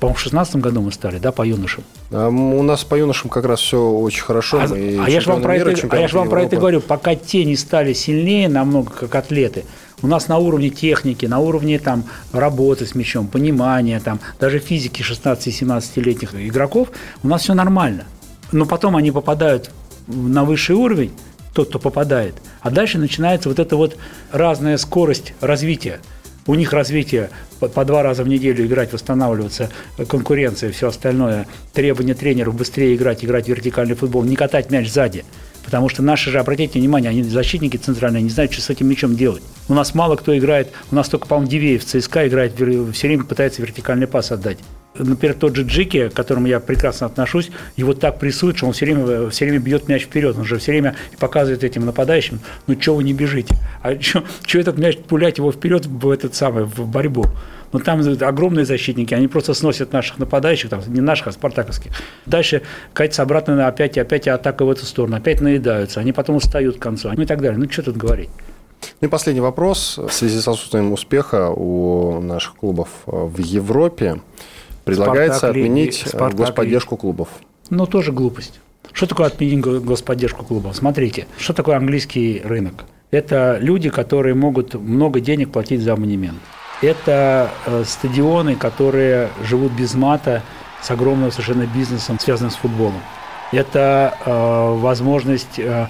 по-моему, 0.00 0.18
в 0.18 0.20
16 0.20 0.56
году 0.56 0.82
мы 0.82 0.92
стали, 0.92 1.18
да, 1.18 1.32
по 1.32 1.42
юношам? 1.42 1.82
А 2.10 2.28
у 2.28 2.62
нас 2.62 2.84
по 2.84 2.96
юношам 2.96 3.30
как 3.30 3.46
раз 3.46 3.60
все 3.60 3.80
очень 3.80 4.22
хорошо. 4.22 4.60
А, 4.60 4.64
а 4.64 5.08
я 5.08 5.20
же 5.20 5.30
вам, 5.30 5.40
про, 5.40 5.56
это, 5.56 5.88
а 5.88 5.96
я 5.96 6.08
вам 6.08 6.28
про 6.28 6.42
это 6.42 6.56
говорю, 6.56 6.82
пока 6.82 7.14
те 7.14 7.44
не 7.44 7.56
стали 7.56 7.94
сильнее 7.94 8.48
намного, 8.50 8.90
как 8.90 9.14
атлеты, 9.14 9.64
у 10.02 10.06
нас 10.06 10.28
на 10.28 10.36
уровне 10.36 10.68
техники, 10.68 11.24
на 11.24 11.38
уровне 11.38 11.78
там, 11.78 12.04
работы 12.32 12.84
с 12.84 12.94
мячом, 12.94 13.26
понимания, 13.26 13.98
там, 14.00 14.20
даже 14.38 14.58
физики 14.58 15.00
16-17-летних 15.00 16.34
игроков, 16.34 16.88
у 17.22 17.28
нас 17.28 17.42
все 17.42 17.54
нормально 17.54 18.04
но 18.52 18.66
потом 18.66 18.96
они 18.96 19.10
попадают 19.10 19.70
на 20.06 20.44
высший 20.44 20.76
уровень, 20.76 21.12
тот, 21.52 21.70
кто 21.70 21.78
попадает, 21.78 22.34
а 22.60 22.70
дальше 22.70 22.98
начинается 22.98 23.48
вот 23.48 23.58
эта 23.58 23.76
вот 23.76 23.96
разная 24.30 24.76
скорость 24.76 25.32
развития. 25.40 26.00
У 26.46 26.54
них 26.54 26.72
развитие 26.72 27.30
по, 27.58 27.66
по 27.66 27.84
два 27.84 28.02
раза 28.02 28.22
в 28.22 28.28
неделю 28.28 28.66
играть, 28.66 28.92
восстанавливаться, 28.92 29.70
конкуренция, 30.06 30.70
все 30.70 30.88
остальное, 30.88 31.46
требования 31.72 32.14
тренеров 32.14 32.54
быстрее 32.54 32.94
играть, 32.94 33.24
играть 33.24 33.46
в 33.46 33.48
вертикальный 33.48 33.96
футбол, 33.96 34.22
не 34.22 34.36
катать 34.36 34.70
мяч 34.70 34.92
сзади. 34.92 35.24
Потому 35.64 35.88
что 35.88 36.02
наши 36.02 36.30
же, 36.30 36.38
обратите 36.38 36.78
внимание, 36.78 37.10
они 37.10 37.24
защитники 37.24 37.76
центральные, 37.76 38.22
не 38.22 38.30
знают, 38.30 38.52
что 38.52 38.62
с 38.62 38.70
этим 38.70 38.86
мячом 38.86 39.16
делать. 39.16 39.42
У 39.68 39.74
нас 39.74 39.94
мало 39.94 40.14
кто 40.14 40.36
играет, 40.38 40.68
у 40.92 40.94
нас 40.94 41.08
только, 41.08 41.26
по-моему, 41.26 41.50
Дивеев 41.50 41.84
ЦСКА 41.84 42.28
играет, 42.28 42.52
все 42.54 43.08
время 43.08 43.24
пытается 43.24 43.62
вертикальный 43.62 44.06
пас 44.06 44.30
отдать 44.30 44.58
например, 44.98 45.34
тот 45.34 45.56
же 45.56 45.62
Джики, 45.62 46.08
к 46.08 46.14
которому 46.14 46.46
я 46.46 46.60
прекрасно 46.60 47.06
отношусь, 47.06 47.50
его 47.76 47.94
так 47.94 48.18
прессуют, 48.18 48.56
что 48.56 48.66
он 48.66 48.72
все 48.72 48.86
время, 48.86 49.30
все 49.30 49.44
время 49.44 49.60
бьет 49.60 49.88
мяч 49.88 50.04
вперед. 50.04 50.36
Он 50.38 50.44
же 50.44 50.58
все 50.58 50.72
время 50.72 50.96
показывает 51.18 51.64
этим 51.64 51.84
нападающим, 51.84 52.40
ну 52.66 52.80
что 52.80 52.94
вы 52.94 53.04
не 53.04 53.12
бежите? 53.12 53.56
А 53.82 53.98
что 54.00 54.24
этот 54.58 54.78
мяч 54.78 54.98
пулять 54.98 55.38
его 55.38 55.52
вперед 55.52 55.86
в 55.86 56.10
этот 56.10 56.34
самый, 56.34 56.64
в 56.64 56.86
борьбу? 56.86 57.26
Но 57.72 57.80
там 57.80 58.00
огромные 58.20 58.64
защитники, 58.64 59.12
они 59.12 59.28
просто 59.28 59.52
сносят 59.52 59.92
наших 59.92 60.18
нападающих, 60.18 60.70
там, 60.70 60.80
не 60.86 61.00
наших, 61.00 61.26
а 61.26 61.32
спартаковских. 61.32 61.92
Дальше 62.24 62.62
катятся 62.92 63.22
обратно 63.22 63.66
опять, 63.66 63.96
и 63.96 64.00
опять 64.00 64.28
атака 64.28 64.64
в 64.64 64.70
эту 64.70 64.86
сторону, 64.86 65.16
опять 65.16 65.40
наедаются, 65.40 66.00
они 66.00 66.12
потом 66.12 66.36
устают 66.36 66.76
к 66.76 66.78
концу, 66.78 67.10
ну 67.12 67.22
и 67.22 67.26
так 67.26 67.42
далее. 67.42 67.58
Ну, 67.58 67.70
что 67.70 67.82
тут 67.82 67.96
говорить? 67.96 68.30
Ну 69.00 69.08
и 69.08 69.10
последний 69.10 69.40
вопрос. 69.40 69.98
В 69.98 70.12
связи 70.12 70.38
с 70.38 70.48
отсутствием 70.48 70.92
успеха 70.92 71.50
у 71.50 72.20
наших 72.20 72.54
клубов 72.54 72.88
в 73.06 73.38
Европе, 73.40 74.20
Предлагается 74.86 75.38
Спартак, 75.38 75.56
отменить 75.56 76.02
э, 76.06 76.08
Спартак, 76.10 76.38
господдержку 76.38 76.96
клубов. 76.96 77.28
Ну, 77.70 77.86
тоже 77.86 78.12
глупость. 78.12 78.60
Что 78.92 79.08
такое 79.08 79.26
отменить 79.26 79.60
господдержку 79.60 80.44
клубов? 80.44 80.76
Смотрите, 80.76 81.26
что 81.38 81.52
такое 81.52 81.76
английский 81.76 82.40
рынок? 82.44 82.84
Это 83.10 83.58
люди, 83.60 83.90
которые 83.90 84.36
могут 84.36 84.74
много 84.74 85.18
денег 85.18 85.50
платить 85.50 85.80
за 85.80 85.94
абонемент. 85.94 86.38
Это 86.82 87.50
э, 87.66 87.82
стадионы, 87.84 88.54
которые 88.54 89.30
живут 89.42 89.72
без 89.72 89.94
мата, 89.94 90.44
с 90.80 90.88
огромным 90.92 91.32
совершенно 91.32 91.66
бизнесом, 91.66 92.20
связанным 92.20 92.52
с 92.52 92.56
футболом 92.56 93.02
это 93.52 94.14
э, 94.24 94.80
возможность 94.80 95.58
э, 95.58 95.86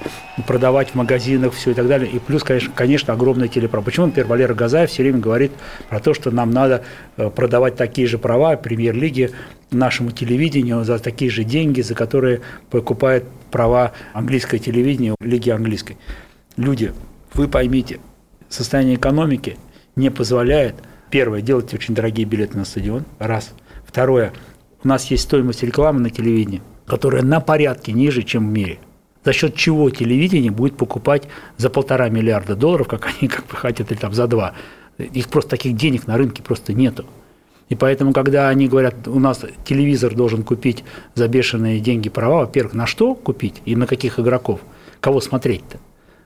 продавать 0.47 0.91
в 0.91 0.95
магазинах 0.95 1.55
все 1.55 1.71
и 1.71 1.75
так 1.75 1.89
далее. 1.89 2.11
И 2.11 2.19
плюс, 2.19 2.43
конечно, 2.43 2.73
конечно 2.75 3.13
огромная 3.13 3.49
телеправа. 3.49 3.85
Почему, 3.85 4.07
например, 4.07 4.29
Валера 4.29 4.55
Газаев 4.55 4.91
все 4.91 5.03
время 5.03 5.19
говорит 5.19 5.53
про 5.89 6.01
то, 6.01 6.13
что 6.13 6.31
нам 6.31 6.51
надо 6.51 6.85
э, 7.17 7.31
продавать 7.31 7.77
такие 7.77 8.07
же 8.07 8.19
права 8.19 8.57
премьер-лиги 8.57 9.31
нашему 9.71 10.11
телевидению 10.11 10.85
за 10.85 10.99
такие 10.99 11.31
же 11.31 11.45
деньги, 11.45 11.81
за 11.81 11.95
которые 11.95 12.43
покупает 12.71 13.25
права 13.51 13.93
английское 14.13 14.59
телевидение, 14.59 15.15
лиги 15.21 15.51
английской. 15.51 15.97
Люди, 16.57 16.93
вы 17.33 17.49
поймите, 17.49 18.01
состояние 18.49 18.97
экономики 18.97 19.57
не 19.95 20.11
позволяет, 20.11 20.77
первое, 21.11 21.41
делать 21.41 21.73
очень 21.73 21.95
дорогие 21.95 22.27
билеты 22.27 22.59
на 22.59 22.65
стадион, 22.65 23.05
раз. 23.19 23.53
Второе, 23.87 24.33
у 24.85 24.89
нас 24.89 25.07
есть 25.11 25.23
стоимость 25.25 25.63
рекламы 25.63 26.01
на 26.01 26.11
телевидении– 26.11 26.63
которая 26.87 27.23
на 27.23 27.41
порядке 27.41 27.93
ниже, 27.93 28.23
чем 28.23 28.49
в 28.49 28.53
мире. 28.53 28.79
За 29.25 29.33
счет 29.33 29.57
чего 29.57 29.91
телевидение 29.91 30.53
будет 30.53 30.77
покупать 30.77 31.25
за 31.57 31.69
полтора 31.69 32.09
миллиарда 32.09 32.55
долларов, 32.55 32.87
как 32.87 33.09
они 33.19 33.29
как 33.29 33.47
бы 33.47 33.57
хотят, 33.57 33.91
или 33.91 33.99
там 33.99 34.13
за 34.13 34.27
два. 34.29 34.55
Их 34.99 35.29
просто 35.29 35.51
таких 35.51 35.77
денег 35.77 36.07
на 36.07 36.17
рынке 36.17 36.43
просто 36.43 36.73
нету. 36.73 37.05
И 37.69 37.75
поэтому, 37.75 38.13
когда 38.13 38.49
они 38.49 38.69
говорят, 38.69 39.09
у 39.09 39.19
нас 39.19 39.45
телевизор 39.65 40.15
должен 40.15 40.45
купить 40.45 40.85
за 41.15 41.27
бешеные 41.27 41.81
деньги 41.81 42.09
права, 42.09 42.41
во-первых, 42.41 42.75
на 42.75 42.87
что 42.87 43.15
купить 43.15 43.61
и 43.65 43.75
на 43.75 43.87
каких 43.87 44.21
игроков, 44.21 44.61
кого 45.01 45.21
смотреть-то? 45.21 45.79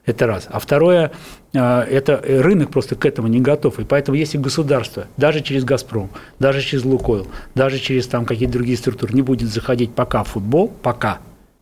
Это 0.06 0.26
раз. 0.26 0.48
А 0.50 0.58
второе, 0.58 1.12
а, 1.54 1.84
это 1.84 2.20
рынок 2.24 2.70
просто 2.70 2.96
к 2.96 3.04
этому 3.04 3.28
не 3.28 3.40
готов. 3.40 3.78
И 3.78 3.84
поэтому 3.84 4.16
если 4.16 4.38
государство, 4.38 5.06
даже 5.16 5.40
через 5.40 5.64
«Газпром», 5.64 6.10
даже 6.38 6.62
через 6.62 6.84
«Лукойл», 6.84 7.28
даже 7.54 7.78
через 7.78 8.06
там 8.06 8.24
какие-то 8.24 8.54
другие 8.54 8.78
структуры 8.78 9.12
не 9.14 9.22
будет 9.22 9.50
заходить 9.50 9.94
пока 9.94 10.24
в 10.24 10.28
футбол, 10.28 10.68
пока, 10.68 11.18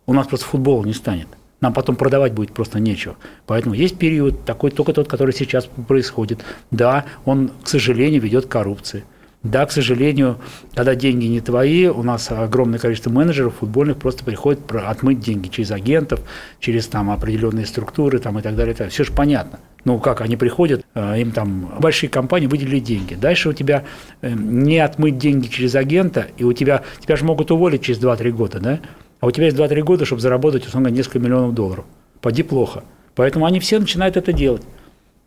у 0.07 0.12
нас 0.12 0.26
просто 0.26 0.47
футбола 0.47 0.84
не 0.84 0.95
станет. 0.95 1.28
Нам 1.61 1.72
потом 1.72 1.97
продавать 1.97 2.32
будет 2.32 2.53
просто 2.53 2.78
нечего. 2.78 3.16
Поэтому 3.47 3.74
есть 3.74 3.99
период, 3.99 4.45
такой 4.45 4.70
только 4.70 4.93
тот, 4.93 5.09
который 5.09 5.34
сейчас 5.34 5.68
происходит. 5.89 6.41
Да, 6.70 7.05
он, 7.24 7.51
к 7.62 7.68
сожалению, 7.68 8.22
ведет 8.22 8.47
к 8.47 8.49
коррупции. 8.49 9.05
Да, 9.45 9.64
к 9.66 9.70
сожалению, 9.70 10.39
когда 10.74 10.97
деньги 10.97 11.26
не 11.26 11.41
твои, 11.41 11.86
у 11.86 12.03
нас 12.03 12.30
огромное 12.32 12.80
количество 12.80 13.11
менеджеров 13.11 13.55
футбольных 13.61 13.97
просто 13.97 14.24
приходит 14.24 14.61
отмыть 14.72 15.20
деньги 15.20 15.47
через 15.47 15.70
агентов, 15.70 16.20
через 16.59 16.89
там 16.89 17.11
определенные 17.11 17.64
структуры 17.64 18.18
там, 18.18 18.39
и 18.41 18.43
так 18.43 18.57
далее. 18.57 18.74
Все 18.89 19.05
же 19.05 19.12
понятно. 19.12 19.61
Ну, 19.84 20.01
как 20.01 20.22
они 20.22 20.36
приходят, 20.36 20.84
э, 20.95 21.20
им 21.20 21.30
там 21.30 21.72
большие 21.78 22.11
компании 22.11 22.49
выделили 22.49 22.80
деньги. 22.80 23.14
Дальше 23.14 23.49
у 23.49 23.53
тебя 23.53 23.84
э, 24.22 24.32
не 24.32 24.80
отмыть 24.80 25.18
деньги 25.18 25.47
через 25.47 25.76
агента, 25.76 26.26
и 26.36 26.43
у 26.43 26.53
тебя, 26.53 26.82
тебя 27.01 27.14
же 27.14 27.24
могут 27.24 27.53
уволить 27.53 27.82
через 27.82 28.01
2-3 28.01 28.30
года, 28.32 28.59
да? 28.59 28.80
А 29.20 29.26
у 29.26 29.30
тебя 29.30 29.47
есть 29.47 29.57
2-3 29.57 29.82
года, 29.82 30.05
чтобы 30.05 30.20
заработать, 30.20 30.66
условно, 30.66 30.89
несколько 30.89 31.20
миллионов 31.20 31.55
долларов. 31.55 31.84
поди 32.20 32.43
плохо. 32.43 32.82
Поэтому 33.14 33.47
они 33.47 33.61
все 33.61 33.78
начинают 33.78 34.16
это 34.16 34.32
делать. 34.32 34.62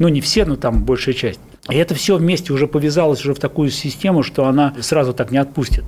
Ну, 0.02 0.08
не 0.08 0.20
все, 0.20 0.46
но 0.46 0.56
там 0.56 0.84
большая 0.84 1.14
часть. 1.14 1.40
И 1.70 1.76
это 1.76 1.94
все 1.94 2.18
вместе 2.18 2.52
уже 2.54 2.66
повязалось 2.66 3.22
уже 3.22 3.36
в 3.36 3.40
такую 3.40 3.70
систему, 3.70 4.24
что 4.24 4.46
она 4.46 4.74
сразу 4.82 5.14
так 5.14 5.30
не 5.30 5.38
отпустит. 5.38 5.84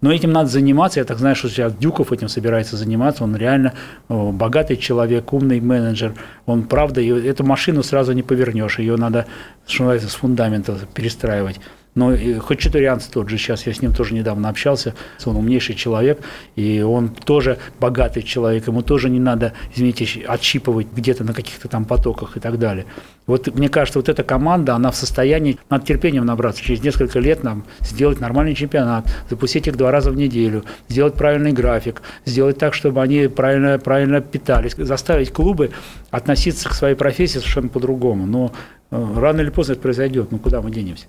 Но 0.00 0.12
этим 0.12 0.32
надо 0.32 0.48
заниматься. 0.48 0.98
Я 0.98 1.04
так 1.04 1.18
знаю, 1.20 1.36
что 1.36 1.48
сейчас 1.48 1.72
Дюков 1.72 2.10
этим 2.10 2.26
собирается 2.26 2.76
заниматься. 2.76 3.22
Он 3.22 3.36
реально 3.36 3.74
богатый 4.08 4.76
человек, 4.76 5.32
умный 5.32 5.60
менеджер. 5.60 6.12
Он, 6.44 6.64
правда, 6.64 7.00
эту 7.00 7.44
машину 7.44 7.84
сразу 7.84 8.10
не 8.14 8.24
повернешь. 8.24 8.80
Ее 8.80 8.96
надо, 8.96 9.26
что 9.68 9.84
называется, 9.84 10.08
с 10.08 10.14
фундамента 10.16 10.76
перестраивать. 10.92 11.60
Но 11.94 12.16
хоть 12.40 12.60
Чатурянц 12.60 13.04
тот 13.06 13.28
же, 13.28 13.36
сейчас 13.36 13.66
я 13.66 13.74
с 13.74 13.82
ним 13.82 13.92
тоже 13.92 14.14
недавно 14.14 14.48
общался, 14.48 14.94
он 15.26 15.36
умнейший 15.36 15.74
человек, 15.74 16.20
и 16.56 16.80
он 16.80 17.10
тоже 17.10 17.58
богатый 17.78 18.22
человек, 18.22 18.66
ему 18.66 18.82
тоже 18.82 19.10
не 19.10 19.20
надо, 19.20 19.52
извините, 19.74 20.24
отщипывать 20.26 20.86
где-то 20.90 21.22
на 21.24 21.34
каких-то 21.34 21.68
там 21.68 21.84
потоках 21.84 22.36
и 22.36 22.40
так 22.40 22.58
далее. 22.58 22.86
Вот 23.26 23.54
мне 23.54 23.68
кажется, 23.68 23.98
вот 23.98 24.08
эта 24.08 24.24
команда, 24.24 24.74
она 24.74 24.90
в 24.90 24.96
состоянии 24.96 25.58
над 25.68 25.84
терпением 25.84 26.24
набраться, 26.24 26.62
через 26.62 26.82
несколько 26.82 27.20
лет 27.20 27.44
нам 27.44 27.64
сделать 27.80 28.20
нормальный 28.20 28.54
чемпионат, 28.54 29.06
запустить 29.28 29.68
их 29.68 29.76
два 29.76 29.90
раза 29.90 30.10
в 30.10 30.16
неделю, 30.16 30.64
сделать 30.88 31.14
правильный 31.14 31.52
график, 31.52 32.02
сделать 32.24 32.58
так, 32.58 32.72
чтобы 32.72 33.02
они 33.02 33.28
правильно, 33.28 33.78
правильно 33.78 34.20
питались, 34.22 34.74
заставить 34.76 35.30
клубы 35.30 35.70
относиться 36.10 36.68
к 36.68 36.74
своей 36.74 36.96
профессии 36.96 37.38
совершенно 37.38 37.68
по-другому. 37.68 38.26
Но 38.26 38.52
э, 38.90 39.14
рано 39.16 39.42
или 39.42 39.50
поздно 39.50 39.72
это 39.72 39.82
произойдет, 39.82 40.32
ну 40.32 40.38
куда 40.38 40.62
мы 40.62 40.70
денемся? 40.70 41.06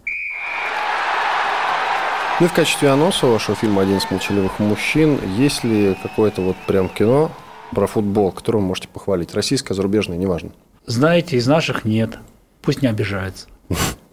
Ну 2.44 2.48
и 2.48 2.50
в 2.50 2.54
качестве 2.56 2.90
анонса 2.90 3.26
вашего 3.26 3.56
фильма 3.56 3.84
«Один 3.84 4.00
из 4.00 4.12
молчаливых 4.12 4.60
мужчин» 4.60 5.18
есть 5.38 5.64
ли 5.64 5.96
какое-то 6.04 6.42
вот 6.42 6.58
прям 6.68 6.90
кино 6.90 7.32
про 7.72 7.88
футбол, 7.88 8.34
которое 8.34 8.58
вы 8.58 8.66
можете 8.66 8.90
похвалить? 8.90 9.34
Российское, 9.34 9.74
зарубежное, 9.74 10.18
неважно. 10.18 10.50
Знаете, 10.86 11.38
из 11.38 11.48
наших 11.48 11.86
нет. 11.86 12.20
Пусть 12.62 12.82
не 12.82 12.90
обижается. 12.90 13.48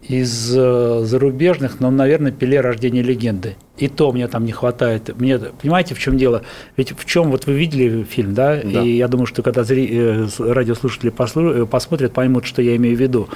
Из 0.01 0.55
э, 0.55 1.01
зарубежных, 1.03 1.81
ну, 1.81 1.91
наверное, 1.91 2.31
Пеле 2.31 2.61
«Рождение 2.61 3.03
легенды». 3.03 3.57
И 3.75 3.89
то 3.89 4.13
мне 4.13 4.29
там 4.29 4.45
не 4.45 4.53
хватает. 4.53 5.13
Мне, 5.19 5.37
понимаете, 5.37 5.93
в 5.93 5.99
чем 5.99 6.17
дело? 6.17 6.43
Ведь 6.77 6.97
в 6.97 7.03
чем, 7.03 7.31
вот 7.31 7.47
вы 7.47 7.53
видели 7.55 8.03
фильм, 8.03 8.33
да? 8.33 8.61
да. 8.63 8.81
И 8.81 8.91
я 8.95 9.09
думаю, 9.09 9.25
что 9.25 9.43
когда 9.43 9.65
зри, 9.65 9.89
э, 9.91 10.27
радиослушатели 10.39 11.09
послу, 11.09 11.67
посмотрят, 11.67 12.13
поймут, 12.13 12.45
что 12.45 12.61
я 12.61 12.77
имею 12.77 12.95
в 12.95 13.01
виду. 13.01 13.27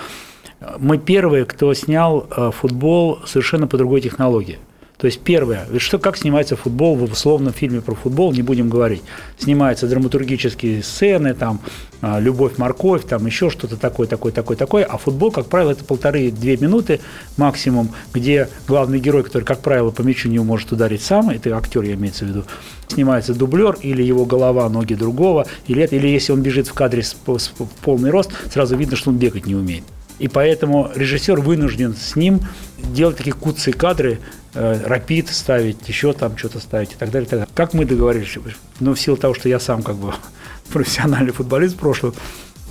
Мы 0.78 1.00
первые, 1.00 1.44
кто 1.44 1.74
снял 1.74 2.30
э, 2.30 2.52
футбол 2.52 3.20
совершенно 3.26 3.68
по 3.68 3.76
другой 3.78 4.00
технологии. 4.00 4.58
То 4.98 5.08
есть 5.08 5.20
первое, 5.22 5.68
что, 5.80 6.00
как 6.00 6.18
снимается 6.18 6.56
футбол 6.56 6.96
в 6.96 7.04
условном 7.04 7.54
фильме 7.54 7.82
про 7.82 7.96
футбол, 7.96 8.32
не 8.32 8.42
будем 8.42 8.70
говорить. 8.70 9.04
Снимаются 9.38 9.88
драматургические 9.88 10.84
сцены, 10.84 11.34
там, 11.34 11.60
а, 12.02 12.20
любовь, 12.20 12.58
морковь, 12.58 13.04
там 13.06 13.26
еще 13.26 13.50
что-то 13.50 13.78
такое, 13.78 14.08
такое, 14.08 14.32
такое, 14.32 14.56
такое. 14.56 14.86
А 14.86 14.98
футбол, 14.98 15.32
как 15.32 15.48
правило, 15.48 15.72
это 15.72 15.84
полторы-две 15.84 16.58
минуты 16.58 17.02
максимум, 17.36 17.90
где 18.14 18.48
главный 18.68 19.00
герой, 19.00 19.24
который, 19.24 19.44
как 19.44 19.60
правило, 19.60 19.92
по 19.92 20.02
мячу 20.02 20.30
не 20.30 20.40
может 20.40 20.72
ударить 20.72 21.02
сам, 21.02 21.30
это 21.30 21.56
актер, 21.58 21.84
я 21.84 21.96
имею 21.96 22.14
в 22.14 22.22
виду, 22.22 22.44
снимается 22.88 23.34
дублер 23.34 23.78
или 23.82 24.02
его 24.02 24.26
голова, 24.26 24.70
ноги 24.70 24.94
другого, 24.94 25.46
или, 25.68 25.88
или 25.92 26.08
если 26.08 26.32
он 26.32 26.42
бежит 26.42 26.68
в 26.68 26.74
кадре 26.74 27.04
с, 27.04 27.16
в 27.26 27.68
полный 27.84 28.12
рост, 28.12 28.32
сразу 28.52 28.78
видно, 28.78 28.96
что 28.96 29.10
он 29.10 29.18
бегать 29.18 29.46
не 29.46 29.56
умеет. 29.56 29.84
И 30.20 30.28
поэтому 30.28 30.92
режиссер 30.96 31.42
вынужден 31.42 31.96
с 31.96 32.16
ним 32.16 32.42
делать 32.78 33.18
такие 33.18 33.34
куцые 33.34 33.74
кадры, 33.74 34.20
э, 34.54 34.82
рапид 34.86 35.30
ставить, 35.30 35.88
еще 35.88 36.14
там 36.14 36.38
что-то 36.38 36.60
ставить 36.60 36.94
и 36.94 36.96
так 36.96 37.12
далее, 37.12 37.28
и 37.28 37.30
так 37.30 37.40
далее. 37.40 37.54
Как 37.54 37.74
мы 37.74 37.86
договорились, 37.86 38.38
ну, 38.80 38.94
в 38.94 39.00
силу 39.00 39.18
того, 39.18 39.34
что 39.34 39.50
я 39.50 39.60
сам 39.60 39.84
как 39.84 39.96
бы 39.96 40.14
профессиональный 40.72 41.32
футболист 41.32 41.76
в 41.76 41.80
прошлом, 41.80 42.14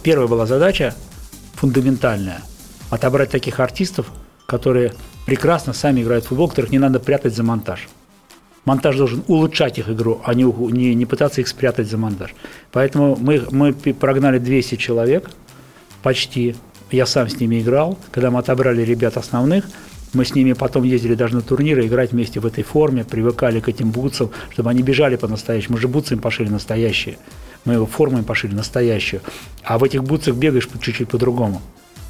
первая 0.03 0.29
была 0.29 0.47
задача 0.47 0.95
фундаментальная– 1.55 2.43
отобрать 2.91 3.31
таких 3.31 3.61
артистов, 3.61 4.07
которые 4.47 4.93
прекрасно 5.27 5.73
сами 5.73 6.03
играют 6.03 6.25
в 6.25 6.29
футбол, 6.29 6.49
которых 6.49 6.71
не 6.71 6.79
надо 6.79 7.01
прятать 7.01 7.35
за 7.35 7.43
монтаж. 7.43 7.89
Монтаж 8.65 8.97
должен 8.97 9.25
улучшать 9.27 9.79
их 9.79 9.91
игру, 9.91 10.23
а 10.25 10.33
не, 10.33 10.45
не, 10.45 10.95
не 10.95 11.07
пытаться 11.07 11.41
их 11.41 11.49
спрятать 11.49 11.89
за 11.89 11.99
монтаж. 11.99 12.35
Поэтому 12.73 13.17
мы, 13.17 13.47
мы 13.51 13.75
прогнали 13.75 14.39
200 14.39 14.77
человек, 14.77 15.31
почти, 16.03 16.57
я 16.95 17.07
сам 17.07 17.29
с 17.29 17.39
ними 17.41 17.61
играл. 17.61 17.99
Когда 18.11 18.31
мы 18.31 18.39
отобрали 18.39 18.83
ребят 18.83 19.17
основных, 19.17 19.65
мы 20.13 20.25
с 20.25 20.35
ними 20.35 20.53
потом 20.53 20.85
ездили 20.85 21.15
даже 21.15 21.35
на 21.35 21.43
турниры, 21.43 21.87
играть 21.87 22.13
вместе 22.13 22.41
в 22.41 22.47
этой 22.47 22.63
форме, 22.63 23.05
привыкали 23.05 23.61
к 23.61 23.69
этим 23.69 23.91
бутсам, 23.91 24.31
чтобы 24.51 24.71
они 24.71 24.83
бежали 24.83 25.17
по-настоящему. 25.17 25.75
Мы 25.75 25.81
же 25.81 25.89
бутсы 25.89 26.15
им 26.15 26.21
пошили 26.21 26.49
настоящие. 26.49 27.19
Мы 27.65 27.75
его 27.75 27.87
форму 27.87 28.19
им 28.19 28.25
пошили 28.25 28.55
настоящую. 28.55 29.23
А 29.65 29.79
в 29.79 29.85
этих 29.85 30.05
бутсах 30.05 30.37
бегаешь 30.37 30.69
чуть-чуть 30.81 31.09
по-другому. 31.09 31.61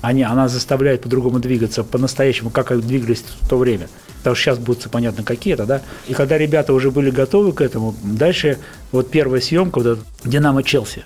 Они, 0.03 0.22
она 0.22 0.49
заставляет 0.49 1.01
по-другому 1.01 1.39
двигаться, 1.39 1.82
по-настоящему, 1.82 2.51
как 2.51 2.70
они 2.72 2.82
двигались 2.82 3.24
в 3.41 3.49
то 3.49 3.57
время. 3.57 3.89
Потому 4.18 4.37
что 4.37 4.45
сейчас 4.45 4.59
бутсы, 4.59 4.91
понятно, 4.91 5.24
какие-то, 5.24 5.64
да. 5.64 5.80
И 6.07 6.12
когда 6.12 6.37
ребята 6.37 6.74
уже 6.74 6.91
были 6.91 7.11
готовы 7.11 7.53
к 7.53 7.62
этому, 7.62 7.95
дальше 8.03 8.59
вот 8.93 9.11
первая 9.11 9.41
съемка, 9.41 9.80
вот 9.80 10.01
«Динамо 10.24 10.62
Челси», 10.62 11.05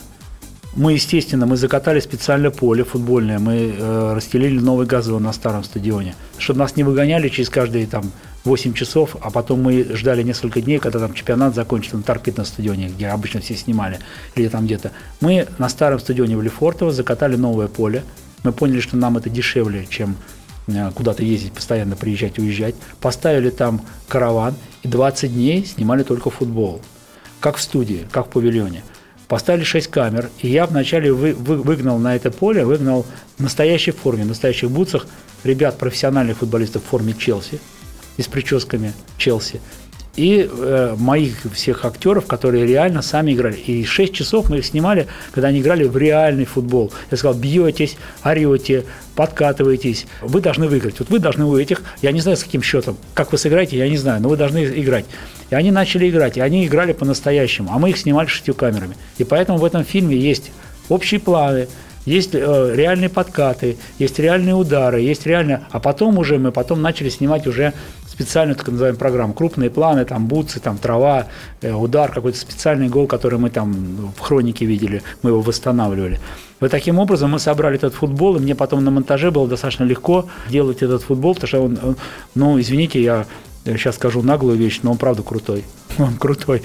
мы, 0.76 0.92
естественно, 0.92 1.46
мы 1.46 1.56
закатали 1.56 1.98
специально 2.00 2.50
поле 2.50 2.84
футбольное, 2.84 3.38
мы 3.38 3.74
э, 3.76 4.12
расстелили 4.14 4.58
новый 4.60 4.86
газон 4.86 5.22
на 5.22 5.32
старом 5.32 5.64
стадионе, 5.64 6.14
чтобы 6.38 6.60
нас 6.60 6.76
не 6.76 6.84
выгоняли 6.84 7.28
через 7.28 7.48
каждые 7.48 7.86
там 7.86 8.12
8 8.44 8.74
часов, 8.74 9.16
а 9.20 9.30
потом 9.30 9.62
мы 9.62 9.84
ждали 9.94 10.22
несколько 10.22 10.60
дней, 10.60 10.78
когда 10.78 10.98
там 10.98 11.14
чемпионат 11.14 11.54
закончится 11.54 11.96
на 11.96 12.02
торпед 12.02 12.36
на 12.36 12.44
стадионе, 12.44 12.88
где 12.88 13.08
обычно 13.08 13.40
все 13.40 13.56
снимали, 13.56 13.98
или 14.34 14.48
там 14.48 14.66
где-то. 14.66 14.92
Мы 15.20 15.46
на 15.58 15.68
старом 15.68 15.98
стадионе 15.98 16.36
в 16.36 16.42
Лефортово 16.42 16.92
закатали 16.92 17.36
новое 17.36 17.68
поле. 17.68 18.04
Мы 18.44 18.52
поняли, 18.52 18.80
что 18.80 18.96
нам 18.96 19.16
это 19.16 19.30
дешевле, 19.30 19.86
чем 19.88 20.16
э, 20.66 20.90
куда-то 20.94 21.24
ездить, 21.24 21.52
постоянно 21.52 21.96
приезжать, 21.96 22.38
уезжать. 22.38 22.74
Поставили 23.00 23.50
там 23.50 23.80
караван 24.06 24.54
и 24.82 24.88
20 24.88 25.32
дней 25.32 25.64
снимали 25.64 26.02
только 26.02 26.30
футбол. 26.30 26.80
Как 27.40 27.56
в 27.56 27.62
студии, 27.62 28.06
как 28.12 28.26
в 28.26 28.30
павильоне 28.30 28.82
поставили 29.29 29.64
6 29.64 29.89
камер, 29.89 30.31
и 30.41 30.49
я 30.49 30.66
вначале 30.66 31.12
вы, 31.12 31.35
вы, 31.35 31.57
выгнал 31.57 31.99
на 31.99 32.16
это 32.16 32.31
поле, 32.31 32.64
выгнал 32.64 33.07
в 33.37 33.43
настоящей 33.43 33.93
форме, 33.93 34.24
в 34.24 34.29
настоящих 34.29 34.70
бутсах 34.70 35.07
ребят, 35.45 35.79
профессиональных 35.79 36.39
футболистов 36.39 36.83
в 36.83 36.87
форме 36.87 37.14
Челси 37.14 37.61
и 38.16 38.22
с 38.22 38.26
прическами 38.26 38.93
Челси 39.18 39.61
и 40.18 40.51
э, 40.51 40.97
моих 40.99 41.37
всех 41.55 41.85
актеров, 41.85 42.26
которые 42.26 42.66
реально 42.66 43.03
сами 43.03 43.35
играли. 43.35 43.55
И 43.55 43.85
6 43.85 44.12
часов 44.12 44.51
мы 44.51 44.59
их 44.59 44.66
снимали, 44.66 45.07
когда 45.31 45.49
они 45.49 45.61
играли 45.61 45.85
в 45.85 45.97
реальный 45.97 46.45
футбол. 46.45 46.93
Я 47.12 47.16
сказал, 47.16 47.39
бьетесь, 47.39 47.97
орете, 48.24 48.85
подкатываетесь, 49.14 50.09
вы 50.20 50.41
должны 50.41 50.66
выиграть. 50.66 50.99
Вот 50.99 51.09
вы 51.09 51.20
должны 51.20 51.45
у 51.45 51.57
этих, 51.57 51.83
я 52.03 52.11
не 52.11 52.20
знаю 52.20 52.37
с 52.37 52.43
каким 52.43 52.62
счетом, 52.62 52.97
как 53.14 53.31
вы 53.31 53.39
сыграете, 53.39 53.79
я 53.79 53.89
не 53.89 53.97
знаю, 53.97 54.20
но 54.20 54.29
вы 54.29 54.37
должны 54.37 54.64
играть. 54.64 55.05
И 55.51 55.55
они 55.55 55.70
начали 55.70 56.09
играть, 56.09 56.36
и 56.36 56.40
они 56.40 56.66
играли 56.66 56.92
по-настоящему, 56.92 57.70
а 57.72 57.78
мы 57.78 57.90
их 57.90 57.99
снимали 57.99 58.26
шестью 58.26 58.55
камерами. 58.55 58.96
И 59.18 59.24
поэтому 59.24 59.59
в 59.59 59.64
этом 59.64 59.84
фильме 59.84 60.16
есть 60.16 60.51
общие 60.88 61.20
планы, 61.20 61.68
есть 62.05 62.34
э, 62.34 62.72
реальные 62.74 63.11
подкаты, 63.11 63.76
есть 63.99 64.18
реальные 64.18 64.55
удары, 64.55 65.01
есть 65.01 65.26
реально... 65.26 65.64
А 65.70 65.78
потом 65.78 66.18
уже 66.18 66.38
мы 66.38 66.53
потом 66.53 66.80
начали 66.80 67.11
снимать 67.11 67.46
уже 67.46 67.74
специальную 68.07 68.57
так 68.57 68.68
называемую 68.68 68.99
программу. 68.99 69.34
Крупные 69.34 69.68
планы, 69.70 70.05
там 70.05 70.26
бутсы, 70.26 70.59
там 70.59 70.78
трава, 70.78 71.26
э, 71.61 71.72
удар, 71.72 72.11
какой-то 72.11 72.38
специальный 72.38 72.88
гол, 72.88 73.07
который 73.07 73.38
мы 73.38 73.51
там 73.51 74.12
в 74.16 74.20
хронике 74.20 74.64
видели, 74.64 75.03
мы 75.22 75.30
его 75.30 75.40
восстанавливали. 75.42 76.18
Вот 76.61 76.70
таким 76.70 76.99
образом 76.99 77.30
мы 77.30 77.38
собрали 77.38 77.76
этот 77.76 77.94
футбол, 77.94 78.36
и 78.36 78.40
мне 78.40 78.55
потом 78.55 78.84
на 78.84 78.90
монтаже 78.90 79.30
было 79.30 79.46
достаточно 79.46 79.84
легко 79.84 80.26
делать 80.49 80.82
этот 80.82 81.03
футбол, 81.03 81.34
потому 81.34 81.49
что 81.49 81.61
он, 81.62 81.96
ну, 82.34 82.59
извините, 82.59 83.03
я 83.03 83.26
сейчас 83.64 83.96
скажу 83.96 84.22
наглую 84.22 84.56
вещь, 84.56 84.80
но 84.82 84.92
он 84.92 84.98
правда 84.98 85.22
крутой. 85.22 85.64
Он 85.98 86.16
крутой. 86.16 86.62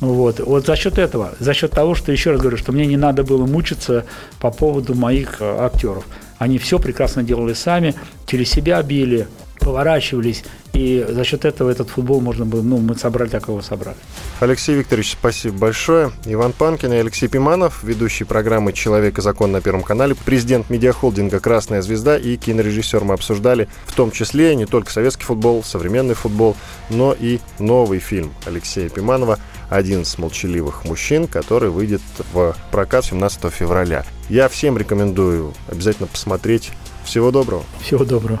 Вот. 0.00 0.40
вот 0.40 0.66
за 0.66 0.74
счет 0.74 0.98
этого, 0.98 1.34
за 1.38 1.54
счет 1.54 1.70
того, 1.70 1.94
что, 1.94 2.10
еще 2.10 2.32
раз 2.32 2.40
говорю, 2.40 2.56
что 2.56 2.72
мне 2.72 2.84
не 2.86 2.96
надо 2.96 3.22
было 3.22 3.46
мучиться 3.46 4.04
по 4.40 4.50
поводу 4.50 4.94
моих 4.94 5.40
э, 5.40 5.44
актеров. 5.44 6.04
Они 6.38 6.58
все 6.58 6.80
прекрасно 6.80 7.22
делали 7.22 7.52
сами, 7.52 7.94
через 8.26 8.50
себя 8.50 8.82
били, 8.82 9.28
поворачивались, 9.62 10.44
и 10.72 11.04
за 11.08 11.24
счет 11.24 11.44
этого 11.44 11.70
этот 11.70 11.90
футбол 11.90 12.20
можно 12.20 12.44
было, 12.44 12.62
ну, 12.62 12.78
мы 12.78 12.96
собрали, 12.96 13.28
так 13.28 13.48
его 13.48 13.60
собрали. 13.62 13.96
Алексей 14.40 14.74
Викторович, 14.74 15.12
спасибо 15.12 15.58
большое. 15.58 16.12
Иван 16.24 16.52
Панкин 16.52 16.92
и 16.92 16.96
Алексей 16.96 17.28
Пиманов, 17.28 17.82
ведущий 17.84 18.24
программы 18.24 18.72
«Человек 18.72 19.18
и 19.18 19.22
закон» 19.22 19.52
на 19.52 19.60
Первом 19.60 19.82
канале, 19.82 20.14
президент 20.24 20.70
медиахолдинга 20.70 21.40
«Красная 21.40 21.82
звезда» 21.82 22.16
и 22.16 22.36
кинорежиссер 22.36 23.04
мы 23.04 23.14
обсуждали, 23.14 23.68
в 23.86 23.94
том 23.94 24.10
числе 24.10 24.54
не 24.54 24.66
только 24.66 24.90
советский 24.90 25.24
футбол, 25.24 25.62
современный 25.62 26.14
футбол, 26.14 26.56
но 26.88 27.14
и 27.18 27.38
новый 27.58 27.98
фильм 27.98 28.32
Алексея 28.46 28.88
Пиманова 28.88 29.38
«Один 29.68 30.02
из 30.02 30.18
молчаливых 30.18 30.84
мужчин», 30.84 31.26
который 31.26 31.70
выйдет 31.70 32.02
в 32.32 32.56
прокат 32.70 33.04
17 33.04 33.52
февраля. 33.52 34.04
Я 34.28 34.48
всем 34.48 34.76
рекомендую 34.78 35.54
обязательно 35.68 36.08
посмотреть. 36.08 36.72
Всего 37.04 37.30
доброго. 37.30 37.64
Всего 37.82 38.04
доброго. 38.04 38.40